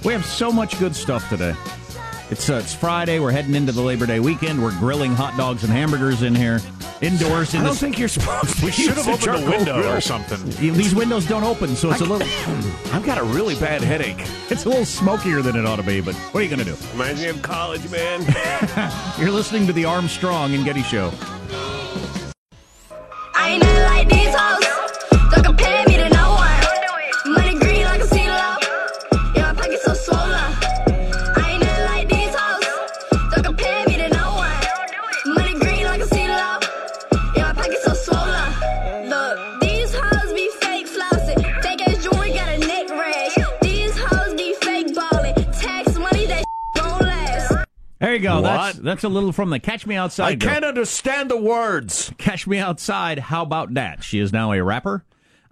We 0.06 0.14
have 0.14 0.26
so 0.26 0.52
much 0.52 0.80
good 0.80 0.96
stuff 0.96 1.28
today. 1.30 1.54
It's 2.30 2.50
uh, 2.50 2.56
it's 2.56 2.74
Friday. 2.74 3.20
We're 3.20 3.32
heading 3.32 3.54
into 3.54 3.72
the 3.72 3.82
Labor 3.82 4.06
Day 4.06 4.20
weekend. 4.20 4.62
We're 4.64 4.78
grilling 4.80 5.14
hot 5.14 5.38
dogs 5.38 5.64
and 5.64 5.72
hamburgers 5.72 6.24
in 6.24 6.34
here, 6.34 6.62
indoors. 7.02 7.54
In 7.54 7.62
I 7.62 7.64
don't 7.64 7.72
this, 7.74 7.80
think 7.80 8.00
you're 8.00 8.08
supposed 8.08 8.58
to. 8.60 8.66
We 8.66 8.72
should 8.72 8.96
have 8.98 9.06
use 9.08 9.26
a 9.26 9.32
opened 9.32 9.46
the 9.48 9.52
window 9.52 9.82
grill. 9.82 9.94
or 9.94 10.02
something. 10.02 10.44
these 10.74 10.94
windows 10.96 11.26
don't 11.26 11.44
open, 11.44 11.76
so 11.76 11.92
it's 11.92 12.02
a 12.02 12.06
little 12.06 12.28
I've 12.94 13.06
got 13.06 13.18
a 13.18 13.24
really 13.24 13.56
bad 13.56 13.82
headache. 13.82 14.18
it's 14.50 14.66
a 14.66 14.70
little 14.70 14.86
smokier 14.86 15.42
than 15.42 15.56
it 15.56 15.66
ought 15.66 15.78
to 15.78 15.84
be. 15.84 16.02
But 16.02 16.16
what 16.16 16.42
are 16.42 16.44
you 16.44 16.50
going 16.56 16.60
to 16.60 16.66
do? 16.66 16.78
Reminds 16.92 17.22
me 17.22 17.28
of 17.28 17.42
college, 17.42 17.90
man. 17.92 18.22
You're 19.20 19.32
listening 19.32 19.68
to 19.68 19.74
the 19.74 19.86
Armstrong 19.86 20.54
and 20.54 20.64
Getty 20.66 20.84
Show. 20.84 21.12
I 23.36 23.50
ain't 23.50 23.64
like 23.64 24.10
these 24.10 24.34
hoes. 24.36 25.32
Don't 25.32 25.44
compare 25.46 25.86
me 25.88 25.93
go. 48.24 48.42
That's 48.42 48.76
What? 48.78 48.84
that's 48.84 49.04
a 49.04 49.10
little 49.10 49.32
from 49.32 49.50
the 49.52 49.60
Catch 49.60 49.86
Me 49.86 49.96
Outside. 49.96 50.26
I 50.32 50.36
girl. 50.36 50.50
can't 50.52 50.66
understand 50.66 51.30
the 51.30 51.38
words. 51.38 52.12
Catch 52.18 52.48
Me 52.48 52.58
Outside. 52.58 53.20
How 53.20 53.44
about 53.44 53.74
that? 53.76 54.04
She 54.04 54.20
is 54.20 54.34
now 54.34 54.52
a 54.54 54.64
rapper. 54.64 55.04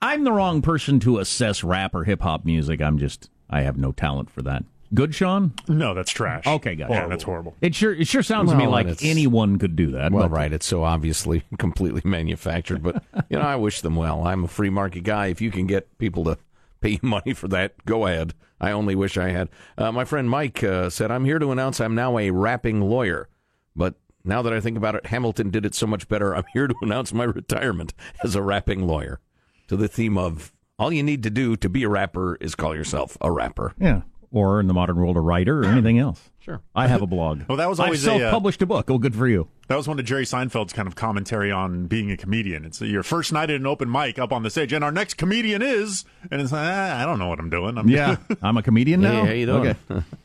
I'm 0.01 0.23
the 0.23 0.31
wrong 0.31 0.61
person 0.63 0.99
to 1.01 1.19
assess 1.19 1.63
rap 1.63 1.93
or 1.93 2.05
hip 2.05 2.21
hop 2.21 2.43
music. 2.45 2.81
I'm 2.81 2.97
just 2.97 3.29
I 3.49 3.61
have 3.61 3.77
no 3.77 3.91
talent 3.91 4.29
for 4.31 4.41
that. 4.41 4.63
Good, 4.93 5.15
Sean. 5.15 5.53
No, 5.69 5.93
that's 5.93 6.11
trash. 6.11 6.45
Okay, 6.45 6.75
gotcha. 6.75 6.93
Yeah, 6.93 7.07
that's 7.07 7.23
horrible. 7.23 7.55
It 7.61 7.73
sure 7.75 7.93
it 7.93 8.07
sure 8.07 8.23
sounds 8.23 8.49
to 8.51 8.57
me 8.57 8.63
Well, 8.63 8.71
like 8.71 8.87
it's- 8.87 9.09
anyone 9.09 9.57
could 9.57 9.75
do 9.77 9.91
that. 9.91 10.11
Well, 10.11 10.27
but- 10.27 10.35
right. 10.35 10.51
It's 10.51 10.65
so 10.65 10.83
obviously 10.83 11.43
completely 11.57 12.01
manufactured, 12.03 12.83
but 12.83 13.01
you 13.29 13.37
know, 13.37 13.43
I 13.43 13.55
wish 13.55 13.81
them 13.81 13.95
well. 13.95 14.25
I'm 14.27 14.43
a 14.43 14.47
free 14.49 14.69
market 14.69 15.03
guy. 15.03 15.27
If 15.27 15.39
you 15.39 15.51
can 15.51 15.65
get 15.67 15.97
people 15.97 16.23
to 16.25 16.37
pay 16.81 16.91
you 16.91 16.99
money 17.01 17.33
for 17.33 17.47
that, 17.47 17.85
go 17.85 18.05
ahead. 18.05 18.33
I 18.59 18.71
only 18.71 18.95
wish 18.95 19.17
I 19.17 19.29
had. 19.29 19.49
Uh, 19.77 19.91
my 19.91 20.05
friend 20.05 20.29
Mike 20.29 20.63
uh, 20.63 20.89
said, 20.89 21.11
"I'm 21.11 21.25
here 21.25 21.39
to 21.39 21.51
announce 21.51 21.79
I'm 21.79 21.95
now 21.95 22.17
a 22.17 22.29
rapping 22.31 22.81
lawyer." 22.81 23.27
But 23.75 23.95
now 24.23 24.41
that 24.41 24.53
I 24.53 24.59
think 24.59 24.77
about 24.77 24.95
it, 24.95 25.07
Hamilton 25.07 25.49
did 25.49 25.65
it 25.65 25.73
so 25.73 25.87
much 25.87 26.07
better. 26.07 26.35
I'm 26.35 26.43
here 26.53 26.67
to 26.67 26.75
announce 26.81 27.13
my 27.13 27.23
retirement 27.23 27.93
as 28.23 28.35
a 28.35 28.41
rapping 28.41 28.85
lawyer. 28.85 29.19
To 29.67 29.77
the 29.77 29.87
theme 29.87 30.17
of 30.17 30.51
all 30.77 30.91
you 30.91 31.03
need 31.03 31.23
to 31.23 31.29
do 31.29 31.55
to 31.55 31.69
be 31.69 31.83
a 31.83 31.89
rapper 31.89 32.37
is 32.41 32.55
call 32.55 32.75
yourself 32.75 33.17
a 33.21 33.31
rapper. 33.31 33.73
Yeah. 33.79 34.01
Or 34.31 34.59
in 34.59 34.67
the 34.67 34.73
modern 34.73 34.97
world, 34.97 35.17
a 35.17 35.21
writer 35.21 35.61
or 35.61 35.65
anything 35.65 35.99
else. 35.99 36.30
Sure. 36.41 36.61
I 36.73 36.87
have 36.87 37.01
a 37.01 37.07
blog. 37.07 37.43
Well, 37.47 37.57
that 37.57 37.69
was 37.69 37.79
I've 37.79 37.85
always 37.85 38.05
a, 38.07 38.13
uh, 38.13 38.17
self-published 38.17 38.61
a 38.61 38.65
book. 38.65 38.89
Oh, 38.89 38.97
good 38.97 39.15
for 39.15 39.27
you. 39.27 39.47
That 39.67 39.75
was 39.75 39.87
one 39.87 39.99
of 39.99 40.05
Jerry 40.05 40.25
Seinfeld's 40.25 40.73
kind 40.73 40.87
of 40.87 40.95
commentary 40.95 41.51
on 41.51 41.85
being 41.85 42.11
a 42.11 42.17
comedian. 42.17 42.65
It's 42.65 42.81
your 42.81 43.03
first 43.03 43.31
night 43.31 43.49
at 43.49 43.57
an 43.57 43.67
open 43.67 43.91
mic 43.91 44.17
up 44.17 44.31
on 44.33 44.43
the 44.43 44.49
stage, 44.49 44.73
and 44.73 44.83
our 44.83 44.91
next 44.91 45.15
comedian 45.15 45.61
is, 45.61 46.03
and 46.31 46.41
it's 46.41 46.51
like, 46.51 46.67
ah, 46.67 47.01
I 47.01 47.05
don't 47.05 47.19
know 47.19 47.27
what 47.27 47.39
I'm 47.39 47.49
doing. 47.49 47.77
I'm 47.77 47.87
Yeah, 47.87 48.17
I'm 48.41 48.57
a 48.57 48.63
comedian 48.63 49.01
now. 49.01 49.23
Hey, 49.23 49.27
how 49.27 49.33
you 49.33 49.45
doing? 49.45 49.67
Okay. 49.89 50.03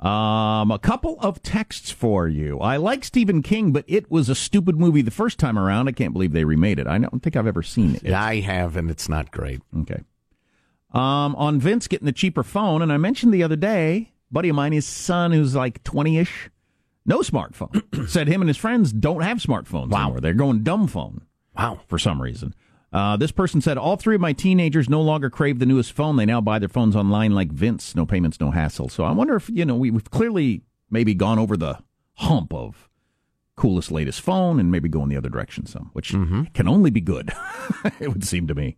Um, 0.00 0.70
a 0.70 0.78
couple 0.78 1.16
of 1.20 1.42
texts 1.42 1.90
for 1.90 2.28
you. 2.28 2.58
I 2.60 2.76
like 2.76 3.04
Stephen 3.04 3.42
King, 3.42 3.72
but 3.72 3.86
it 3.88 4.10
was 4.10 4.28
a 4.28 4.34
stupid 4.34 4.78
movie 4.78 5.00
the 5.00 5.10
first 5.10 5.38
time 5.38 5.58
around. 5.58 5.88
I 5.88 5.92
can't 5.92 6.12
believe 6.12 6.32
they 6.32 6.44
remade 6.44 6.78
it. 6.78 6.86
I 6.86 6.98
don't 6.98 7.22
think 7.22 7.36
I've 7.36 7.46
ever 7.46 7.62
seen 7.62 7.98
it. 8.02 8.12
I 8.12 8.40
have, 8.40 8.76
and 8.76 8.90
it's 8.90 9.08
not 9.08 9.30
great. 9.30 9.62
Okay. 9.80 10.02
Um, 10.92 11.34
on 11.36 11.58
Vince 11.58 11.88
getting 11.88 12.04
the 12.04 12.12
cheaper 12.12 12.42
phone, 12.42 12.82
and 12.82 12.92
I 12.92 12.98
mentioned 12.98 13.32
the 13.32 13.42
other 13.42 13.56
day, 13.56 14.12
buddy 14.34 14.50
of 14.50 14.56
mine, 14.56 14.72
his 14.72 14.86
son, 14.86 15.32
who's 15.32 15.54
like 15.54 15.82
20 15.84 16.18
ish, 16.18 16.50
no 17.06 17.20
smartphone, 17.20 18.08
said 18.08 18.28
him 18.28 18.42
and 18.42 18.48
his 18.48 18.58
friends 18.58 18.92
don't 18.92 19.22
have 19.22 19.38
smartphones 19.38 19.88
wow. 19.88 20.02
anymore. 20.02 20.20
They're 20.20 20.34
going 20.34 20.62
dumb 20.62 20.88
phone. 20.88 21.22
Wow. 21.56 21.80
For 21.86 21.98
some 21.98 22.20
reason. 22.20 22.54
Uh, 22.92 23.16
this 23.16 23.32
person 23.32 23.60
said 23.60 23.78
all 23.78 23.96
three 23.96 24.14
of 24.14 24.20
my 24.20 24.32
teenagers 24.32 24.88
no 24.88 25.00
longer 25.00 25.30
crave 25.30 25.58
the 25.58 25.66
newest 25.66 25.92
phone. 25.92 26.16
They 26.16 26.26
now 26.26 26.40
buy 26.40 26.58
their 26.58 26.68
phones 26.68 26.94
online 26.94 27.32
like 27.32 27.50
Vince. 27.50 27.96
No 27.96 28.04
payments, 28.06 28.40
no 28.40 28.50
hassle. 28.50 28.88
So 28.88 29.04
I 29.04 29.12
wonder 29.12 29.34
if, 29.34 29.48
you 29.48 29.64
know, 29.64 29.74
we, 29.74 29.90
we've 29.90 30.10
clearly 30.10 30.62
maybe 30.90 31.14
gone 31.14 31.38
over 31.38 31.56
the 31.56 31.78
hump 32.14 32.52
of 32.52 32.88
coolest, 33.56 33.90
latest 33.90 34.20
phone 34.20 34.60
and 34.60 34.70
maybe 34.70 34.88
going 34.88 35.08
the 35.08 35.16
other 35.16 35.28
direction 35.28 35.66
some, 35.66 35.90
which 35.92 36.12
can 36.54 36.68
only 36.68 36.90
be 36.90 37.00
good, 37.00 37.32
it 38.00 38.08
would 38.08 38.24
seem 38.24 38.46
to 38.46 38.54
me. 38.54 38.76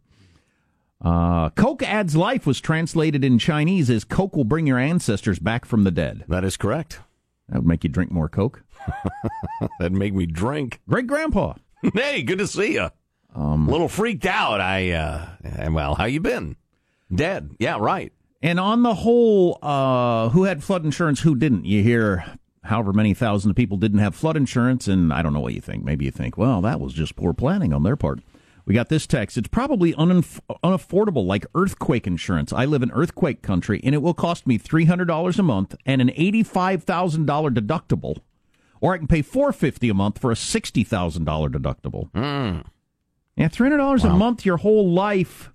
Uh, 1.03 1.51
Coke 1.51 1.83
adds 1.83 2.17
life 2.17 2.47
was 2.47 2.61
translated 2.61 3.25
in 3.25 3.39
Chinese 3.39 3.91
as 3.91 4.05
Coke 4.05 4.35
will 4.35 4.45
bring 4.45 4.67
your 4.67 4.79
ancestors 4.79 5.39
back 5.39 5.65
from 5.65 5.85
the 5.85 5.91
dead. 5.91 6.25
That 6.29 6.45
is 6.45 6.57
correct. 6.57 7.01
That 7.49 7.59
would 7.59 7.67
make 7.67 7.85
you 7.85 7.91
drink 7.91 8.11
more 8.11 8.29
Coke. 8.29 8.63
That'd 9.79 9.93
make 9.93 10.15
me 10.15 10.27
drink. 10.27 10.81
Great 10.89 11.07
grandpa. 11.07 11.55
hey, 11.95 12.23
good 12.23 12.39
to 12.39 12.47
see 12.47 12.75
you. 12.75 12.91
Um, 13.35 13.69
a 13.69 13.71
little 13.71 13.89
freaked 13.89 14.27
out. 14.27 14.61
I, 14.61 14.93
uh, 14.93 15.27
well, 15.71 15.95
how 15.95 16.05
you 16.07 16.21
been? 16.21 16.57
Dead. 17.15 17.51
Yeah, 17.59 17.77
right. 17.79 18.13
And 18.43 18.59
on 18.59 18.83
the 18.83 18.95
whole, 18.95 19.59
uh, 19.63 20.31
who 20.31 20.45
had 20.45 20.65
flood 20.65 20.85
insurance, 20.85 21.21
who 21.21 21.35
didn't? 21.35 21.67
You 21.67 21.83
hear 21.83 22.25
however 22.65 22.93
many 22.93 23.15
thousand 23.15 23.51
of 23.51 23.57
people 23.57 23.77
didn't 23.77 23.99
have 23.99 24.15
flood 24.15 24.37
insurance, 24.37 24.89
and 24.89 25.13
I 25.13 25.23
don't 25.23 25.33
know 25.33 25.41
what 25.41 25.55
you 25.55 25.61
think. 25.61 25.85
Maybe 25.85 26.05
you 26.05 26.11
think, 26.11 26.37
well, 26.37 26.61
that 26.63 26.81
was 26.81 26.93
just 26.93 27.17
poor 27.17 27.33
planning 27.33 27.73
on 27.73 27.83
their 27.83 27.97
part. 27.97 28.21
We 28.67 28.75
got 28.75 28.89
this 28.89 29.07
text. 29.07 29.39
It's 29.39 29.47
probably 29.49 29.93
unaff- 29.95 30.41
unaffordable, 30.65 31.25
like 31.25 31.47
earthquake 31.55 32.07
insurance. 32.07 32.53
I 32.53 32.65
live 32.65 32.83
in 32.83 32.91
earthquake 32.91 33.41
country, 33.41 33.81
and 33.85 33.95
it 33.95 33.99
will 34.03 34.13
cost 34.15 34.45
me 34.47 34.59
$300 34.59 35.39
a 35.39 35.43
month 35.43 35.77
and 35.87 36.01
an 36.03 36.09
$85,000 36.09 37.55
deductible, 37.55 38.19
or 38.81 38.93
I 38.93 38.99
can 38.99 39.07
pay 39.07 39.23
450 39.23 39.89
a 39.89 39.95
month 39.95 40.19
for 40.19 40.33
a 40.33 40.35
$60,000 40.35 41.49
deductible. 41.49 42.11
Mm. 42.11 42.65
Yeah, 43.37 43.49
$300 43.49 44.05
a 44.05 44.11
month 44.11 44.45
your 44.45 44.57
whole 44.57 44.91
life, 44.93 45.53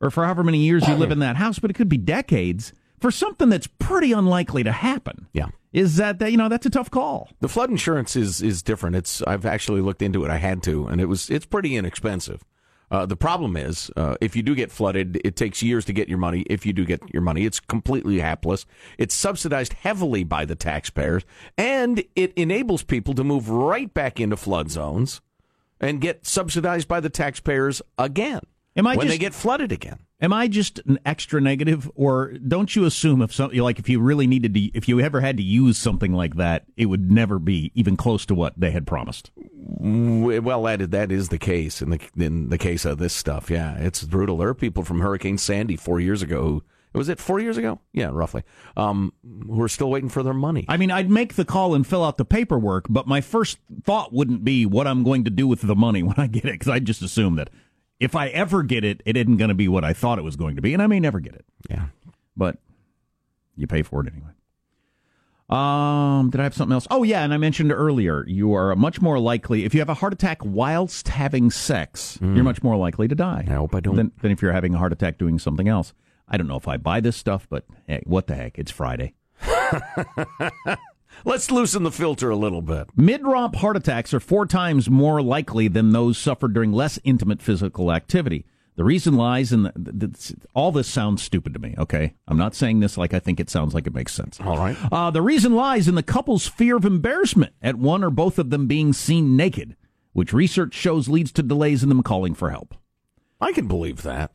or 0.00 0.10
for 0.10 0.24
however 0.24 0.42
many 0.42 0.58
years 0.58 0.88
you 0.88 0.94
live 0.94 1.12
in 1.12 1.20
that 1.20 1.36
house, 1.36 1.60
but 1.60 1.70
it 1.70 1.74
could 1.74 1.88
be 1.88 1.98
decades 1.98 2.72
for 2.98 3.12
something 3.12 3.48
that's 3.48 3.68
pretty 3.68 4.10
unlikely 4.10 4.64
to 4.64 4.72
happen. 4.72 5.28
Yeah. 5.32 5.48
Is 5.72 5.96
that, 5.96 6.18
that 6.18 6.32
you 6.32 6.36
know, 6.36 6.48
that's 6.48 6.66
a 6.66 6.70
tough 6.70 6.90
call. 6.90 7.30
The 7.40 7.48
flood 7.48 7.70
insurance 7.70 8.16
is 8.16 8.42
is 8.42 8.62
different. 8.62 8.96
It's 8.96 9.22
I've 9.22 9.46
actually 9.46 9.80
looked 9.80 10.02
into 10.02 10.24
it. 10.24 10.30
I 10.30 10.36
had 10.38 10.62
to, 10.64 10.86
and 10.86 11.00
it 11.00 11.06
was 11.06 11.30
it's 11.30 11.46
pretty 11.46 11.76
inexpensive. 11.76 12.42
Uh, 12.90 13.06
the 13.06 13.14
problem 13.16 13.56
is, 13.56 13.88
uh, 13.96 14.16
if 14.20 14.34
you 14.34 14.42
do 14.42 14.52
get 14.52 14.72
flooded, 14.72 15.20
it 15.24 15.36
takes 15.36 15.62
years 15.62 15.84
to 15.84 15.92
get 15.92 16.08
your 16.08 16.18
money. 16.18 16.40
If 16.50 16.66
you 16.66 16.72
do 16.72 16.84
get 16.84 17.00
your 17.12 17.22
money, 17.22 17.44
it's 17.46 17.60
completely 17.60 18.18
hapless. 18.18 18.66
It's 18.98 19.14
subsidized 19.14 19.74
heavily 19.74 20.24
by 20.24 20.44
the 20.44 20.56
taxpayers, 20.56 21.22
and 21.56 22.02
it 22.16 22.32
enables 22.34 22.82
people 22.82 23.14
to 23.14 23.22
move 23.22 23.48
right 23.48 23.94
back 23.94 24.18
into 24.18 24.36
flood 24.36 24.72
zones 24.72 25.20
and 25.80 26.00
get 26.00 26.26
subsidized 26.26 26.88
by 26.88 26.98
the 26.98 27.08
taxpayers 27.08 27.80
again 27.96 28.40
Am 28.76 28.88
I 28.88 28.96
when 28.96 29.06
just- 29.06 29.14
they 29.14 29.18
get 29.18 29.34
flooded 29.34 29.70
again. 29.70 30.00
Am 30.22 30.32
I 30.32 30.48
just 30.48 30.80
an 30.80 30.98
extra 31.06 31.40
negative, 31.40 31.90
or 31.94 32.32
don't 32.32 32.76
you 32.76 32.84
assume 32.84 33.22
if 33.22 33.32
something 33.32 33.58
like 33.58 33.78
if 33.78 33.88
you 33.88 34.00
really 34.00 34.26
needed 34.26 34.52
to, 34.54 34.60
if 34.74 34.86
you 34.86 35.00
ever 35.00 35.20
had 35.20 35.38
to 35.38 35.42
use 35.42 35.78
something 35.78 36.12
like 36.12 36.36
that, 36.36 36.64
it 36.76 36.86
would 36.86 37.10
never 37.10 37.38
be 37.38 37.72
even 37.74 37.96
close 37.96 38.26
to 38.26 38.34
what 38.34 38.58
they 38.58 38.70
had 38.70 38.86
promised? 38.86 39.30
Well, 39.36 40.62
that 40.64 40.90
that 40.90 41.10
is 41.10 41.30
the 41.30 41.38
case 41.38 41.80
in 41.80 41.90
the 41.90 42.00
in 42.16 42.50
the 42.50 42.58
case 42.58 42.84
of 42.84 42.98
this 42.98 43.14
stuff. 43.14 43.50
Yeah, 43.50 43.78
it's 43.78 44.02
brutal. 44.04 44.36
There 44.36 44.48
are 44.48 44.54
people 44.54 44.84
from 44.84 45.00
Hurricane 45.00 45.38
Sandy 45.38 45.76
four 45.76 46.00
years 46.00 46.20
ago. 46.20 46.42
Who, 46.42 46.64
was 46.92 47.08
it 47.08 47.18
four 47.18 47.40
years 47.40 47.56
ago? 47.56 47.78
Yeah, 47.92 48.10
roughly. 48.12 48.42
Um, 48.76 49.12
who 49.22 49.62
are 49.62 49.68
still 49.68 49.90
waiting 49.90 50.08
for 50.08 50.22
their 50.22 50.34
money. 50.34 50.66
I 50.68 50.76
mean, 50.76 50.90
I'd 50.90 51.08
make 51.08 51.34
the 51.34 51.44
call 51.44 51.74
and 51.74 51.86
fill 51.86 52.04
out 52.04 52.18
the 52.18 52.24
paperwork, 52.24 52.86
but 52.88 53.06
my 53.06 53.20
first 53.20 53.58
thought 53.84 54.12
wouldn't 54.12 54.44
be 54.44 54.66
what 54.66 54.86
I'm 54.86 55.04
going 55.04 55.24
to 55.24 55.30
do 55.30 55.46
with 55.46 55.62
the 55.62 55.76
money 55.76 56.02
when 56.02 56.18
I 56.18 56.26
get 56.26 56.44
it, 56.44 56.52
because 56.52 56.68
I'd 56.68 56.84
just 56.84 57.00
assume 57.00 57.36
that 57.36 57.48
if 58.00 58.16
I 58.16 58.28
ever 58.28 58.62
get 58.62 58.84
it, 58.84 59.02
it 59.04 59.16
isn't 59.16 59.36
going 59.36 59.50
to 59.50 59.54
be 59.54 59.68
what 59.68 59.84
I 59.84 59.92
thought 59.92 60.18
it 60.18 60.22
was 60.22 60.36
going 60.36 60.56
to 60.56 60.62
be, 60.62 60.72
and 60.74 60.82
I 60.82 60.86
may 60.86 60.98
never 60.98 61.20
get 61.20 61.34
it. 61.34 61.44
Yeah, 61.68 61.86
but 62.36 62.56
you 63.56 63.66
pay 63.66 63.82
for 63.82 64.00
it 64.00 64.12
anyway. 64.12 64.30
Um, 65.50 66.30
did 66.30 66.40
I 66.40 66.44
have 66.44 66.54
something 66.54 66.72
else? 66.72 66.86
Oh 66.90 67.02
yeah, 67.02 67.24
and 67.24 67.34
I 67.34 67.36
mentioned 67.36 67.72
earlier, 67.72 68.24
you 68.26 68.54
are 68.54 68.74
much 68.76 69.00
more 69.00 69.18
likely 69.18 69.64
if 69.64 69.74
you 69.74 69.80
have 69.80 69.88
a 69.88 69.94
heart 69.94 70.12
attack 70.12 70.38
whilst 70.44 71.08
having 71.08 71.50
sex, 71.50 72.18
you're 72.22 72.44
much 72.44 72.62
more 72.62 72.76
likely 72.76 73.08
to 73.08 73.16
die. 73.16 73.44
I 73.48 73.54
hope 73.54 73.74
I 73.74 73.80
don't. 73.80 73.96
Than, 73.96 74.12
than 74.22 74.30
if 74.30 74.42
you're 74.42 74.52
having 74.52 74.74
a 74.74 74.78
heart 74.78 74.92
attack 74.92 75.18
doing 75.18 75.38
something 75.38 75.68
else. 75.68 75.92
I 76.28 76.36
don't 76.36 76.46
know 76.46 76.56
if 76.56 76.68
I 76.68 76.76
buy 76.76 77.00
this 77.00 77.16
stuff, 77.16 77.48
but 77.50 77.64
hey, 77.88 78.02
what 78.06 78.28
the 78.28 78.36
heck? 78.36 78.56
It's 78.58 78.70
Friday. 78.70 79.14
Let's 81.24 81.50
loosen 81.50 81.82
the 81.82 81.90
filter 81.90 82.30
a 82.30 82.36
little 82.36 82.62
bit. 82.62 82.88
Mid 82.96 83.24
romp 83.24 83.56
heart 83.56 83.76
attacks 83.76 84.14
are 84.14 84.20
four 84.20 84.46
times 84.46 84.88
more 84.88 85.20
likely 85.22 85.68
than 85.68 85.90
those 85.90 86.18
suffered 86.18 86.54
during 86.54 86.72
less 86.72 86.98
intimate 87.04 87.42
physical 87.42 87.92
activity. 87.92 88.46
The 88.76 88.84
reason 88.84 89.14
lies 89.16 89.52
in 89.52 89.64
the, 89.64 89.72
the, 89.76 90.06
the, 90.06 90.36
all 90.54 90.72
this 90.72 90.88
sounds 90.88 91.22
stupid 91.22 91.52
to 91.52 91.60
me. 91.60 91.74
Okay, 91.76 92.14
I'm 92.26 92.38
not 92.38 92.54
saying 92.54 92.80
this 92.80 92.96
like 92.96 93.12
I 93.12 93.18
think 93.18 93.38
it 93.38 93.50
sounds 93.50 93.74
like 93.74 93.86
it 93.86 93.94
makes 93.94 94.14
sense. 94.14 94.40
All 94.40 94.56
right. 94.56 94.76
Uh, 94.90 95.10
the 95.10 95.20
reason 95.20 95.54
lies 95.54 95.86
in 95.86 95.96
the 95.96 96.02
couple's 96.02 96.46
fear 96.46 96.76
of 96.76 96.86
embarrassment 96.86 97.52
at 97.60 97.74
one 97.74 98.02
or 98.02 98.10
both 98.10 98.38
of 98.38 98.48
them 98.48 98.66
being 98.66 98.92
seen 98.94 99.36
naked, 99.36 99.76
which 100.14 100.32
research 100.32 100.72
shows 100.72 101.08
leads 101.08 101.32
to 101.32 101.42
delays 101.42 101.82
in 101.82 101.90
them 101.90 102.02
calling 102.02 102.34
for 102.34 102.50
help. 102.50 102.74
I 103.40 103.52
can 103.52 103.66
believe 103.66 104.02
that. 104.02 104.34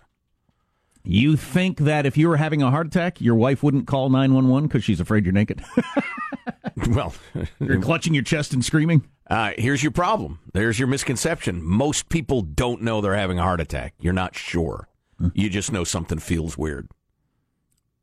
You 1.03 1.38
think 1.38 1.80
that 1.80 2.05
if 2.05 2.17
you 2.17 2.28
were 2.28 2.38
having 2.38 2.63
a 2.63 2.71
heart 2.71 2.88
attack, 2.88 3.21
your 3.21 3.36
wife 3.36 3.61
wouldn't 3.61 3.88
call 3.88 4.09
911 4.09 4.67
because 4.67 4.84
she's 4.84 4.99
afraid 4.99 5.23
you're 5.23 5.34
naked? 5.34 5.63
well, 6.89 7.14
you're 7.60 7.82
clutching 7.82 8.14
your 8.14 8.24
chest 8.24 8.54
and 8.54 8.64
screaming? 8.64 9.08
Uh, 9.28 9.52
here's 9.58 9.82
your 9.82 9.91
problem. 9.91 10.39
There's 10.54 10.78
your 10.78 10.88
misconception. 10.88 11.64
Most 11.64 12.10
people 12.10 12.41
don't 12.41 12.82
know 12.82 13.02
they're 13.02 13.16
having 13.16 13.39
a 13.39 13.43
heart 13.43 13.60
attack. 13.60 13.93
You're 14.00 14.14
not 14.14 14.36
sure. 14.36 14.88
You 15.34 15.50
just 15.50 15.72
know 15.72 15.84
something 15.84 16.20
feels 16.20 16.58
weird. 16.58 16.89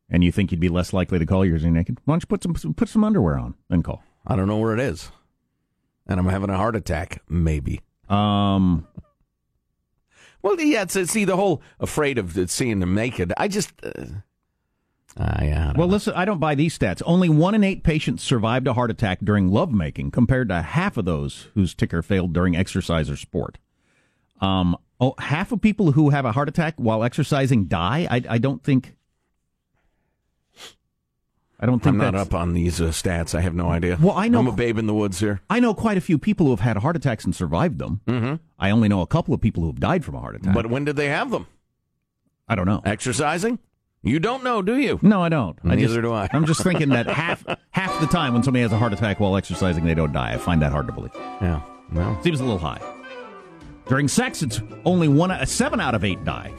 And 0.09 0.23
you 0.23 0.31
think 0.31 0.51
you'd 0.51 0.59
be 0.59 0.69
less 0.69 0.93
likely 0.93 1.19
to 1.19 1.25
call 1.25 1.45
yours 1.45 1.63
naked? 1.63 1.99
Why 2.05 2.13
don't 2.13 2.23
you 2.23 2.27
put 2.27 2.43
some 2.43 2.73
put 2.73 2.89
some 2.89 3.03
underwear 3.03 3.37
on 3.37 3.55
and 3.69 3.83
call? 3.83 4.03
I 4.25 4.35
don't 4.35 4.47
know 4.47 4.57
where 4.57 4.73
it 4.73 4.79
is, 4.79 5.11
and 6.07 6.19
I'm 6.19 6.27
having 6.27 6.49
a 6.49 6.57
heart 6.57 6.75
attack. 6.75 7.21
Maybe. 7.29 7.81
Um. 8.09 8.87
Well, 10.41 10.59
yeah. 10.59 10.83
It's, 10.83 11.11
see 11.11 11.25
the 11.25 11.35
whole 11.35 11.61
afraid 11.79 12.17
of 12.17 12.37
seeing 12.49 12.79
them 12.79 12.95
naked. 12.95 13.33
I 13.37 13.47
just. 13.47 13.71
Uh, 13.83 14.05
Uh, 15.15 15.73
well, 15.75 15.87
listen, 15.87 16.13
I 16.15 16.25
don't 16.25 16.39
buy 16.39 16.55
these 16.55 16.77
stats. 16.77 17.01
Only 17.05 17.29
one 17.29 17.53
in 17.53 17.63
eight 17.63 17.83
patients 17.83 18.23
survived 18.23 18.65
a 18.67 18.73
heart 18.73 18.89
attack 18.89 19.19
during 19.23 19.49
lovemaking, 19.49 20.09
compared 20.11 20.49
to 20.49 20.61
half 20.61 20.97
of 20.97 21.05
those 21.05 21.47
whose 21.53 21.75
ticker 21.75 22.01
failed 22.01 22.33
during 22.33 22.55
exercise 22.55 23.09
or 23.11 23.15
sport. 23.15 23.59
Um, 24.41 24.75
oh, 24.99 25.13
half 25.19 25.51
of 25.51 25.61
people 25.61 25.91
who 25.91 26.09
have 26.09 26.25
a 26.25 26.31
heart 26.31 26.49
attack 26.49 26.73
while 26.77 27.03
exercising 27.03 27.65
die. 27.65 28.07
I, 28.09 28.23
I 28.27 28.37
don't 28.39 28.63
think. 28.63 28.95
I 31.59 31.65
don't 31.65 31.79
think 31.81 31.93
I'm 31.93 31.97
not 31.99 32.15
up 32.15 32.33
on 32.33 32.53
these 32.53 32.81
uh, 32.81 32.85
stats. 32.85 33.33
I 33.33 33.39
have 33.41 33.53
no 33.55 33.69
idea. 33.69 33.97
Well, 34.01 34.17
I 34.17 34.27
know- 34.27 34.39
I'm 34.39 34.47
a 34.47 34.51
babe 34.51 34.77
in 34.77 34.85
the 34.87 34.93
woods 34.93 35.19
here. 35.19 35.39
I 35.49 35.61
know 35.61 35.73
quite 35.73 35.95
a 35.97 36.01
few 36.01 36.17
people 36.17 36.47
who 36.47 36.51
have 36.51 36.59
had 36.59 36.75
heart 36.77 36.97
attacks 36.97 37.23
and 37.23 37.33
survived 37.33 37.77
them. 37.79 38.01
Mm-hmm. 38.05 38.35
I 38.59 38.71
only 38.71 38.89
know 38.89 38.99
a 39.01 39.07
couple 39.07 39.33
of 39.33 39.39
people 39.39 39.61
who 39.63 39.69
have 39.69 39.79
died 39.79 40.03
from 40.03 40.15
a 40.15 40.19
heart 40.19 40.35
attack. 40.35 40.53
But 40.53 40.65
when 40.65 40.83
did 40.83 40.97
they 40.97 41.07
have 41.07 41.29
them? 41.31 41.47
I 42.49 42.55
don't 42.55 42.65
know. 42.65 42.81
Exercising? 42.83 43.59
You 44.05 44.19
don't 44.19 44.43
know, 44.43 44.61
do 44.61 44.77
you? 44.77 44.99
No, 45.01 45.21
I 45.21 45.29
don't. 45.29 45.57
I 45.63 45.75
Neither 45.75 45.87
just, 45.87 46.01
do 46.01 46.11
I. 46.13 46.27
I'm 46.33 46.45
just 46.45 46.61
thinking 46.61 46.89
that 46.89 47.07
half 47.07 47.45
half 47.71 47.99
the 48.01 48.07
time 48.07 48.33
when 48.33 48.43
somebody 48.43 48.61
has 48.61 48.73
a 48.73 48.77
heart 48.77 48.91
attack 48.91 49.21
while 49.21 49.37
exercising, 49.37 49.85
they 49.85 49.95
don't 49.95 50.11
die. 50.11 50.33
I 50.33 50.37
find 50.37 50.61
that 50.61 50.73
hard 50.73 50.87
to 50.87 50.93
believe. 50.93 51.11
Yeah, 51.15 51.61
well, 51.93 52.21
seems 52.21 52.41
a 52.41 52.43
little 52.43 52.59
high. 52.59 52.81
During 53.87 54.07
sex, 54.09 54.41
it's 54.41 54.61
only 54.85 55.07
one, 55.07 55.31
a 55.31 55.45
seven 55.45 55.79
out 55.79 55.95
of 55.95 56.03
eight 56.03 56.23
die, 56.25 56.51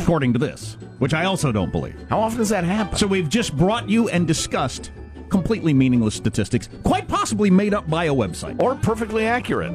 according 0.00 0.32
to 0.32 0.38
this, 0.38 0.76
which 0.98 1.14
I 1.14 1.24
also 1.24 1.52
don't 1.52 1.70
believe. 1.72 1.94
How 2.08 2.20
often 2.20 2.38
does 2.38 2.48
that 2.50 2.64
happen? 2.64 2.96
So 2.96 3.06
we've 3.06 3.28
just 3.28 3.56
brought 3.56 3.88
you 3.88 4.08
and 4.08 4.26
discussed 4.26 4.90
completely 5.28 5.74
meaningless 5.74 6.14
statistics, 6.14 6.68
quite 6.84 7.06
possibly 7.06 7.50
made 7.50 7.74
up 7.74 7.88
by 7.88 8.04
a 8.04 8.14
website, 8.14 8.60
or 8.62 8.74
perfectly 8.76 9.26
accurate. 9.26 9.72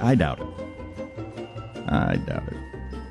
I 0.00 0.14
doubt 0.14 0.40
it. 0.40 0.46
I 1.88 2.16
doubt 2.16 2.48
it. 2.48 2.59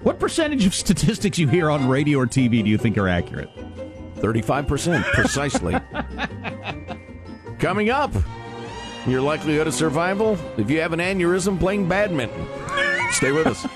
What 0.04 0.18
percentage 0.18 0.66
of 0.66 0.74
statistics 0.74 1.38
you 1.38 1.48
hear 1.48 1.70
on 1.70 1.88
radio 1.90 2.20
or 2.20 2.26
TV 2.26 2.64
do 2.64 2.70
you 2.70 2.78
think 2.78 2.98
are 2.98 3.10
accurate? 3.10 3.50
35%, 4.16 5.04
precisely. 5.14 5.78
Coming 7.60 7.90
up, 7.90 8.14
your 9.06 9.22
likelihood 9.22 9.68
of 9.68 9.74
survival 9.74 10.38
if 10.58 10.70
you 10.70 10.80
have 10.80 10.94
an 10.94 11.00
aneurysm 11.00 11.60
playing 11.60 11.90
badminton. 11.90 12.48
Stay 13.12 13.34
with 13.34 13.48
us. 13.48 13.66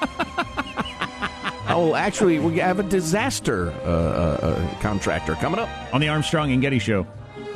oh, 1.68 1.94
actually, 1.96 2.40
we 2.40 2.58
have 2.60 2.80
a 2.80 2.84
disaster 2.84 3.72
uh, 3.84 3.86
uh, 3.86 4.38
uh, 4.42 4.80
contractor 4.80 5.36
coming 5.36 5.60
up 5.60 5.70
on 5.94 6.00
the 6.00 6.08
Armstrong 6.08 6.54
and 6.54 6.62
Getty 6.62 6.80
Show. 6.80 7.06